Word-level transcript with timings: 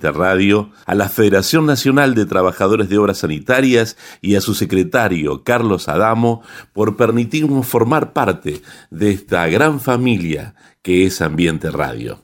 Radio, 0.00 0.70
a 0.86 0.94
la 0.94 1.08
Federación 1.08 1.66
Nacional 1.66 2.14
de 2.14 2.24
Trabajadores 2.24 2.88
de 2.88 2.98
Obras 2.98 3.18
Sanitarias 3.18 3.96
y 4.20 4.36
a 4.36 4.40
su 4.40 4.54
secretario 4.54 5.42
Carlos 5.42 5.88
Adamo 5.88 6.42
por 6.72 6.96
permitirnos 6.96 7.66
formar 7.66 8.12
parte 8.12 8.62
de 8.92 9.10
esta 9.10 9.48
gran 9.48 9.80
familia 9.80 10.54
que 10.82 11.04
es 11.04 11.20
Ambiente 11.20 11.72
Radio. 11.72 12.22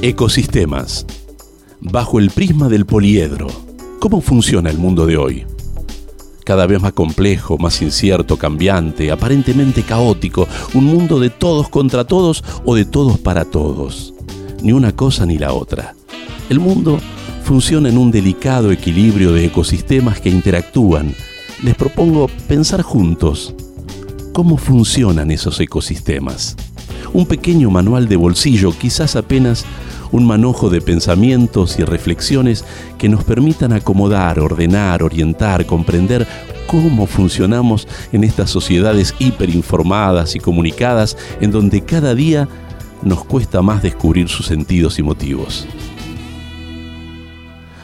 Ecosistemas. 0.00 1.06
Bajo 1.80 2.20
el 2.20 2.30
prisma 2.30 2.68
del 2.68 2.86
poliedro, 2.86 3.48
¿cómo 3.98 4.20
funciona 4.20 4.70
el 4.70 4.78
mundo 4.78 5.06
de 5.06 5.16
hoy? 5.16 5.51
Cada 6.44 6.66
vez 6.66 6.80
más 6.80 6.92
complejo, 6.92 7.58
más 7.58 7.80
incierto, 7.82 8.36
cambiante, 8.36 9.10
aparentemente 9.10 9.82
caótico, 9.82 10.48
un 10.74 10.84
mundo 10.84 11.20
de 11.20 11.30
todos 11.30 11.68
contra 11.68 12.04
todos 12.04 12.44
o 12.64 12.74
de 12.74 12.84
todos 12.84 13.18
para 13.18 13.44
todos. 13.44 14.14
Ni 14.62 14.72
una 14.72 14.92
cosa 14.94 15.26
ni 15.26 15.38
la 15.38 15.52
otra. 15.52 15.94
El 16.48 16.60
mundo 16.60 16.98
funciona 17.44 17.88
en 17.88 17.98
un 17.98 18.10
delicado 18.10 18.72
equilibrio 18.72 19.32
de 19.32 19.46
ecosistemas 19.46 20.20
que 20.20 20.30
interactúan. 20.30 21.14
Les 21.62 21.74
propongo 21.74 22.28
pensar 22.48 22.82
juntos 22.82 23.54
cómo 24.32 24.56
funcionan 24.56 25.30
esos 25.30 25.60
ecosistemas. 25.60 26.56
Un 27.12 27.26
pequeño 27.26 27.70
manual 27.70 28.08
de 28.08 28.16
bolsillo, 28.16 28.72
quizás 28.72 29.16
apenas 29.16 29.64
un 30.12 30.26
manojo 30.26 30.70
de 30.70 30.80
pensamientos 30.80 31.78
y 31.78 31.84
reflexiones 31.84 32.64
que 32.98 33.08
nos 33.08 33.24
permitan 33.24 33.72
acomodar, 33.72 34.38
ordenar, 34.38 35.02
orientar, 35.02 35.66
comprender 35.66 36.26
cómo 36.66 37.06
funcionamos 37.06 37.88
en 38.12 38.24
estas 38.24 38.50
sociedades 38.50 39.14
hiperinformadas 39.18 40.36
y 40.36 40.40
comunicadas 40.40 41.16
en 41.40 41.50
donde 41.50 41.82
cada 41.82 42.14
día 42.14 42.48
nos 43.02 43.24
cuesta 43.24 43.62
más 43.62 43.82
descubrir 43.82 44.28
sus 44.28 44.46
sentidos 44.46 44.98
y 44.98 45.02
motivos. 45.02 45.66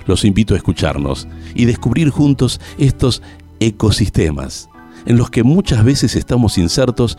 Los 0.06 0.24
invito 0.24 0.54
a 0.54 0.56
escucharnos 0.56 1.28
y 1.54 1.64
descubrir 1.66 2.10
juntos 2.10 2.60
estos 2.78 3.22
ecosistemas 3.60 4.68
en 5.06 5.16
los 5.16 5.30
que 5.30 5.42
muchas 5.42 5.84
veces 5.84 6.16
estamos 6.16 6.58
insertos 6.58 7.18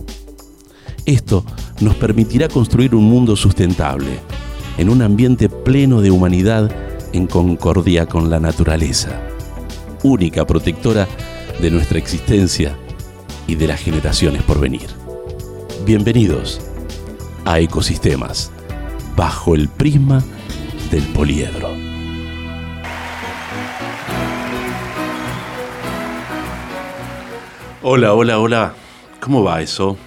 Esto 1.05 1.43
nos 1.79 1.95
permitirá 1.95 2.47
construir 2.47 2.93
un 2.93 3.05
mundo 3.05 3.35
sustentable, 3.35 4.19
en 4.77 4.89
un 4.89 5.01
ambiente 5.01 5.49
pleno 5.49 5.99
de 5.99 6.11
humanidad 6.11 6.69
en 7.11 7.25
concordia 7.25 8.05
con 8.05 8.29
la 8.29 8.39
naturaleza, 8.39 9.19
única 10.03 10.45
protectora 10.45 11.07
de 11.59 11.71
nuestra 11.71 11.97
existencia 11.97 12.77
y 13.47 13.55
de 13.55 13.67
las 13.67 13.79
generaciones 13.81 14.43
por 14.43 14.59
venir. 14.59 14.89
Bienvenidos 15.85 16.61
a 17.45 17.59
Ecosistemas, 17.59 18.51
bajo 19.15 19.55
el 19.55 19.69
prisma 19.69 20.23
del 20.91 21.03
poliedro. 21.07 21.69
Hola, 27.81 28.13
hola, 28.13 28.39
hola. 28.39 28.73
¿Cómo 29.19 29.43
va 29.43 29.61
eso? 29.61 29.97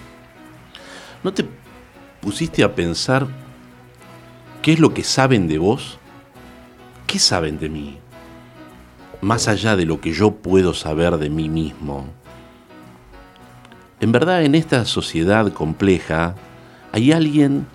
¿No 1.25 1.33
te 1.33 1.47
pusiste 2.21 2.62
a 2.62 2.75
pensar 2.75 3.27
qué 4.61 4.75
es 4.75 4.79
lo 4.79 4.93
que 4.93 5.03
saben 5.03 5.49
de 5.49 5.57
vos? 5.57 5.99
¿Qué 7.07 7.19
saben 7.19 7.59
de 7.59 7.71
mí? 7.71 7.99
Más 9.23 9.49
allá 9.49 9.75
de 9.75 9.87
lo 9.87 10.03
que 10.03 10.12
yo 10.12 10.33
puedo 10.33 10.75
saber 10.75 11.17
de 11.17 11.31
mí 11.31 11.49
mismo. 11.49 12.05
En 14.01 14.12
verdad, 14.12 14.45
en 14.45 14.55
esta 14.55 14.85
sociedad 14.85 15.51
compleja, 15.51 16.35
hay 16.93 17.11
alguien 17.11 17.67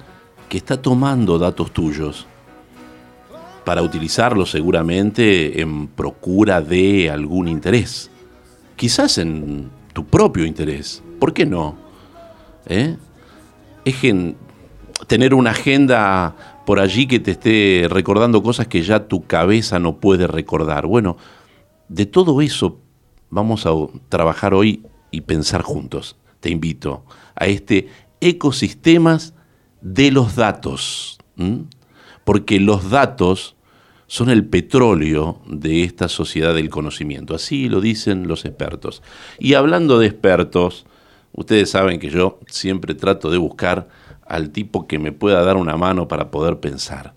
que 0.48 0.58
está 0.58 0.80
tomando 0.80 1.40
datos 1.40 1.72
tuyos 1.72 2.28
para 3.66 3.82
utilizarlos 3.82 4.52
seguramente 4.52 5.60
en 5.60 5.88
procura 5.88 6.62
de 6.62 7.10
algún 7.10 7.48
interés. 7.48 8.12
Quizás 8.76 9.18
en 9.18 9.72
tu 9.94 10.06
propio 10.06 10.46
interés. 10.46 11.02
¿Por 11.20 11.34
qué 11.34 11.48
no? 11.48 11.78
¿Eh? 12.68 12.96
Es 13.86 14.04
en 14.04 14.36
tener 15.08 15.34
una 15.34 15.52
agenda 15.52 16.36
por 16.66 16.80
allí 16.80 17.08
que 17.08 17.20
te 17.20 17.32
esté 17.32 17.88
recordando 17.90 18.44
cosas 18.44 18.68
que 18.68 18.84
ya 18.84 19.08
tu 19.08 19.26
cabeza 19.26 19.80
no 19.80 20.00
puede 20.00 20.28
recordar. 20.28 20.86
Bueno, 20.86 21.18
de 21.88 22.06
todo 22.06 22.42
eso 22.42 22.80
vamos 23.30 23.66
a 23.66 23.72
trabajar 24.10 24.54
hoy 24.54 24.84
y 25.12 25.22
pensar 25.22 25.62
juntos. 25.62 26.16
Te 26.40 26.50
invito 26.50 27.06
a 27.36 27.48
este 27.48 27.90
ecosistemas 28.22 29.34
de 29.82 30.12
los 30.12 30.36
datos, 30.36 31.18
porque 32.24 32.60
los 32.60 32.90
datos 32.90 33.56
son 34.08 34.30
el 34.30 34.46
petróleo 34.46 35.40
de 35.48 35.84
esta 35.84 36.08
sociedad 36.10 36.54
del 36.54 36.70
conocimiento, 36.70 37.36
así 37.36 37.70
lo 37.70 37.80
dicen 37.80 38.28
los 38.28 38.44
expertos. 38.46 39.02
Y 39.40 39.54
hablando 39.54 40.00
de 40.00 40.08
expertos, 40.08 40.86
Ustedes 41.32 41.70
saben 41.70 42.00
que 42.00 42.10
yo 42.10 42.40
siempre 42.48 42.96
trato 42.96 43.30
de 43.30 43.38
buscar 43.38 43.88
al 44.26 44.52
tipo 44.52 44.88
que 44.88 45.00
me 45.00 45.12
pueda 45.12 45.44
dar 45.44 45.58
una 45.58 45.78
mano 45.78 46.08
para 46.08 46.32
poder 46.32 46.60
pensar. 46.60 47.14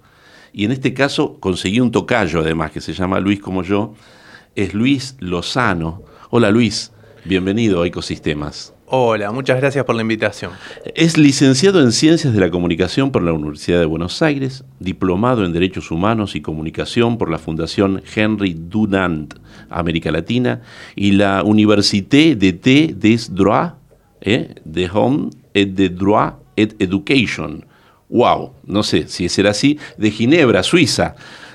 Y 0.53 0.65
en 0.65 0.73
este 0.73 0.95
caso 0.95 1.39
conseguí 1.41 1.81
un 1.81 1.91
tocayo 1.91 2.41
además 2.41 2.71
que 2.71 2.81
se 2.81 2.93
llama 2.93 3.21
Luis 3.21 3.41
como 3.41 3.63
yo. 3.63 3.95
Es 4.55 4.75
Luis 4.75 5.17
Lozano. 5.19 6.03
Hola 6.31 6.51
Luis, 6.51 6.93
bienvenido 7.25 7.83
a 7.83 7.87
Ecosistemas. 7.87 8.75
Hola, 8.95 9.33
muchas 9.33 9.59
gracias 9.59 9.87
por 9.87 9.95
la 9.95 10.03
invitación. 10.03 10.53
Es 10.95 11.17
licenciado 11.17 11.81
en 11.81 11.93
Ciencias 11.93 12.35
de 12.35 12.41
la 12.41 12.51
Comunicación 12.51 13.11
por 13.11 13.23
la 13.23 13.33
Universidad 13.33 13.81
de 13.81 13.87
Buenos 13.87 14.21
Aires, 14.21 14.65
diplomado 14.81 15.47
en 15.47 15.55
Derechos 15.55 15.91
Humanos 15.91 16.37
y 16.37 16.43
Comunicación 16.43 17.17
por 17.17 17.31
la 17.31 17.39
Fundación 17.39 18.03
Henry 18.15 18.55
Dunant, 18.55 19.33
América 19.71 20.11
Latina, 20.11 20.61
y 20.95 21.13
la 21.13 21.43
Université 21.43 22.37
d'été 22.37 22.95
des 22.95 23.35
Droits 23.35 23.82
¿eh? 24.23 24.55
de 24.65 24.89
Home 24.93 25.31
et 25.55 25.67
de 25.67 25.89
Droit 25.89 26.35
et 26.57 26.75
Education. 26.79 27.67
¡Wow! 28.09 28.53
No 28.67 28.83
sé 28.83 29.09
si 29.09 29.29
será 29.29 29.51
así, 29.51 29.79
de 29.99 30.11
Ginebra, 30.11 30.63
Suiza. 30.63 31.15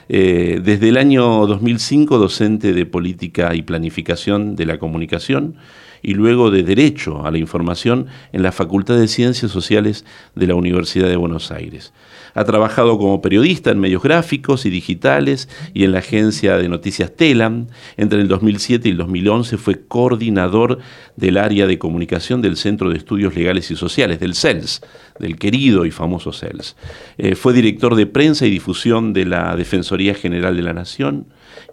Eh, 0.09 0.61
desde 0.63 0.89
el 0.89 0.97
año 0.97 1.45
2005, 1.47 2.17
docente 2.17 2.73
de 2.73 2.85
Política 2.85 3.53
y 3.55 3.61
Planificación 3.61 4.55
de 4.55 4.65
la 4.65 4.79
Comunicación 4.79 5.55
y 6.01 6.13
luego 6.13 6.51
de 6.51 6.63
Derecho 6.63 7.25
a 7.25 7.31
la 7.31 7.37
Información 7.37 8.07
en 8.31 8.43
la 8.43 8.51
Facultad 8.51 8.97
de 8.97 9.07
Ciencias 9.07 9.51
Sociales 9.51 10.05
de 10.35 10.47
la 10.47 10.55
Universidad 10.55 11.07
de 11.07 11.15
Buenos 11.15 11.51
Aires. 11.51 11.93
Ha 12.37 12.43
trabajado 12.43 12.99
como 12.99 13.19
periodista 13.19 13.71
en 13.71 13.79
medios 13.79 14.03
gráficos 14.03 14.67
y 14.67 14.69
digitales 14.69 15.49
y 15.73 15.85
en 15.85 15.91
la 15.91 15.99
agencia 15.99 16.57
de 16.57 16.69
noticias 16.69 17.15
Telam. 17.15 17.65
Entre 17.97 18.21
el 18.21 18.27
2007 18.27 18.87
y 18.87 18.91
el 18.91 18.97
2011 18.97 19.57
fue 19.57 19.87
coordinador 19.87 20.77
del 21.15 21.37
área 21.37 21.65
de 21.65 21.79
comunicación 21.79 22.43
del 22.43 22.55
Centro 22.55 22.91
de 22.91 22.97
Estudios 22.97 23.35
Legales 23.35 23.71
y 23.71 23.75
Sociales, 23.75 24.19
del 24.19 24.35
CELS, 24.35 24.81
del 25.19 25.37
querido 25.37 25.85
y 25.85 25.89
famoso 25.89 26.31
CELS. 26.31 26.75
Eh, 27.17 27.33
fue 27.33 27.53
director 27.53 27.95
de 27.95 28.05
prensa 28.05 28.45
y 28.45 28.51
difusión 28.51 29.13
de 29.13 29.25
la 29.25 29.55
Defensoría 29.55 30.13
General 30.13 30.55
de 30.55 30.61
la 30.61 30.73
Nación 30.73 31.25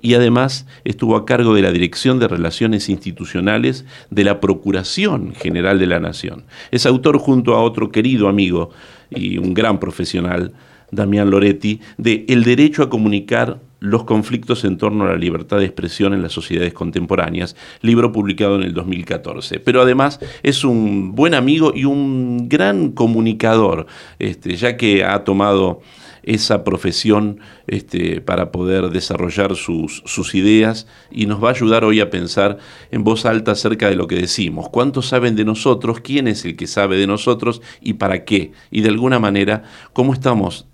y 0.04 0.12
además 0.12 0.66
estuvo 0.84 1.16
a 1.16 1.24
cargo 1.24 1.54
de 1.54 1.62
la 1.62 1.72
Dirección 1.72 2.18
de 2.18 2.28
Relaciones 2.28 2.90
Institucionales 2.90 3.86
de 4.10 4.24
la 4.24 4.38
Procuración 4.38 5.32
General 5.34 5.78
de 5.78 5.86
la 5.86 5.98
Nación. 5.98 6.44
Es 6.70 6.84
autor 6.84 7.16
junto 7.16 7.54
a 7.54 7.62
otro 7.62 7.90
querido 7.90 8.28
amigo 8.28 8.68
y 9.08 9.38
un 9.38 9.54
gran 9.54 9.80
profesional, 9.80 10.52
Damián 10.90 11.30
Loretti, 11.30 11.80
de 11.96 12.26
El 12.28 12.44
derecho 12.44 12.82
a 12.82 12.90
comunicar 12.90 13.60
los 13.80 14.04
conflictos 14.04 14.66
en 14.66 14.76
torno 14.76 15.04
a 15.04 15.08
la 15.08 15.16
libertad 15.16 15.56
de 15.56 15.64
expresión 15.64 16.12
en 16.12 16.20
las 16.20 16.32
sociedades 16.32 16.74
contemporáneas, 16.74 17.56
libro 17.80 18.12
publicado 18.12 18.56
en 18.56 18.64
el 18.64 18.74
2014. 18.74 19.58
Pero 19.58 19.80
además 19.80 20.20
es 20.42 20.64
un 20.64 21.14
buen 21.14 21.32
amigo 21.32 21.72
y 21.74 21.86
un 21.86 22.46
gran 22.50 22.90
comunicador, 22.92 23.86
este, 24.18 24.56
ya 24.56 24.76
que 24.76 25.02
ha 25.02 25.24
tomado 25.24 25.80
esa 26.26 26.64
profesión 26.64 27.40
este, 27.66 28.20
para 28.20 28.50
poder 28.50 28.90
desarrollar 28.90 29.56
sus, 29.56 30.02
sus, 30.06 30.34
ideas 30.34 30.86
y 31.10 31.26
nos 31.26 31.42
va 31.42 31.48
a 31.48 31.52
ayudar 31.52 31.84
hoy 31.84 32.00
a 32.00 32.10
pensar 32.10 32.58
en 32.90 33.04
voz 33.04 33.26
alta 33.26 33.52
acerca 33.52 33.88
de 33.88 33.96
lo 33.96 34.06
que 34.06 34.16
decimos. 34.16 34.68
¿Cuántos 34.68 35.06
saben 35.06 35.36
de 35.36 35.44
nosotros? 35.44 36.00
¿Quién 36.00 36.28
es 36.28 36.44
el 36.44 36.56
que 36.56 36.66
sabe 36.66 36.96
de 36.96 37.06
nosotros? 37.06 37.62
¿Y 37.80 37.94
para 37.94 38.24
qué? 38.24 38.52
Y 38.70 38.80
de 38.80 38.88
alguna 38.88 39.18
manera, 39.18 39.62
¿cómo 39.92 40.12
estamos 40.12 40.66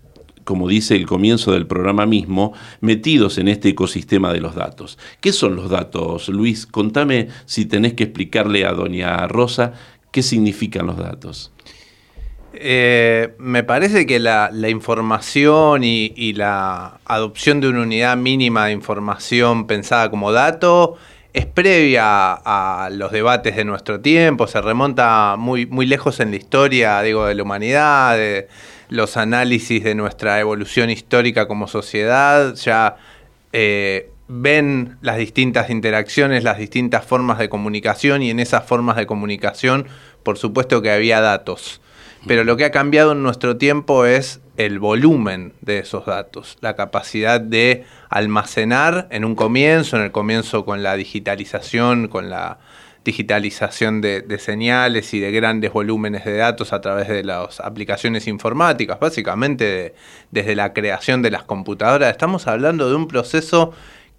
como 0.45 0.69
dice 0.69 0.97
el 0.97 1.07
comienzo 1.07 1.53
del 1.53 1.69
programa 1.69 2.07
mismo, 2.07 2.55
metidos 2.81 3.39
en 3.39 3.47
este 3.47 3.69
ecosistema 3.69 4.33
de 4.33 4.41
los 4.41 4.57
datos. 4.57 4.99
¿Qué 5.21 5.33
son 5.33 5.55
los 5.55 5.71
datos, 5.71 6.29
Luis? 6.29 6.67
Contame 6.67 7.29
si 7.45 7.67
tenés 7.67 7.95
que 7.95 8.05
explicarle 8.05 8.67
a 8.67 8.73
doña 8.73 9.29
Rosa 9.29 9.75
qué 10.11 10.25
significan 10.25 10.87
los 10.87 10.97
datos. 10.97 11.53
Eh, 12.53 13.35
me 13.39 13.63
parece 13.63 14.07
que 14.07 14.19
la, 14.19 14.51
información 14.69 15.85
y, 15.85 16.33
la 16.35 16.99
adopción 17.05 17.61
de 17.61 17.69
una 17.69 17.83
unidad 17.83 18.17
mínima 18.17 18.67
de 18.67 18.73
información 18.73 19.67
pensada 19.67 20.11
como 20.11 20.33
dato 20.33 20.97
es 21.33 21.47
previa 21.47 22.33
a, 22.33 22.91
los 22.91 23.13
debates 23.13 23.55
de 23.55 23.65
nuestro 23.65 24.01
tiempo, 24.01 24.49
se 24.49 24.61
remonta 24.61 25.37
muy, 25.39 25.67
muy 25.67 25.87
lejos 25.87 26.19
en 26.19 26.31
la 26.31 26.37
historia, 26.37 27.01
digo, 27.03 27.27
de 27.27 27.37
la 27.37 27.43
humanidad, 27.45 28.17
de 28.17 28.49
los 28.89 29.17
análisis 29.17 29.85
de 29.85 29.95
nuestra 29.95 30.41
evolución 30.41 30.91
histórica 30.91 31.47
como 31.47 31.69
sociedad, 31.69 32.55
ya 32.57 32.97
eh, 33.53 34.11
ven 34.27 34.99
las 35.03 35.19
distintas 35.19 35.71
interacciones, 35.71 36.43
las 36.43 36.59
distintas 36.59 37.05
formas 37.05 37.39
de 37.39 37.49
comunicación 37.49 38.23
y 38.23 38.31
en 38.31 38.41
esas 38.41 38.65
formas 38.65 38.97
de 38.97 39.07
comunicación, 39.07 39.87
por 40.25 40.37
supuesto 40.37 40.83
que 40.83 40.91
había 40.91 41.21
datos. 41.21 41.81
Pero 42.27 42.45
lo 42.45 42.57
que 42.57 42.67
ha 42.67 42.71
cambiado 42.71 43.13
en 43.13 43.23
nuestro 43.23 43.57
tiempo 43.57 44.05
es 44.05 44.41
el 44.57 44.79
volumen 44.79 45.55
de 45.63 45.79
esos 45.79 46.05
datos, 46.05 46.59
la 46.61 46.77
capacidad 46.77 47.41
de 47.41 47.85
almacenar 48.11 49.09
en 49.11 49.25
un 49.25 49.35
comienzo, 49.35 49.97
en 49.97 50.03
el 50.03 50.13
comienzo 50.13 50.67
con 50.67 50.83
la 50.83 50.97
digitalización, 50.97 52.09
con 52.09 52.29
la 52.29 52.59
digitalización 53.05 54.03
de, 54.03 54.39
señales 54.39 55.15
y 55.15 55.21
de 55.21 55.33
grandes 55.33 55.73
volúmenes 55.73 56.27
de 56.27 56.37
datos 56.37 56.75
a 56.75 56.83
través 56.83 57.09
de 57.09 57.25
las 57.25 57.59
aplicaciones 57.61 58.27
informáticas, 58.27 59.01
básicamente 59.01 59.95
desde 60.31 60.55
la 60.55 60.75
creación 60.75 61.23
de 61.23 61.31
las 61.31 61.45
computadoras. 61.45 62.11
Estamos 62.11 62.47
hablando 62.47 62.91
de 62.91 62.97
un 62.97 63.09
proceso 63.09 63.73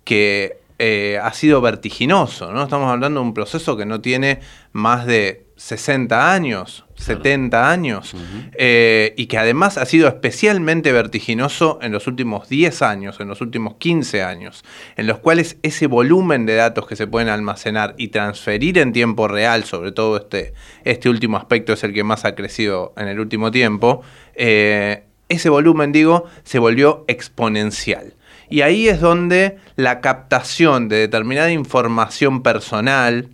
que 0.04 0.58
eh, 0.84 1.20
ha 1.22 1.32
sido 1.32 1.62
vertiginoso, 1.62 2.52
¿no? 2.52 2.64
Estamos 2.64 2.92
hablando 2.92 3.20
de 3.20 3.28
un 3.28 3.36
proceso 3.36 3.78
que 3.78 3.86
no 3.86 4.02
tiene 4.02 4.40
más 4.72 5.06
de 5.06 5.46
60 5.56 6.34
años, 6.34 6.86
70 6.96 7.70
años, 7.70 8.16
eh, 8.54 9.14
y 9.16 9.28
que 9.28 9.38
además 9.38 9.78
ha 9.78 9.86
sido 9.86 10.08
especialmente 10.08 10.92
vertiginoso 10.92 11.78
en 11.84 11.92
los 11.92 12.08
últimos 12.08 12.50
10 12.50 12.82
años, 12.82 13.20
en 13.20 13.28
los 13.28 13.42
últimos 13.42 13.76
15 13.76 14.24
años, 14.24 14.64
en 14.96 15.06
los 15.06 15.20
cuales 15.20 15.58
ese 15.62 15.86
volumen 15.86 16.48
de 16.48 16.56
datos 16.56 16.88
que 16.88 16.96
se 16.96 17.06
pueden 17.06 17.30
almacenar 17.30 17.94
y 18.00 18.08
transferir 18.08 18.80
en 18.80 18.92
tiempo 18.92 19.28
real, 19.28 19.66
sobre 19.66 19.92
todo 19.92 20.18
este, 20.18 20.56
este 20.84 21.10
último 21.10 21.38
aspecto 21.38 21.74
es 21.74 21.84
el 21.84 21.94
que 21.94 22.04
más 22.04 22.26
ha 22.26 22.34
crecido 22.34 22.96
en 22.98 23.08
el 23.08 23.20
último 23.20 23.52
tiempo, 23.52 24.02
eh, 24.34 25.04
ese 25.30 25.50
volumen, 25.50 25.92
digo, 25.92 26.26
se 26.44 26.58
volvió 26.58 27.06
exponencial. 27.08 28.16
Y 28.52 28.62
ahí 28.62 28.90
es 28.90 29.00
donde 29.00 29.58
la 29.78 30.02
captación 30.02 30.90
de 30.90 30.98
determinada 30.98 31.52
información 31.52 32.44
personal, 32.44 33.30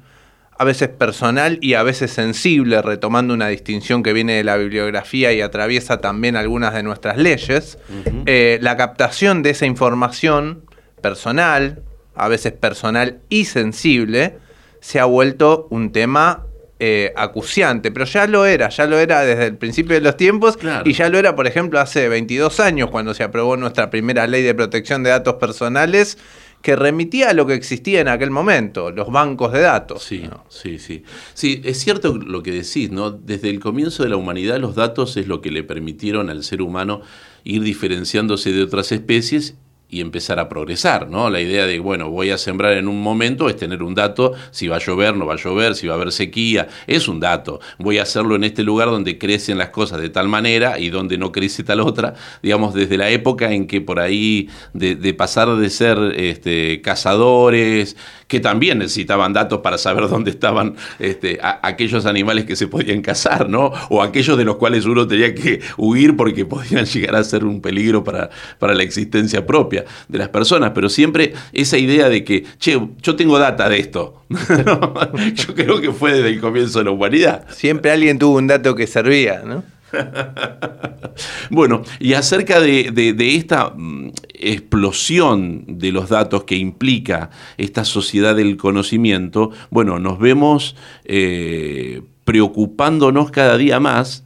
a 0.58 0.64
veces 0.64 0.90
personal 0.90 1.58
y 1.62 1.74
a 1.74 1.84
veces 1.84 2.12
sensible, 2.12 2.82
retomando 2.82 3.34
una 3.34 3.48
distinción 3.48 4.04
que 4.04 4.14
viene 4.14 4.34
de 4.34 4.44
la 4.44 4.58
bibliografía 4.58 5.34
y 5.34 5.42
atraviesa 5.42 6.00
también 6.00 6.36
algunas 6.36 6.74
de 6.74 6.84
nuestras 6.84 7.18
leyes, 7.18 7.78
eh, 8.26 8.60
la 8.62 8.78
captación 8.78 9.44
de 9.44 9.50
esa 9.50 9.66
información 9.66 10.64
personal, 11.02 11.84
a 12.16 12.28
veces 12.28 12.54
personal 12.54 13.20
y 13.30 13.46
sensible, 13.46 14.38
se 14.80 15.00
ha 15.00 15.06
vuelto 15.06 15.68
un 15.70 15.92
tema 15.92 16.47
eh, 16.80 17.12
acuciante, 17.16 17.92
pero 17.92 18.06
ya 18.06 18.28
lo 18.28 18.46
era, 18.46 18.70
ya 18.70 18.86
lo 18.86 19.00
era 19.00 19.22
desde 19.22 19.48
el 19.48 19.58
principio 19.58 19.96
de 19.96 20.02
los 20.02 20.16
tiempos 20.16 20.60
y 20.86 20.94
ya 20.94 21.10
lo 21.10 21.18
era, 21.18 21.36
por 21.36 21.48
ejemplo, 21.48 21.80
hace 21.80 22.08
22 22.08 22.60
años 22.60 22.92
cuando 22.92 23.16
se 23.16 23.24
aprobó 23.24 23.58
nuestra 23.58 23.90
primera 23.90 24.28
ley 24.28 24.44
de 24.44 24.54
protección 24.54 25.02
de 25.02 25.10
datos 25.10 25.36
personales 25.36 26.20
que 26.62 26.76
remitía 26.76 27.30
a 27.30 27.34
lo 27.34 27.48
que 27.48 27.54
existía 27.54 28.02
en 28.02 28.08
aquel 28.08 28.30
momento, 28.30 28.92
los 28.92 29.12
bancos 29.12 29.54
de 29.54 29.62
datos. 29.62 30.04
Sí, 30.04 30.30
sí, 30.50 30.80
sí. 30.80 31.04
Sí, 31.34 31.62
es 31.64 31.80
cierto 31.80 32.16
lo 32.16 32.44
que 32.44 32.52
decís, 32.52 32.92
¿no? 32.92 33.12
Desde 33.12 33.50
el 33.50 33.60
comienzo 33.60 34.04
de 34.04 34.10
la 34.10 34.18
humanidad 34.18 34.60
los 34.60 34.76
datos 34.76 35.18
es 35.18 35.28
lo 35.28 35.42
que 35.42 35.50
le 35.50 35.64
permitieron 35.64 36.30
al 36.30 36.44
ser 36.44 36.62
humano 36.62 37.02
ir 37.44 37.64
diferenciándose 37.64 38.52
de 38.52 38.64
otras 38.64 38.92
especies 38.92 39.56
y 39.90 40.02
empezar 40.02 40.40
a 40.40 40.50
progresar, 40.50 41.10
¿no? 41.10 41.30
La 41.30 41.40
idea 41.40 41.66
de, 41.66 41.80
bueno, 41.80 42.10
voy 42.10 42.32
a 42.32 42.38
sembrar 42.38 42.74
en 42.74 42.88
un 42.88 43.02
momento 43.02 43.48
es 43.48 43.56
tener 43.56 43.82
un 43.84 43.96
dato, 43.96 44.34
si 44.52 44.68
va 44.68 44.78
a 44.78 44.80
llover, 44.80 45.16
no 45.16 45.26
va 45.26 45.36
a 45.36 45.38
llover, 45.38 45.76
si 45.76 45.88
va 45.88 45.94
a 45.94 45.96
haber 45.96 46.12
sequía, 46.12 46.68
es 46.88 47.08
un 47.08 47.20
dato. 47.20 47.62
Voy 47.78 47.98
a 47.98 48.04
hacerlo 48.04 48.36
en 48.36 48.44
este 48.44 48.64
lugar 48.64 48.90
donde 48.90 49.18
crecen 49.18 49.58
las 49.58 49.70
cosas 49.70 50.02
de 50.02 50.10
tal 50.10 50.28
manera 50.28 50.78
y 50.78 50.90
donde 50.90 51.18
no 51.18 51.32
crece 51.32 51.64
tal 51.64 51.80
otra, 51.80 52.16
digamos, 52.44 52.74
desde 52.74 52.98
la 52.98 53.10
época 53.10 53.54
en 53.54 53.66
que 53.66 53.80
por 53.80 54.00
ahí 54.00 54.50
de, 54.74 55.14
pasar 55.14 55.56
de 55.56 55.70
ser 55.70 55.98
este, 56.18 56.82
cazadores, 56.82 57.96
que 58.28 58.42
también 58.42 58.80
necesitaban 58.80 59.32
datos 59.32 59.62
para 59.62 59.78
saber 59.78 60.08
dónde 60.10 60.32
estaban 60.32 60.76
este, 61.00 61.40
aquellos 61.42 62.06
animales 62.06 62.44
que 62.44 62.58
se 62.58 62.68
podían 62.68 63.02
cazar, 63.02 63.50
¿no? 63.50 63.72
O 63.90 64.04
aquellos 64.04 64.38
de 64.38 64.44
los 64.44 64.58
cuales 64.58 64.86
uno 64.86 65.08
tenía 65.08 65.34
que 65.34 65.62
huir 65.78 66.18
porque 66.18 66.44
podían 66.46 66.86
llegar 66.98 67.16
a 67.16 67.24
ser 67.24 67.46
un 67.46 67.62
peligro 67.62 68.04
para, 68.04 68.30
para 68.60 68.74
la 68.74 68.84
existencia 68.84 69.46
propia 69.46 69.77
de 70.08 70.18
las 70.18 70.30
personas, 70.30 70.72
pero 70.74 70.90
siempre 70.90 71.34
esa 71.54 71.78
idea 71.78 72.10
de 72.10 72.24
que, 72.24 72.46
che, 72.60 72.80
yo 73.02 73.16
tengo 73.16 73.40
data 73.40 73.70
de 73.70 73.80
esto. 73.80 74.24
yo 75.36 75.56
creo 75.56 75.82
que 75.82 75.92
fue 75.92 76.14
desde 76.14 76.30
el 76.30 76.40
comienzo 76.40 76.80
de 76.80 76.86
la 76.86 76.92
humanidad. 76.92 77.46
Siempre 77.50 77.92
alguien 77.92 78.20
tuvo 78.20 78.38
un 78.38 78.48
dato 78.48 78.76
que 78.76 78.88
servía, 78.88 79.44
¿no? 79.46 79.64
bueno, 81.50 81.84
y 82.00 82.14
acerca 82.14 82.60
de, 82.60 83.16
esta 83.36 83.74
mm, 83.76 84.12
explosión 84.34 85.64
de 85.80 85.92
los 85.92 86.10
datos 86.10 86.44
que 86.44 86.56
implica 86.56 87.30
esta 87.58 87.86
sociedad 87.86 88.36
del 88.36 88.58
conocimiento, 88.58 89.52
bueno, 89.70 90.00
nos 90.00 90.20
vemos 90.20 90.76
eh, 91.06 92.02
preocupándonos 92.26 93.32
cada 93.32 93.58
día 93.58 93.80
más, 93.80 94.26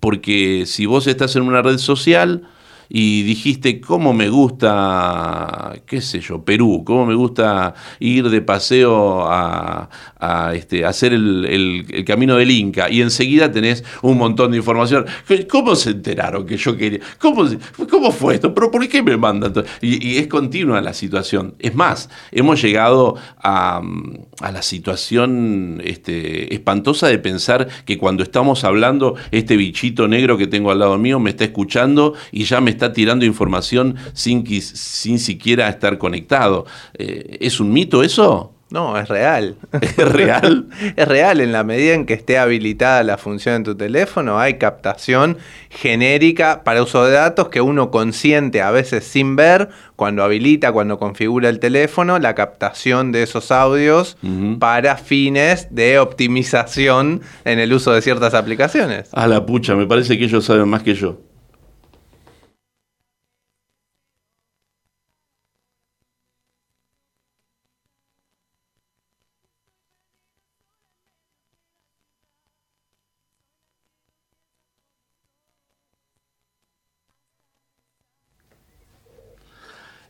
porque 0.00 0.64
si 0.66 0.86
vos 0.86 1.06
estás 1.06 1.36
en 1.36 1.42
una 1.42 1.62
red 1.62 1.78
social, 1.78 2.48
y 2.94 3.22
dijiste, 3.22 3.80
¿cómo 3.80 4.12
me 4.12 4.28
gusta, 4.28 5.72
qué 5.86 6.02
sé 6.02 6.20
yo, 6.20 6.44
Perú? 6.44 6.82
¿Cómo 6.84 7.06
me 7.06 7.14
gusta 7.14 7.72
ir 8.00 8.28
de 8.28 8.42
paseo 8.42 9.24
a, 9.26 9.88
este, 10.54 10.84
hacer 10.84 11.14
el, 11.14 12.04
camino 12.06 12.36
del 12.36 12.50
Inca? 12.50 12.90
Y 12.90 13.00
enseguida 13.00 13.50
tenés 13.50 13.82
un 14.02 14.18
montón 14.18 14.50
de 14.50 14.58
información. 14.58 15.06
¿Cómo 15.50 15.74
se 15.74 15.88
enteraron 15.88 16.44
que 16.44 16.58
yo 16.58 16.76
quería? 16.76 17.00
¿Cómo, 17.18 17.48
cómo 17.88 18.12
fue 18.12 18.34
esto? 18.34 18.52
¿Pero 18.54 18.70
por 18.70 18.86
qué 18.86 19.02
me 19.02 19.16
mandan? 19.16 19.54
Y, 19.80 20.06
y, 20.06 20.18
es 20.18 20.26
continua 20.26 20.82
la 20.82 20.92
situación. 20.92 21.54
Es 21.60 21.74
más, 21.74 22.10
hemos 22.30 22.60
llegado 22.60 23.16
a, 23.38 23.80
a 24.42 24.52
la 24.52 24.60
situación 24.60 25.80
este, 25.82 26.52
espantosa 26.52 27.08
de 27.08 27.18
pensar 27.18 27.68
que 27.86 27.96
cuando 27.96 28.22
estamos 28.22 28.64
hablando, 28.64 29.14
este 29.30 29.56
bichito 29.56 30.08
negro 30.08 30.36
que 30.36 30.46
tengo 30.46 30.70
al 30.70 30.80
lado 30.80 30.98
mío 30.98 31.18
me 31.20 31.30
está 31.30 31.44
escuchando 31.44 32.12
y 32.32 32.44
ya 32.44 32.60
me 32.60 32.70
está 32.70 32.81
está 32.82 32.92
tirando 32.92 33.24
información 33.24 33.96
sin, 34.12 34.44
sin 34.60 35.18
siquiera 35.18 35.68
estar 35.68 35.98
conectado. 35.98 36.66
Eh, 36.94 37.38
¿Es 37.40 37.60
un 37.60 37.72
mito 37.72 38.02
eso? 38.02 38.52
No, 38.70 38.98
es 38.98 39.06
real. 39.08 39.56
¿Es 39.80 39.96
real? 39.96 40.66
es 40.96 41.06
real. 41.06 41.40
En 41.40 41.52
la 41.52 41.62
medida 41.62 41.92
en 41.94 42.06
que 42.06 42.14
esté 42.14 42.38
habilitada 42.38 43.04
la 43.04 43.18
función 43.18 43.56
en 43.56 43.64
tu 43.64 43.76
teléfono, 43.76 44.40
hay 44.40 44.54
captación 44.54 45.36
genérica 45.68 46.64
para 46.64 46.82
uso 46.82 47.04
de 47.04 47.12
datos 47.12 47.50
que 47.50 47.60
uno 47.60 47.90
consiente 47.90 48.62
a 48.62 48.70
veces 48.70 49.04
sin 49.04 49.36
ver 49.36 49.68
cuando 49.94 50.24
habilita, 50.24 50.72
cuando 50.72 50.98
configura 50.98 51.50
el 51.50 51.60
teléfono, 51.60 52.18
la 52.18 52.34
captación 52.34 53.12
de 53.12 53.22
esos 53.22 53.52
audios 53.52 54.16
para 54.58 54.96
fines 54.96 55.68
de 55.70 55.98
optimización 55.98 57.20
en 57.44 57.58
el 57.58 57.74
uso 57.74 57.92
de 57.92 58.00
ciertas 58.00 58.32
aplicaciones. 58.32 59.10
A 59.12 59.26
la 59.26 59.44
pucha, 59.44 59.76
me 59.76 59.86
parece 59.86 60.18
que 60.18 60.24
ellos 60.24 60.46
saben 60.46 60.68
más 60.68 60.82
que 60.82 60.94
yo. 60.94 61.18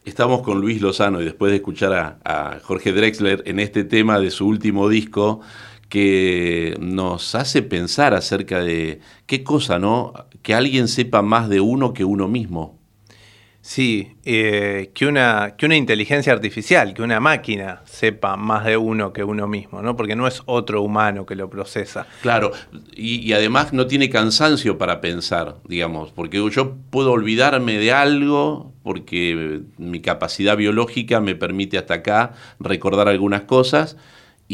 Estamos 0.04 0.42
con 0.42 0.60
Luis 0.60 0.82
Lozano 0.82 1.20
y 1.20 1.24
después 1.24 1.50
de 1.50 1.56
escuchar 1.56 2.18
a, 2.24 2.58
Jorge 2.64 2.92
Drexler 2.92 3.44
en 3.46 3.60
este 3.60 3.84
tema 3.84 4.18
de 4.18 4.32
su 4.32 4.48
último 4.48 4.88
disco 4.88 5.40
que 5.88 6.76
nos 6.80 7.36
hace 7.36 7.62
pensar 7.62 8.12
acerca 8.12 8.60
de 8.60 9.00
qué 9.26 9.44
cosa, 9.44 9.78
¿no? 9.78 10.12
Que 10.42 10.54
alguien 10.54 10.88
sepa 10.88 11.22
más 11.22 11.48
de 11.48 11.60
uno 11.60 11.92
que 11.92 12.04
uno 12.04 12.26
mismo. 12.26 12.81
Sí, 13.64 14.16
eh, 14.24 14.90
que, 14.92 15.06
una, 15.06 15.54
que 15.56 15.66
una 15.66 15.76
inteligencia 15.76 16.32
artificial, 16.32 16.94
que 16.94 17.02
una 17.02 17.20
máquina 17.20 17.80
sepa 17.84 18.36
más 18.36 18.64
de 18.64 18.76
uno 18.76 19.12
que 19.12 19.22
uno 19.22 19.46
mismo, 19.46 19.80
¿no? 19.82 19.94
Porque 19.94 20.16
no 20.16 20.26
es 20.26 20.42
otro 20.46 20.82
humano 20.82 21.24
que 21.24 21.36
lo 21.36 21.48
procesa. 21.48 22.08
Claro, 22.22 22.50
y, 22.96 23.20
y, 23.20 23.32
además 23.32 23.72
no 23.72 23.86
tiene 23.86 24.10
cansancio 24.10 24.78
para 24.78 25.00
pensar, 25.00 25.58
digamos, 25.68 26.10
porque 26.10 26.42
yo 26.50 26.74
puedo 26.90 27.12
olvidarme 27.12 27.78
de 27.78 27.92
algo, 27.92 28.72
porque 28.82 29.60
mi 29.78 30.00
capacidad 30.00 30.56
biológica 30.56 31.20
me 31.20 31.36
permite 31.36 31.78
hasta 31.78 31.94
acá 31.94 32.32
recordar 32.58 33.06
algunas 33.06 33.42
cosas, 33.42 33.96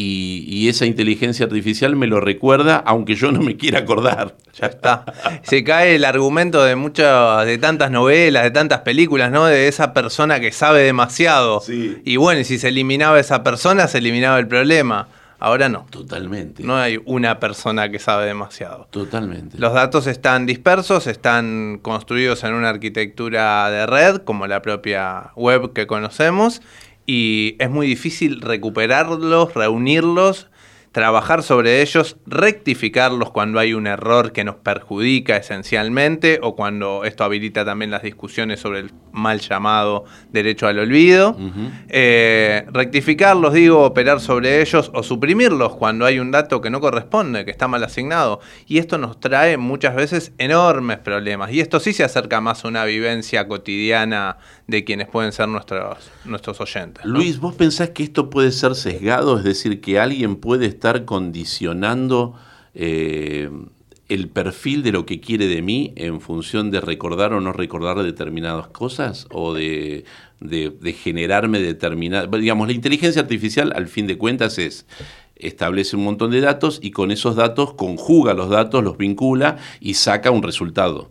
y, 0.01 0.69
esa 0.69 0.87
inteligencia 0.87 1.47
artificial 1.47 1.97
me 1.97 2.07
lo 2.07 2.21
recuerda, 2.21 2.77
aunque 2.77 3.15
yo 3.15 3.33
no 3.33 3.41
me 3.41 3.57
quiera 3.57 3.81
acordar. 3.81 4.37
Ya 4.59 4.67
está. 4.67 5.05
Se 5.43 5.63
cae 5.63 5.95
el 5.95 6.05
argumento 6.05 6.65
de 6.65 6.75
muchas, 6.75 7.47
de 7.47 7.59
tantas 7.59 7.93
novelas, 7.93 8.43
de 8.43 8.51
tantas 8.51 8.81
películas, 8.81 9.31
¿no? 9.31 9.47
De 9.47 9.69
esa 9.69 9.93
persona 9.93 10.41
que 10.41 10.51
sabe 10.51 10.83
demasiado. 10.83 11.61
Sí. 11.61 12.03
Y 12.05 12.17
bueno, 12.17 12.41
y 12.41 12.45
si 12.45 12.59
se 12.59 12.67
eliminaba 12.67 13.21
esa 13.21 13.45
persona, 13.45 13.87
se 13.87 13.99
eliminaba 13.99 14.37
el 14.41 14.49
problema. 14.49 15.07
Ahora 15.39 15.69
no. 15.69 15.87
Totalmente. 15.91 16.65
No 16.65 16.77
hay 16.77 17.01
una 17.05 17.39
persona 17.39 17.89
que 17.89 18.01
sabe 18.01 18.27
demasiado. 18.27 18.89
Totalmente. 18.91 19.59
Los 19.59 19.73
datos 19.73 20.09
están 20.09 20.47
dispersos, 20.47 21.07
están 21.07 21.79
construidos 21.81 22.43
en 22.43 22.55
una 22.55 22.71
arquitectura 22.71 23.71
de 23.71 23.87
red, 23.87 24.17
como 24.23 24.49
la 24.49 24.61
propia 24.61 25.31
web 25.37 25.73
que 25.73 25.87
conocemos, 25.87 26.61
y 27.09 27.57
es 27.59 27.71
muy 27.71 27.87
difícil 27.87 28.43
recuperarlos, 28.43 29.55
reunirlos, 29.55 30.49
trabajar 30.93 31.43
sobre 31.43 31.83
ellos, 31.83 32.17
rectificarlos 32.27 33.31
cuando 33.31 33.59
hay 33.59 33.75
un 33.75 33.87
error 33.87 34.33
que 34.33 34.45
nos 34.45 34.57
perjudica 34.57 35.37
esencialmente 35.37 36.41
o 36.43 36.57
cuando 36.57 37.05
esto 37.05 37.25
habilita 37.25 37.65
también 37.65 37.91
las 37.91 38.03
discusiones 38.03 38.61
sobre 38.61 38.81
el 38.81 38.93
mal 39.13 39.41
llamado 39.41 40.05
derecho 40.31 40.67
al 40.67 40.79
olvido. 40.79 41.37
Eh, 41.89 42.65
rectificarlos, 42.73 43.53
digo, 43.53 43.83
operar 43.83 44.21
sobre 44.21 44.61
ellos 44.63 44.91
o 44.95 45.03
suprimirlos 45.03 45.77
cuando 45.77 46.07
hay 46.07 46.19
un 46.19 46.31
dato 46.31 46.61
que 46.61 46.71
no 46.71 46.81
corresponde, 46.81 47.45
que 47.45 47.51
está 47.51 47.69
mal 47.69 47.85
asignado. 47.85 48.41
Y 48.67 48.79
esto 48.79 48.99
nos 48.99 49.21
trae 49.21 49.57
muchas 49.57 49.95
veces 49.95 50.33
enormes 50.39 50.99
problemas. 50.99 51.53
Y 51.53 51.61
esto 51.61 51.81
sí 51.81 51.93
se 51.93 52.05
acerca 52.05 52.41
más 52.41 52.65
a 52.65 52.69
una 52.69 52.85
vivencia 52.85 53.47
cotidiana 53.49 54.39
de 54.67 54.85
quienes 54.85 55.09
pueden 55.09 55.33
ser 55.33 55.49
nuestros, 55.49 56.11
nuestros 56.25 56.61
oyentes. 56.61 57.05
Luis, 57.05 57.41
¿vos 57.41 57.55
pensás 57.55 57.91
que 57.91 58.03
esto 58.03 58.31
puede 58.31 58.53
ser 58.53 58.75
sesgado? 58.75 59.39
Es 59.39 59.45
decir, 59.45 59.81
que 59.81 59.99
alguien 59.99 60.37
puede 60.37 60.67
estar 60.79 61.05
condicionando 61.05 62.35
eh, 62.75 63.51
el 64.09 64.29
perfil 64.29 64.85
de 64.85 64.93
lo 64.93 65.05
que 65.05 65.21
quiere 65.21 65.49
de 65.49 65.61
mí 65.61 65.93
en 65.97 66.21
función 66.21 66.71
de 66.71 66.81
recordar 66.81 67.33
o 67.33 67.41
no 67.41 67.53
recordar 67.53 68.03
determinadas 68.03 68.69
cosas 68.69 69.27
o 69.31 69.55
de, 69.55 70.05
generarme 71.03 71.59
determinadas... 71.59 72.31
Digamos, 72.31 72.69
la 72.69 72.75
inteligencia 72.75 73.21
artificial 73.21 73.73
al 73.75 73.89
fin 73.89 74.07
de 74.07 74.17
cuentas 74.17 74.59
es 74.59 74.87
establece 75.35 75.97
un 75.97 76.05
montón 76.05 76.31
de 76.31 76.41
datos 76.41 76.81
y 76.83 76.91
con 76.91 77.11
esos 77.11 77.37
datos 77.37 77.75
conjuga 77.75 78.35
los 78.35 78.49
datos, 78.49 78.83
los 78.83 78.97
vincula 78.97 79.57
y 79.81 79.95
saca 79.95 80.31
un 80.31 80.43
resultado. 80.43 81.11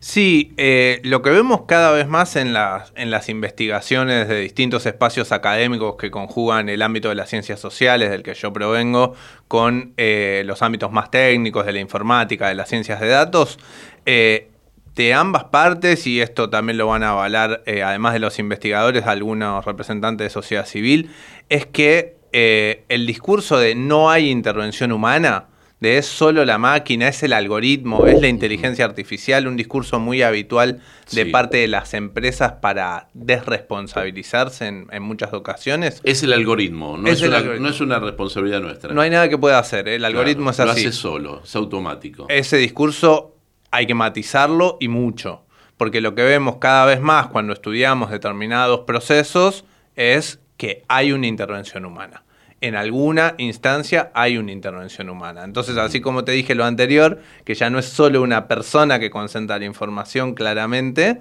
Sí, 0.00 0.52
eh, 0.56 1.00
lo 1.02 1.22
que 1.22 1.30
vemos 1.30 1.62
cada 1.66 1.90
vez 1.90 2.06
más 2.06 2.36
en 2.36 2.52
las, 2.52 2.92
investigaciones 3.28 4.28
de 4.28 4.40
distintos 4.40 4.86
espacios 4.86 5.32
académicos 5.32 5.96
que 5.96 6.10
conjugan 6.10 6.68
el 6.68 6.82
ámbito 6.82 7.08
de 7.08 7.14
las 7.14 7.28
ciencias 7.28 7.60
sociales, 7.60 8.10
del 8.10 8.22
que 8.22 8.34
yo 8.34 8.52
provengo, 8.52 9.14
con 9.48 9.94
eh, 9.96 10.42
los 10.46 10.62
ámbitos 10.62 10.92
más 10.92 11.10
técnicos 11.10 11.66
de 11.66 11.72
la 11.72 11.80
informática, 11.80 12.48
de 12.48 12.54
las 12.54 12.68
ciencias 12.68 13.00
de 13.00 13.08
datos, 13.08 13.58
eh, 14.04 14.50
de 14.94 15.14
ambas 15.14 15.44
partes, 15.44 16.06
y 16.06 16.20
esto 16.20 16.48
también 16.48 16.78
lo 16.78 16.86
van 16.86 17.02
a 17.02 17.10
avalar, 17.10 17.62
además 17.66 18.14
de 18.14 18.18
los 18.18 18.38
investigadores, 18.38 19.06
algunos 19.06 19.64
representantes 19.64 20.26
de 20.26 20.30
sociedad 20.30 20.66
civil, 20.66 21.10
es 21.48 21.66
que 21.66 22.16
el 22.32 23.06
discurso 23.06 23.58
de 23.58 23.74
no 23.74 24.10
hay 24.10 24.30
intervención 24.30 24.92
humana, 24.92 25.46
de 25.80 25.98
es 25.98 26.06
solo 26.06 26.44
la 26.44 26.56
máquina, 26.56 27.08
es 27.08 27.22
el 27.22 27.32
algoritmo, 27.34 28.06
es 28.06 28.20
la 28.20 28.28
inteligencia 28.28 28.84
artificial, 28.84 29.46
un 29.46 29.56
discurso 29.56 30.00
muy 30.00 30.22
habitual 30.22 30.80
de 31.12 31.26
parte 31.26 31.58
de 31.58 31.68
las 31.68 31.92
empresas 31.92 32.52
para 32.62 33.08
desresponsabilizarse 33.12 34.66
en, 34.66 35.02
muchas 35.02 35.34
ocasiones. 35.34 36.00
Es 36.02 36.22
el 36.22 36.32
algoritmo, 36.32 36.96
no 36.96 37.08
es, 37.08 37.20
una, 37.22 37.98
responsabilidad 37.98 38.60
nuestra. 38.60 38.94
No 38.94 39.02
hay 39.02 39.10
nada 39.10 39.28
que 39.28 39.36
pueda 39.36 39.58
hacer, 39.58 39.88
¿eh? 39.88 39.96
el 39.96 40.04
algoritmo 40.04 40.50
es 40.50 40.60
así. 40.60 40.66
Lo 40.66 40.72
hace 40.72 40.92
solo, 40.92 41.42
es 41.44 41.54
automático. 41.54 42.26
Ese 42.30 42.56
discurso 42.56 43.36
hay 43.70 43.86
que 43.86 43.94
matizarlo 43.94 44.78
y 44.80 44.88
mucho, 44.88 45.44
porque 45.76 46.00
lo 46.00 46.14
que 46.14 46.22
vemos 46.22 46.56
cada 46.56 46.86
vez 46.86 47.02
más 47.02 47.26
cuando 47.26 47.52
estudiamos 47.52 48.10
determinados 48.10 48.80
procesos 48.80 49.64
es 49.94 50.40
que 50.56 50.84
hay 50.88 51.12
una 51.12 51.26
intervención 51.26 51.84
humana 51.84 52.22
en 52.60 52.74
alguna 52.74 53.34
instancia 53.38 54.10
hay 54.14 54.38
una 54.38 54.52
intervención 54.52 55.10
humana. 55.10 55.44
Entonces, 55.44 55.76
así 55.76 56.00
como 56.00 56.24
te 56.24 56.32
dije 56.32 56.54
lo 56.54 56.64
anterior, 56.64 57.20
que 57.44 57.54
ya 57.54 57.70
no 57.70 57.78
es 57.78 57.86
solo 57.86 58.22
una 58.22 58.48
persona 58.48 58.98
que 58.98 59.10
concentra 59.10 59.58
la 59.58 59.64
información 59.66 60.34
claramente, 60.34 61.20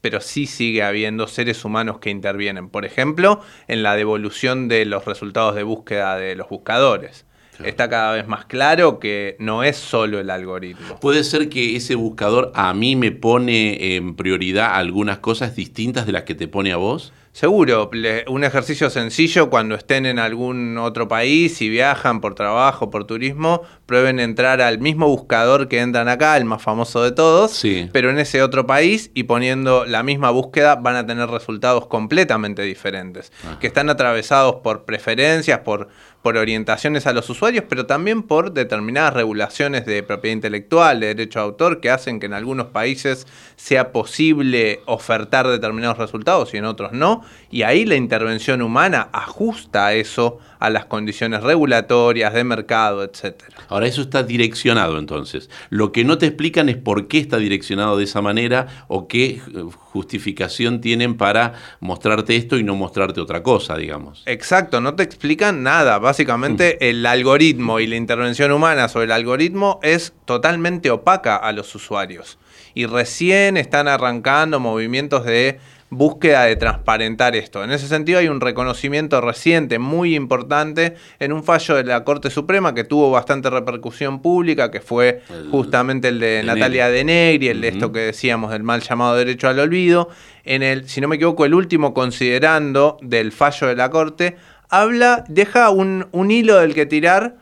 pero 0.00 0.20
sí 0.20 0.46
sigue 0.46 0.82
habiendo 0.82 1.26
seres 1.26 1.64
humanos 1.64 1.98
que 1.98 2.10
intervienen. 2.10 2.68
Por 2.68 2.84
ejemplo, 2.84 3.40
en 3.68 3.82
la 3.82 3.96
devolución 3.96 4.68
de 4.68 4.84
los 4.84 5.06
resultados 5.06 5.54
de 5.54 5.62
búsqueda 5.62 6.16
de 6.16 6.36
los 6.36 6.48
buscadores. 6.48 7.24
Está 7.62 7.88
cada 7.88 8.12
vez 8.12 8.26
más 8.26 8.46
claro 8.46 8.98
que 8.98 9.36
no 9.38 9.62
es 9.62 9.76
solo 9.76 10.18
el 10.18 10.28
algoritmo. 10.28 10.98
Puede 11.00 11.22
ser 11.24 11.48
que 11.48 11.76
ese 11.76 11.94
buscador 11.94 12.50
a 12.54 12.74
mí 12.74 12.96
me 12.96 13.12
pone 13.12 13.94
en 13.94 14.16
prioridad 14.16 14.74
algunas 14.74 15.18
cosas 15.18 15.54
distintas 15.54 16.04
de 16.04 16.12
las 16.12 16.24
que 16.24 16.34
te 16.34 16.48
pone 16.48 16.72
a 16.72 16.76
vos. 16.76 17.12
Seguro, 17.34 17.90
un 18.28 18.44
ejercicio 18.44 18.90
sencillo 18.90 19.50
cuando 19.50 19.74
estén 19.74 20.06
en 20.06 20.20
algún 20.20 20.78
otro 20.78 21.08
país 21.08 21.60
y 21.62 21.68
viajan 21.68 22.20
por 22.20 22.36
trabajo, 22.36 22.90
por 22.90 23.08
turismo, 23.08 23.62
prueben 23.86 24.20
entrar 24.20 24.60
al 24.60 24.78
mismo 24.78 25.08
buscador 25.08 25.66
que 25.66 25.80
entran 25.80 26.08
acá, 26.08 26.36
el 26.36 26.44
más 26.44 26.62
famoso 26.62 27.02
de 27.02 27.10
todos, 27.10 27.60
pero 27.92 28.10
en 28.10 28.20
ese 28.20 28.40
otro 28.40 28.68
país 28.68 29.10
y 29.14 29.24
poniendo 29.24 29.84
la 29.84 30.04
misma 30.04 30.30
búsqueda 30.30 30.76
van 30.76 30.94
a 30.94 31.08
tener 31.08 31.28
resultados 31.28 31.88
completamente 31.88 32.62
diferentes, 32.62 33.32
que 33.58 33.66
están 33.66 33.90
atravesados 33.90 34.60
por 34.62 34.84
preferencias, 34.84 35.58
por, 35.58 35.88
por 36.22 36.36
orientaciones 36.36 37.08
a 37.08 37.12
los 37.12 37.28
usuarios, 37.28 37.64
pero 37.68 37.84
también 37.84 38.22
por 38.22 38.52
determinadas 38.52 39.12
regulaciones 39.12 39.86
de 39.86 40.04
propiedad 40.04 40.36
intelectual, 40.36 41.00
de 41.00 41.08
derecho 41.08 41.40
a 41.40 41.42
autor, 41.42 41.80
que 41.80 41.90
hacen 41.90 42.20
que 42.20 42.26
en 42.26 42.34
algunos 42.34 42.68
países 42.68 43.26
sea 43.56 43.90
posible 43.90 44.82
ofertar 44.86 45.48
determinados 45.48 45.98
resultados 45.98 46.54
y 46.54 46.58
en 46.58 46.66
otros 46.66 46.92
no 46.92 47.23
y 47.50 47.62
ahí 47.62 47.84
la 47.84 47.94
intervención 47.94 48.62
humana 48.62 49.08
ajusta 49.12 49.92
eso 49.94 50.38
a 50.58 50.70
las 50.70 50.86
condiciones 50.86 51.42
regulatorias, 51.42 52.32
de 52.32 52.42
mercado, 52.42 53.04
etc. 53.04 53.42
Ahora, 53.68 53.86
eso 53.86 54.00
está 54.00 54.22
direccionado 54.22 54.98
entonces. 54.98 55.50
Lo 55.68 55.92
que 55.92 56.04
no 56.04 56.16
te 56.16 56.26
explican 56.26 56.68
es 56.68 56.76
por 56.76 57.06
qué 57.06 57.18
está 57.18 57.36
direccionado 57.36 57.98
de 57.98 58.04
esa 58.04 58.22
manera 58.22 58.84
o 58.88 59.06
qué 59.06 59.26
eh, 59.26 59.40
justificación 59.72 60.80
tienen 60.80 61.16
para 61.16 61.52
mostrarte 61.80 62.34
esto 62.36 62.56
y 62.56 62.64
no 62.64 62.74
mostrarte 62.76 63.20
otra 63.20 63.42
cosa, 63.42 63.76
digamos. 63.76 64.22
Exacto, 64.26 64.80
no 64.80 64.94
te 64.94 65.02
explican 65.02 65.62
nada. 65.62 65.98
Básicamente 65.98 66.78
mm. 66.80 66.84
el 66.84 67.06
algoritmo 67.06 67.78
y 67.78 67.86
la 67.86 67.96
intervención 67.96 68.50
humana 68.50 68.88
sobre 68.88 69.04
el 69.04 69.12
algoritmo 69.12 69.80
es 69.82 70.14
totalmente 70.24 70.90
opaca 70.90 71.36
a 71.36 71.52
los 71.52 71.74
usuarios. 71.74 72.38
Y 72.74 72.86
recién 72.86 73.56
están 73.56 73.86
arrancando 73.86 74.58
movimientos 74.58 75.24
de 75.24 75.60
búsqueda 75.96 76.44
de 76.44 76.56
transparentar 76.56 77.36
esto. 77.36 77.64
En 77.64 77.70
ese 77.70 77.88
sentido 77.88 78.18
hay 78.18 78.28
un 78.28 78.40
reconocimiento 78.40 79.20
reciente 79.20 79.78
muy 79.78 80.14
importante 80.14 80.94
en 81.18 81.32
un 81.32 81.44
fallo 81.44 81.76
de 81.76 81.84
la 81.84 82.04
Corte 82.04 82.30
Suprema 82.30 82.74
que 82.74 82.84
tuvo 82.84 83.10
bastante 83.10 83.50
repercusión 83.50 84.20
pública, 84.20 84.70
que 84.70 84.80
fue 84.80 85.22
justamente 85.50 86.08
el 86.08 86.20
de 86.20 86.42
Natalia 86.44 86.88
Denegri, 86.88 87.48
el 87.48 87.60
de 87.60 87.68
esto 87.68 87.92
que 87.92 88.00
decíamos 88.00 88.50
del 88.50 88.62
mal 88.62 88.80
llamado 88.80 89.16
derecho 89.16 89.48
al 89.48 89.58
olvido. 89.58 90.08
En 90.44 90.62
el, 90.62 90.88
si 90.88 91.00
no 91.00 91.08
me 91.08 91.16
equivoco, 91.16 91.44
el 91.44 91.54
último 91.54 91.94
considerando 91.94 92.98
del 93.00 93.32
fallo 93.32 93.66
de 93.68 93.76
la 93.76 93.90
Corte, 93.90 94.36
habla, 94.68 95.24
deja 95.28 95.70
un, 95.70 96.30
hilo 96.30 96.56
del 96.56 96.74
que 96.74 96.86
tirar. 96.86 97.36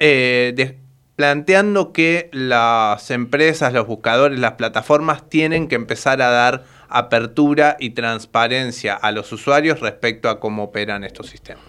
Eh, 0.00 0.78
planteando 1.16 1.92
que 1.92 2.30
las 2.32 3.10
empresas, 3.10 3.72
los 3.72 3.86
buscadores, 3.86 4.38
las 4.38 4.52
plataformas 4.52 5.28
tienen 5.28 5.68
que 5.68 5.76
empezar 5.76 6.22
a 6.22 6.30
dar 6.30 6.64
apertura 6.98 7.76
y 7.78 7.90
transparencia 7.90 8.94
a 8.94 9.12
los 9.12 9.32
usuarios 9.32 9.80
respecto 9.80 10.28
a 10.28 10.40
cómo 10.40 10.64
operan 10.64 11.04
estos 11.04 11.28
sistemas. 11.28 11.64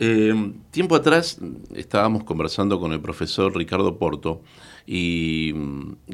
Eh, 0.00 0.34
tiempo 0.72 0.96
atrás 0.96 1.38
estábamos 1.74 2.24
conversando 2.24 2.80
con 2.80 2.92
el 2.92 3.00
profesor 3.00 3.56
Ricardo 3.56 3.98
Porto 3.98 4.42
y, 4.84 5.54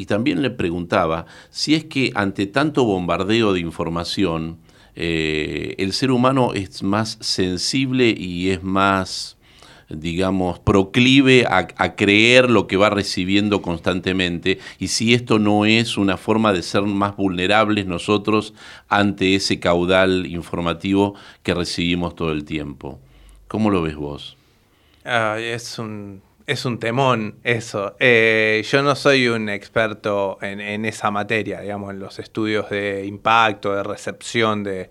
también 0.06 0.42
le 0.42 0.50
preguntaba 0.50 1.24
si 1.48 1.74
es 1.74 1.84
que 1.84 2.12
ante 2.14 2.46
tanto 2.46 2.84
bombardeo 2.84 3.54
de 3.54 3.60
información, 3.60 4.58
eh, 4.94 5.74
el 5.78 5.92
ser 5.94 6.10
humano 6.10 6.52
es 6.52 6.82
más 6.82 7.16
sensible 7.20 8.14
y 8.16 8.50
es 8.50 8.62
más 8.62 9.37
digamos, 9.88 10.58
proclive 10.58 11.46
a, 11.48 11.66
creer 11.96 12.50
lo 12.50 12.66
que 12.66 12.76
va 12.76 12.90
recibiendo 12.90 13.62
constantemente 13.62 14.58
y 14.78 14.88
si 14.88 15.14
esto 15.14 15.38
no 15.38 15.64
es 15.64 15.96
una 15.96 16.16
forma 16.16 16.52
de 16.52 16.62
ser 16.62 16.82
más 16.82 17.16
vulnerables 17.16 17.86
nosotros 17.86 18.54
ante 18.88 19.34
ese 19.34 19.60
caudal 19.60 20.26
informativo 20.26 21.14
que 21.42 21.54
recibimos 21.54 22.14
todo 22.14 22.32
el 22.32 22.44
tiempo. 22.44 23.00
¿Cómo 23.48 23.70
lo 23.70 23.82
ves 23.82 23.96
vos? 23.96 24.36
es 25.04 25.78
un 25.78 26.20
es 26.48 26.64
un 26.64 26.78
temón 26.78 27.36
eso. 27.44 27.94
Eh, 28.00 28.64
yo 28.70 28.82
no 28.82 28.96
soy 28.96 29.28
un 29.28 29.50
experto 29.50 30.38
en, 30.40 30.86
esa 30.86 31.10
materia, 31.10 31.60
digamos, 31.60 31.90
en 31.90 31.98
los 31.98 32.18
estudios 32.18 32.70
de 32.70 33.04
impacto, 33.04 33.74
de 33.74 33.82
recepción, 33.82 34.64
de, 34.64 34.88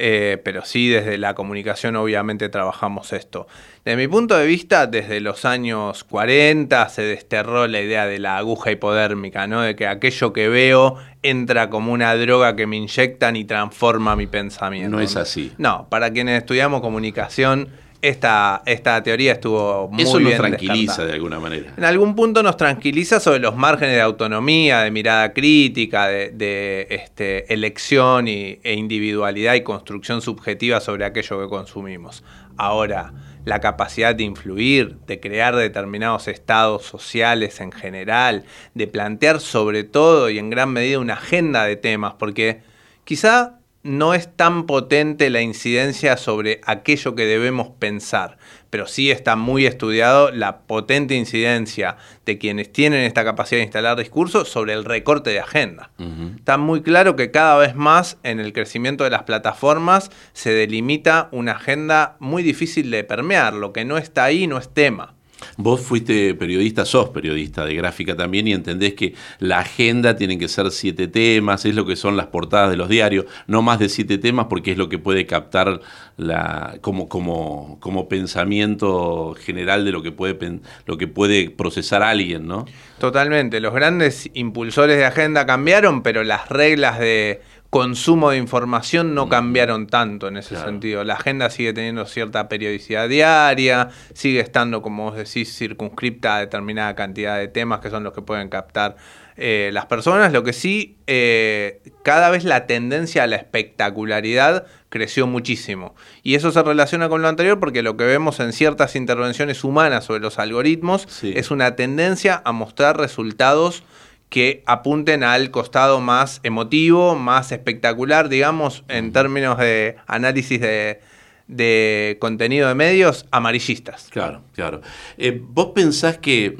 eh, 0.00 0.40
pero 0.44 0.64
sí 0.64 0.88
desde 0.88 1.18
la 1.18 1.34
comunicación 1.34 1.96
obviamente 1.96 2.48
trabajamos 2.48 3.12
esto. 3.12 3.48
Desde 3.84 3.96
mi 3.96 4.06
punto 4.06 4.36
de 4.36 4.46
vista, 4.46 4.86
desde 4.86 5.20
los 5.20 5.44
años 5.44 6.04
40 6.04 6.88
se 6.88 7.02
desterró 7.02 7.66
la 7.66 7.80
idea 7.80 8.06
de 8.06 8.18
la 8.18 8.38
aguja 8.38 8.70
hipodérmica, 8.70 9.46
¿no? 9.46 9.62
de 9.62 9.74
que 9.74 9.86
aquello 9.86 10.32
que 10.32 10.48
veo 10.48 10.96
entra 11.22 11.68
como 11.68 11.92
una 11.92 12.14
droga 12.14 12.54
que 12.54 12.66
me 12.66 12.76
inyectan 12.76 13.34
y 13.34 13.44
transforma 13.44 14.14
mi 14.14 14.26
pensamiento. 14.26 14.90
No 14.90 15.00
es 15.00 15.16
así. 15.16 15.52
No, 15.58 15.88
para 15.88 16.12
quienes 16.12 16.38
estudiamos 16.38 16.80
comunicación 16.80 17.68
esta, 18.00 18.62
esta 18.64 19.02
teoría 19.02 19.32
estuvo 19.32 19.88
muy 19.88 20.04
Eso 20.04 20.20
nos 20.20 20.34
tranquiliza 20.36 21.04
de 21.04 21.14
alguna 21.14 21.40
manera. 21.40 21.72
En 21.76 21.84
algún 21.84 22.14
punto 22.14 22.42
nos 22.42 22.56
tranquiliza 22.56 23.18
sobre 23.18 23.40
los 23.40 23.56
márgenes 23.56 23.96
de 23.96 24.00
autonomía, 24.00 24.80
de 24.82 24.90
mirada 24.90 25.32
crítica, 25.32 26.06
de, 26.06 26.86
este, 26.90 27.52
elección 27.52 28.28
y, 28.28 28.60
e 28.62 28.74
individualidad 28.74 29.54
y 29.54 29.62
construcción 29.62 30.22
subjetiva 30.22 30.80
sobre 30.80 31.04
aquello 31.04 31.40
que 31.40 31.48
consumimos. 31.48 32.22
Ahora, 32.56 33.12
la 33.44 33.60
capacidad 33.60 34.14
de 34.14 34.24
influir, 34.24 34.96
de 35.06 35.20
crear 35.20 35.56
determinados 35.56 36.28
estados 36.28 36.84
sociales 36.84 37.60
en 37.60 37.72
general, 37.72 38.44
de 38.74 38.86
plantear 38.86 39.40
sobre 39.40 39.84
todo 39.84 40.30
y 40.30 40.38
en 40.38 40.50
gran 40.50 40.70
medida 40.70 40.98
una 40.98 41.14
agenda 41.14 41.64
de 41.64 41.76
temas, 41.76 42.14
porque 42.18 42.60
quizá 43.04 43.57
no 43.82 44.14
es 44.14 44.34
tan 44.34 44.66
potente 44.66 45.30
la 45.30 45.40
incidencia 45.40 46.16
sobre 46.16 46.60
aquello 46.64 47.14
que 47.14 47.26
debemos 47.26 47.68
pensar, 47.78 48.38
pero 48.70 48.86
sí 48.86 49.10
está 49.10 49.36
muy 49.36 49.66
estudiado 49.66 50.30
la 50.30 50.60
potente 50.60 51.14
incidencia 51.14 51.96
de 52.26 52.38
quienes 52.38 52.72
tienen 52.72 53.04
esta 53.04 53.24
capacidad 53.24 53.60
de 53.60 53.64
instalar 53.64 53.96
discursos 53.96 54.48
sobre 54.48 54.72
el 54.72 54.84
recorte 54.84 55.30
de 55.30 55.40
agenda. 55.40 55.90
Está 56.36 56.58
muy 56.58 56.82
claro 56.82 57.16
que 57.16 57.30
cada 57.30 57.56
vez 57.56 57.74
más 57.74 58.18
en 58.24 58.40
el 58.40 58.52
crecimiento 58.52 59.04
de 59.04 59.10
las 59.10 59.22
plataformas 59.22 60.10
se 60.32 60.50
delimita 60.50 61.28
una 61.32 61.52
agenda 61.52 62.16
muy 62.18 62.42
difícil 62.42 62.90
de 62.90 63.04
permear, 63.04 63.54
lo 63.54 63.72
que 63.72 63.84
no 63.84 63.96
está 63.96 64.24
ahí 64.24 64.46
no 64.46 64.58
es 64.58 64.68
tema. 64.68 65.14
Vos 65.56 65.80
fuiste 65.80 66.34
periodista, 66.34 66.84
sos 66.84 67.10
periodista 67.10 67.64
de 67.64 67.74
gráfica 67.74 68.16
también 68.16 68.48
y 68.48 68.52
entendés 68.52 68.94
que 68.94 69.14
la 69.38 69.60
agenda 69.60 70.16
tiene 70.16 70.38
que 70.38 70.48
ser 70.48 70.70
siete 70.70 71.08
temas, 71.08 71.64
es 71.64 71.74
lo 71.74 71.86
que 71.86 71.96
son 71.96 72.16
las 72.16 72.26
portadas 72.26 72.70
de 72.70 72.76
los 72.76 72.88
diarios, 72.88 73.26
no 73.46 73.62
más 73.62 73.78
de 73.78 73.88
siete 73.88 74.18
temas 74.18 74.46
porque 74.48 74.72
es 74.72 74.78
lo 74.78 74.88
que 74.88 74.98
puede 74.98 75.26
captar 75.26 75.80
la, 76.16 76.78
como, 76.80 77.08
como, 77.08 77.78
como 77.80 78.08
pensamiento 78.08 79.34
general 79.40 79.84
de 79.84 79.92
lo 79.92 80.02
que, 80.02 80.12
puede, 80.12 80.60
lo 80.86 80.98
que 80.98 81.06
puede 81.06 81.50
procesar 81.50 82.02
alguien, 82.02 82.46
¿no? 82.46 82.66
Totalmente, 82.98 83.60
los 83.60 83.72
grandes 83.72 84.28
impulsores 84.34 84.96
de 84.96 85.04
agenda 85.04 85.46
cambiaron, 85.46 86.02
pero 86.02 86.24
las 86.24 86.48
reglas 86.48 86.98
de 86.98 87.40
consumo 87.70 88.30
de 88.30 88.38
información 88.38 89.14
no 89.14 89.26
mm. 89.26 89.28
cambiaron 89.28 89.86
tanto 89.86 90.28
en 90.28 90.38
ese 90.38 90.56
sentido. 90.56 91.04
La 91.04 91.14
agenda 91.14 91.50
sigue 91.50 91.72
teniendo 91.72 92.06
cierta 92.06 92.48
periodicidad 92.48 93.08
diaria, 93.08 93.90
sigue 94.14 94.40
estando, 94.40 94.80
como 94.80 95.04
vos 95.04 95.16
decís, 95.16 95.54
circunscripta 95.56 96.36
a 96.36 96.40
determinada 96.40 96.94
cantidad 96.94 97.36
de 97.38 97.48
temas 97.48 97.80
que 97.80 97.90
son 97.90 98.04
los 98.04 98.14
que 98.14 98.22
pueden 98.22 98.48
captar 98.48 98.96
eh, 99.36 99.70
las 99.72 99.86
personas. 99.86 100.32
Lo 100.32 100.42
que 100.44 100.54
sí, 100.54 100.96
eh, 101.06 101.82
cada 102.02 102.30
vez 102.30 102.44
la 102.44 102.66
tendencia 102.66 103.24
a 103.24 103.26
la 103.26 103.36
espectacularidad 103.36 104.66
creció 104.88 105.26
muchísimo. 105.26 105.94
Y 106.22 106.36
eso 106.36 106.50
se 106.50 106.62
relaciona 106.62 107.10
con 107.10 107.20
lo 107.20 107.28
anterior 107.28 107.60
porque 107.60 107.82
lo 107.82 107.98
que 107.98 108.04
vemos 108.04 108.40
en 108.40 108.54
ciertas 108.54 108.96
intervenciones 108.96 109.62
humanas 109.62 110.06
sobre 110.06 110.20
los 110.20 110.38
algoritmos 110.38 111.22
es 111.22 111.50
una 111.50 111.76
tendencia 111.76 112.40
a 112.44 112.52
mostrar 112.52 112.96
resultados 112.96 113.84
que 114.28 114.62
apunten 114.66 115.22
al 115.22 115.50
costado 115.50 116.00
más 116.00 116.40
emotivo, 116.42 117.14
más 117.14 117.50
espectacular, 117.52 118.28
digamos, 118.28 118.84
en 118.88 119.12
términos 119.12 119.58
de 119.58 119.96
análisis 120.06 120.60
de, 120.60 122.16
contenido 122.20 122.68
de 122.68 122.74
medios, 122.74 123.26
amarillistas. 123.30 124.08
Claro, 124.10 124.42
claro. 124.54 124.82
Eh, 125.16 125.40
¿Vos 125.42 125.68
pensás 125.74 126.18
que, 126.18 126.58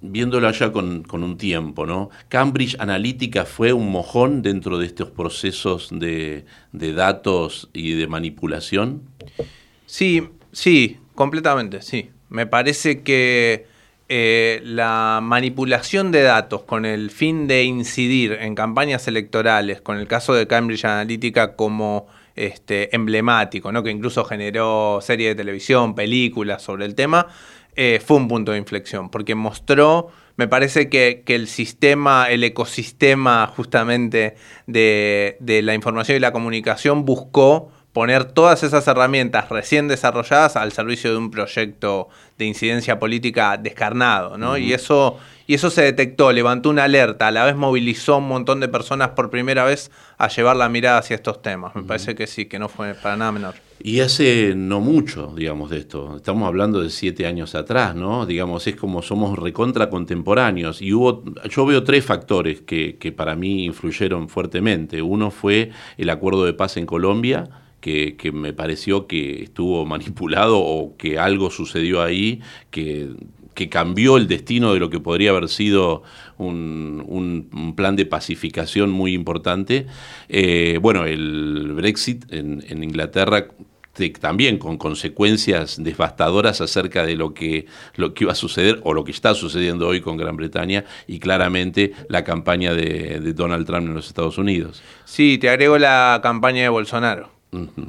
viéndolo 0.00 0.46
allá 0.46 0.70
con, 0.70 1.04
un 1.10 1.36
tiempo, 1.36 1.84
¿no? 1.84 2.10
Cambridge 2.28 2.76
Analytica 2.78 3.44
fue 3.44 3.72
un 3.72 3.90
mojón 3.90 4.42
dentro 4.42 4.78
de 4.78 4.86
estos 4.86 5.10
procesos 5.10 5.88
de, 5.90 6.44
de 6.72 6.92
datos 6.92 7.70
y 7.72 7.94
de 7.94 8.06
manipulación? 8.06 9.02
Sí, 9.86 10.28
sí, 10.52 10.98
completamente, 11.16 11.82
sí. 11.82 12.10
Me 12.28 12.46
parece 12.46 13.02
que 13.02 13.73
eh, 14.08 14.60
la 14.64 15.20
manipulación 15.22 16.12
de 16.12 16.22
datos 16.22 16.62
con 16.62 16.84
el 16.84 17.10
fin 17.10 17.46
de 17.46 17.64
incidir 17.64 18.32
en 18.32 18.54
campañas 18.54 19.08
electorales, 19.08 19.80
con 19.80 19.98
el 19.98 20.06
caso 20.06 20.34
de 20.34 20.46
Cambridge 20.46 20.84
Analytica 20.84 21.56
como 21.56 22.06
este, 22.36 22.94
emblemático, 22.94 23.72
¿no? 23.72 23.82
que 23.82 23.90
incluso 23.90 24.24
generó 24.24 24.98
serie 25.00 25.28
de 25.28 25.34
televisión, 25.34 25.94
películas 25.94 26.62
sobre 26.62 26.84
el 26.84 26.94
tema, 26.94 27.28
eh, 27.76 28.00
fue 28.04 28.18
un 28.18 28.28
punto 28.28 28.52
de 28.52 28.58
inflexión, 28.58 29.08
porque 29.08 29.34
mostró, 29.34 30.08
me 30.36 30.48
parece 30.48 30.90
que, 30.90 31.22
el 31.26 31.48
sistema, 31.48 32.26
el 32.28 32.44
ecosistema 32.44 33.46
justamente 33.56 34.36
de, 34.66 35.38
de 35.40 35.62
la 35.62 35.74
información 35.74 36.16
y 36.18 36.20
la 36.20 36.32
comunicación 36.32 37.06
buscó 37.06 37.70
poner 37.94 38.24
todas 38.24 38.62
esas 38.64 38.86
herramientas 38.88 39.48
recién 39.48 39.88
desarrolladas 39.88 40.56
al 40.56 40.72
servicio 40.72 41.12
de 41.12 41.16
un 41.16 41.30
proyecto 41.30 42.08
de 42.36 42.44
incidencia 42.44 42.98
política 42.98 43.56
descarnado, 43.56 44.36
¿no? 44.36 44.58
Y 44.58 44.74
eso 44.74 45.18
y 45.46 45.54
eso 45.54 45.70
se 45.70 45.82
detectó, 45.82 46.32
levantó 46.32 46.70
una 46.70 46.84
alerta, 46.84 47.28
a 47.28 47.30
la 47.30 47.44
vez 47.44 47.54
movilizó 47.54 48.16
un 48.16 48.28
montón 48.28 48.60
de 48.60 48.68
personas 48.68 49.10
por 49.10 49.28
primera 49.28 49.64
vez 49.64 49.90
a 50.16 50.28
llevar 50.28 50.56
la 50.56 50.70
mirada 50.70 50.98
hacia 50.98 51.16
estos 51.16 51.42
temas. 51.42 51.74
Me 51.74 51.82
parece 51.82 52.14
que 52.14 52.26
sí, 52.26 52.46
que 52.46 52.58
no 52.58 52.70
fue 52.70 52.94
para 52.94 53.16
nada 53.16 53.32
menor. 53.32 53.54
Y 53.82 54.00
hace 54.00 54.54
no 54.56 54.80
mucho, 54.80 55.34
digamos, 55.36 55.68
de 55.68 55.78
esto. 55.78 56.16
Estamos 56.16 56.46
hablando 56.46 56.80
de 56.80 56.88
siete 56.88 57.26
años 57.26 57.54
atrás, 57.54 57.94
¿no? 57.94 58.24
Digamos, 58.24 58.66
es 58.66 58.76
como 58.76 59.02
somos 59.02 59.38
recontra 59.38 59.90
contemporáneos. 59.90 60.80
Y 60.80 60.94
hubo, 60.94 61.22
yo 61.50 61.66
veo 61.66 61.84
tres 61.84 62.06
factores 62.06 62.62
que, 62.62 62.96
que 62.96 63.12
para 63.12 63.36
mí 63.36 63.66
influyeron 63.66 64.30
fuertemente. 64.30 65.02
Uno 65.02 65.30
fue 65.30 65.72
el 65.98 66.08
acuerdo 66.08 66.46
de 66.46 66.54
paz 66.54 66.78
en 66.78 66.86
Colombia, 66.86 67.50
que, 67.84 68.32
me 68.32 68.54
pareció 68.54 69.06
que 69.06 69.42
estuvo 69.42 69.84
manipulado 69.84 70.58
o 70.58 70.96
que 70.96 71.18
algo 71.18 71.50
sucedió 71.50 72.02
ahí 72.02 72.40
que, 72.70 73.10
cambió 73.70 74.16
el 74.16 74.26
destino 74.26 74.74
de 74.74 74.80
lo 74.80 74.90
que 74.90 74.98
podría 74.98 75.30
haber 75.30 75.48
sido 75.48 76.02
un, 76.38 77.74
plan 77.76 77.94
de 77.94 78.04
pacificación 78.04 78.90
muy 78.90 79.12
importante. 79.12 79.86
Eh, 80.28 80.78
bueno, 80.82 81.04
el 81.04 81.72
Brexit 81.74 82.24
en, 82.32 82.82
Inglaterra 82.82 83.48
también 84.20 84.58
con 84.58 84.76
consecuencias 84.76 85.76
devastadoras 85.80 86.60
acerca 86.60 87.06
de 87.06 87.14
lo 87.14 87.32
que, 87.32 87.66
lo 87.94 88.12
que 88.12 88.24
iba 88.24 88.32
a 88.32 88.34
suceder 88.34 88.80
o 88.82 88.92
lo 88.92 89.04
que 89.04 89.12
está 89.12 89.34
sucediendo 89.34 89.86
hoy 89.86 90.00
con 90.00 90.16
Gran 90.16 90.36
Bretaña 90.36 90.84
y 91.06 91.20
claramente 91.20 91.92
la 92.08 92.24
campaña 92.24 92.74
de, 92.74 93.20
de 93.20 93.32
Donald 93.34 93.66
Trump 93.66 93.86
en 93.86 93.94
los 93.94 94.08
Estados 94.08 94.36
Unidos. 94.36 94.82
Sí, 95.04 95.38
te 95.38 95.48
agrego 95.48 95.78
la 95.78 96.18
campaña 96.24 96.62
de 96.62 96.70
Bolsonaro. 96.70 97.33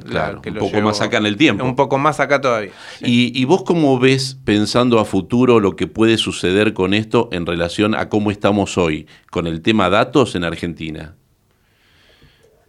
Claro, 0.04 0.42
un 0.46 0.54
poco 0.54 0.80
más 0.80 1.00
acá 1.00 1.18
en 1.18 1.26
el 1.26 1.36
tiempo. 1.36 1.64
Un 1.64 1.76
poco 1.76 1.98
más 1.98 2.20
acá 2.20 2.40
todavía. 2.40 2.70
Y, 3.00 3.44
vos 3.44 3.62
cómo 3.64 3.98
ves, 3.98 4.38
pensando 4.44 5.00
a 5.00 5.04
futuro, 5.04 5.60
lo 5.60 5.76
que 5.76 5.86
puede 5.86 6.18
suceder 6.18 6.72
con 6.72 6.94
esto 6.94 7.28
en 7.32 7.46
relación 7.46 7.94
a 7.94 8.08
cómo 8.08 8.30
estamos 8.30 8.78
hoy, 8.78 9.06
con 9.30 9.46
el 9.46 9.62
tema 9.62 9.90
datos 9.90 10.34
en 10.34 10.44
Argentina? 10.44 11.14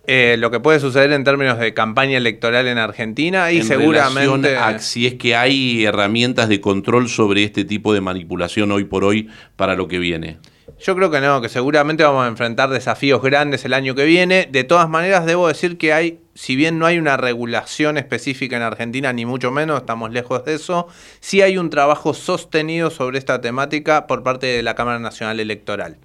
Eh, 0.09 0.37
lo 0.39 0.51
que 0.51 0.61
puede 0.61 0.79
suceder 0.79 1.11
en 1.11 1.25
términos 1.25 1.59
de 1.59 1.73
campaña 1.73 2.17
electoral 2.17 2.65
en 2.67 2.77
Argentina 2.77 3.51
y 3.51 3.61
seguramente... 3.61 4.57
si 4.79 5.05
es 5.05 5.15
que 5.15 5.35
hay 5.35 5.83
herramientas 5.83 6.47
de 6.47 6.61
control 6.61 7.09
sobre 7.09 7.43
este 7.43 7.65
tipo 7.65 7.93
de 7.93 7.99
manipulación 7.99 8.71
hoy 8.71 8.85
por 8.85 9.03
hoy 9.03 9.29
para 9.57 9.75
lo 9.75 9.89
que 9.89 9.99
viene. 9.99 10.37
Yo 10.79 10.95
creo 10.95 11.09
que 11.09 11.19
no, 11.19 11.41
que 11.41 11.49
seguramente 11.49 12.03
vamos 12.03 12.23
a 12.23 12.27
enfrentar 12.27 12.69
desafíos 12.69 13.21
grandes 13.21 13.65
el 13.65 13.73
año 13.73 13.95
que 13.95 14.05
viene. 14.05 14.47
De 14.49 14.63
todas 14.63 14.87
maneras, 14.87 15.25
debo 15.25 15.47
decir 15.47 15.77
que 15.77 15.91
hay 15.91 16.19
si 16.37 16.55
bien 16.55 16.77
no 16.77 16.85
hay 16.85 16.99
una 16.99 17.17
regulación 17.17 17.97
específica 17.97 18.55
en 18.57 18.61
Argentina, 18.61 19.11
ni 19.11 19.25
mucho 19.25 19.49
menos, 19.49 19.79
estamos 19.79 20.11
lejos 20.11 20.45
de 20.45 20.53
eso, 20.53 20.87
sí 21.19 21.41
hay 21.41 21.57
un 21.57 21.71
trabajo 21.71 22.13
sostenido 22.13 22.91
sobre 22.91 23.17
esta 23.17 23.41
temática 23.41 24.05
por 24.05 24.21
parte 24.21 24.45
de 24.45 24.61
la 24.61 24.75
Cámara 24.75 24.99
Nacional 24.99 25.39
Electoral, 25.39 25.97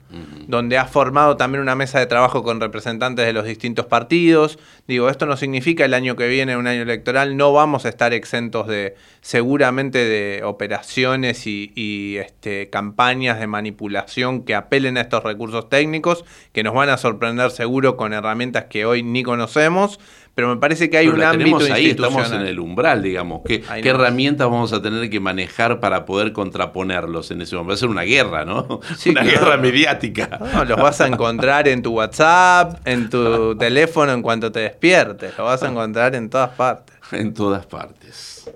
donde 0.46 0.78
ha 0.78 0.86
formado 0.86 1.36
también 1.36 1.60
una 1.60 1.74
mesa 1.74 1.98
de 1.98 2.06
trabajo 2.06 2.42
con 2.42 2.60
representantes 2.60 3.26
de 3.26 3.34
los 3.34 3.44
distintos 3.44 3.84
partidos. 3.84 4.58
Digo, 4.88 5.10
esto 5.10 5.26
no 5.26 5.36
significa 5.36 5.84
el 5.84 5.92
año 5.92 6.16
que 6.16 6.28
viene, 6.28 6.56
un 6.56 6.66
año 6.66 6.80
electoral, 6.80 7.36
no 7.36 7.52
vamos 7.52 7.84
a 7.84 7.90
estar 7.90 8.14
exentos 8.14 8.66
de 8.66 8.94
seguramente 9.20 9.98
de 9.98 10.44
operaciones 10.44 11.46
y, 11.46 12.16
este, 12.16 12.70
campañas 12.70 13.38
de 13.38 13.46
manipulación 13.46 14.44
que 14.44 14.54
apelen 14.54 14.96
a 14.96 15.02
estos 15.02 15.22
recursos 15.24 15.68
técnicos, 15.68 16.24
que 16.52 16.62
nos 16.62 16.72
van 16.72 16.88
a 16.88 16.96
sorprender 16.96 17.50
seguro 17.50 17.98
con 17.98 18.14
herramientas 18.14 18.64
que 18.70 18.86
hoy 18.86 19.02
ni 19.02 19.22
conocemos 19.22 20.00
pero 20.34 20.48
me 20.48 20.56
parece 20.56 20.88
que 20.88 20.96
hay 20.96 21.08
un 21.08 21.22
ámbito 21.22 21.58
ahí, 21.72 21.90
Estamos 21.90 22.32
en 22.32 22.42
el 22.42 22.58
umbral, 22.58 23.02
digamos. 23.02 23.42
¿Qué, 23.44 23.62
herramientas 23.84 24.48
vamos 24.48 24.72
a 24.72 24.80
tener 24.80 25.10
que 25.10 25.20
manejar 25.20 25.78
para 25.78 26.06
poder 26.06 26.32
contraponerlos 26.32 27.30
en 27.30 27.42
ese 27.42 27.54
momento? 27.54 27.68
Va 27.68 27.74
a 27.74 27.78
ser 27.78 27.88
una 27.90 28.02
guerra, 28.02 28.44
¿no? 28.44 28.80
una 29.06 29.22
guerra 29.22 29.56
mediática. 29.58 30.40
No, 30.54 30.64
los 30.64 30.78
vas 30.78 31.00
a 31.00 31.06
encontrar 31.06 31.68
en 31.68 31.82
tu 31.82 31.92
WhatsApp, 31.92 32.80
en 32.86 33.10
tu 33.10 33.56
teléfono 33.56 34.12
en 34.12 34.22
cuanto 34.22 34.50
te 34.50 34.60
despiertes. 34.60 35.36
Los 35.36 35.46
vas 35.46 35.62
a 35.62 35.68
encontrar 35.68 36.14
en 36.14 36.30
todas 36.30 36.50
partes. 36.50 36.96
En 37.12 37.34
todas 37.34 37.66
partes. 37.66 38.50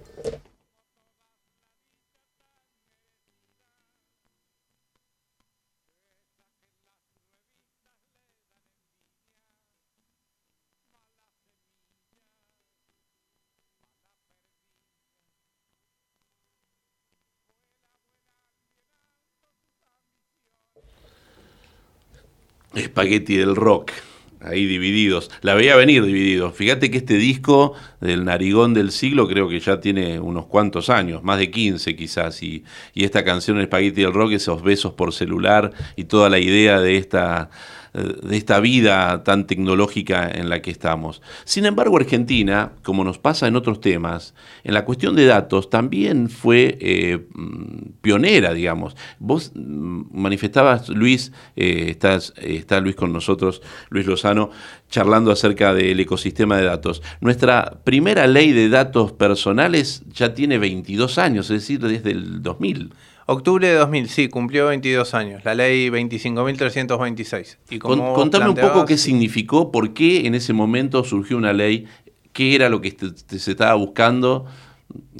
Spaghetti 22.78 23.36
del 23.36 23.56
rock, 23.56 23.92
ahí 24.40 24.66
divididos. 24.66 25.30
La 25.42 25.54
veía 25.54 25.76
venir 25.76 26.04
divididos. 26.04 26.54
Fíjate 26.54 26.90
que 26.90 26.98
este 26.98 27.14
disco 27.14 27.74
del 28.00 28.24
Narigón 28.24 28.74
del 28.74 28.90
siglo 28.90 29.26
creo 29.28 29.48
que 29.48 29.60
ya 29.60 29.80
tiene 29.80 30.20
unos 30.20 30.46
cuantos 30.46 30.90
años, 30.90 31.22
más 31.22 31.38
de 31.38 31.50
15 31.50 31.96
quizás, 31.96 32.42
y, 32.42 32.64
y 32.94 33.04
esta 33.04 33.24
canción 33.24 33.62
Spaghetti 33.64 34.02
del 34.02 34.12
rock, 34.12 34.32
esos 34.32 34.62
besos 34.62 34.92
por 34.92 35.12
celular 35.12 35.72
y 35.96 36.04
toda 36.04 36.28
la 36.28 36.38
idea 36.38 36.80
de 36.80 36.96
esta 36.96 37.50
de 37.96 38.36
esta 38.36 38.60
vida 38.60 39.24
tan 39.24 39.46
tecnológica 39.46 40.30
en 40.30 40.48
la 40.48 40.60
que 40.60 40.70
estamos. 40.70 41.22
Sin 41.44 41.64
embargo, 41.64 41.96
Argentina, 41.96 42.72
como 42.82 43.04
nos 43.04 43.18
pasa 43.18 43.46
en 43.46 43.56
otros 43.56 43.80
temas, 43.80 44.34
en 44.64 44.74
la 44.74 44.84
cuestión 44.84 45.16
de 45.16 45.24
datos 45.24 45.70
también 45.70 46.28
fue 46.28 46.76
eh, 46.80 47.26
mm, 47.34 48.00
pionera, 48.02 48.52
digamos. 48.52 48.96
Vos 49.18 49.52
mm, 49.54 50.02
manifestabas, 50.12 50.90
Luis, 50.90 51.32
eh, 51.56 51.86
estás, 51.88 52.34
está 52.36 52.80
Luis 52.80 52.96
con 52.96 53.12
nosotros, 53.12 53.62
Luis 53.88 54.06
Lozano, 54.06 54.50
charlando 54.90 55.32
acerca 55.32 55.72
del 55.72 55.98
ecosistema 55.98 56.58
de 56.58 56.64
datos. 56.64 57.02
Nuestra 57.20 57.78
primera 57.82 58.26
ley 58.26 58.52
de 58.52 58.68
datos 58.68 59.12
personales 59.12 60.02
ya 60.12 60.34
tiene 60.34 60.58
22 60.58 61.18
años, 61.18 61.50
es 61.50 61.62
decir, 61.62 61.80
desde 61.80 62.10
el 62.10 62.42
2000. 62.42 62.92
Octubre 63.28 63.66
de 63.66 63.74
2000, 63.74 64.08
sí, 64.08 64.28
cumplió 64.28 64.68
22 64.68 65.12
años, 65.14 65.44
la 65.44 65.54
ley 65.54 65.88
25.326. 65.90 67.56
Y 67.70 67.78
contame 67.80 68.48
un 68.48 68.54
poco 68.54 68.84
qué 68.84 68.96
significó, 68.96 69.72
por 69.72 69.92
qué 69.94 70.26
en 70.26 70.36
ese 70.36 70.52
momento 70.52 71.02
surgió 71.02 71.36
una 71.36 71.52
ley, 71.52 71.86
qué 72.32 72.54
era 72.54 72.68
lo 72.68 72.80
que 72.80 72.96
se 73.26 73.50
estaba 73.50 73.74
buscando 73.74 74.46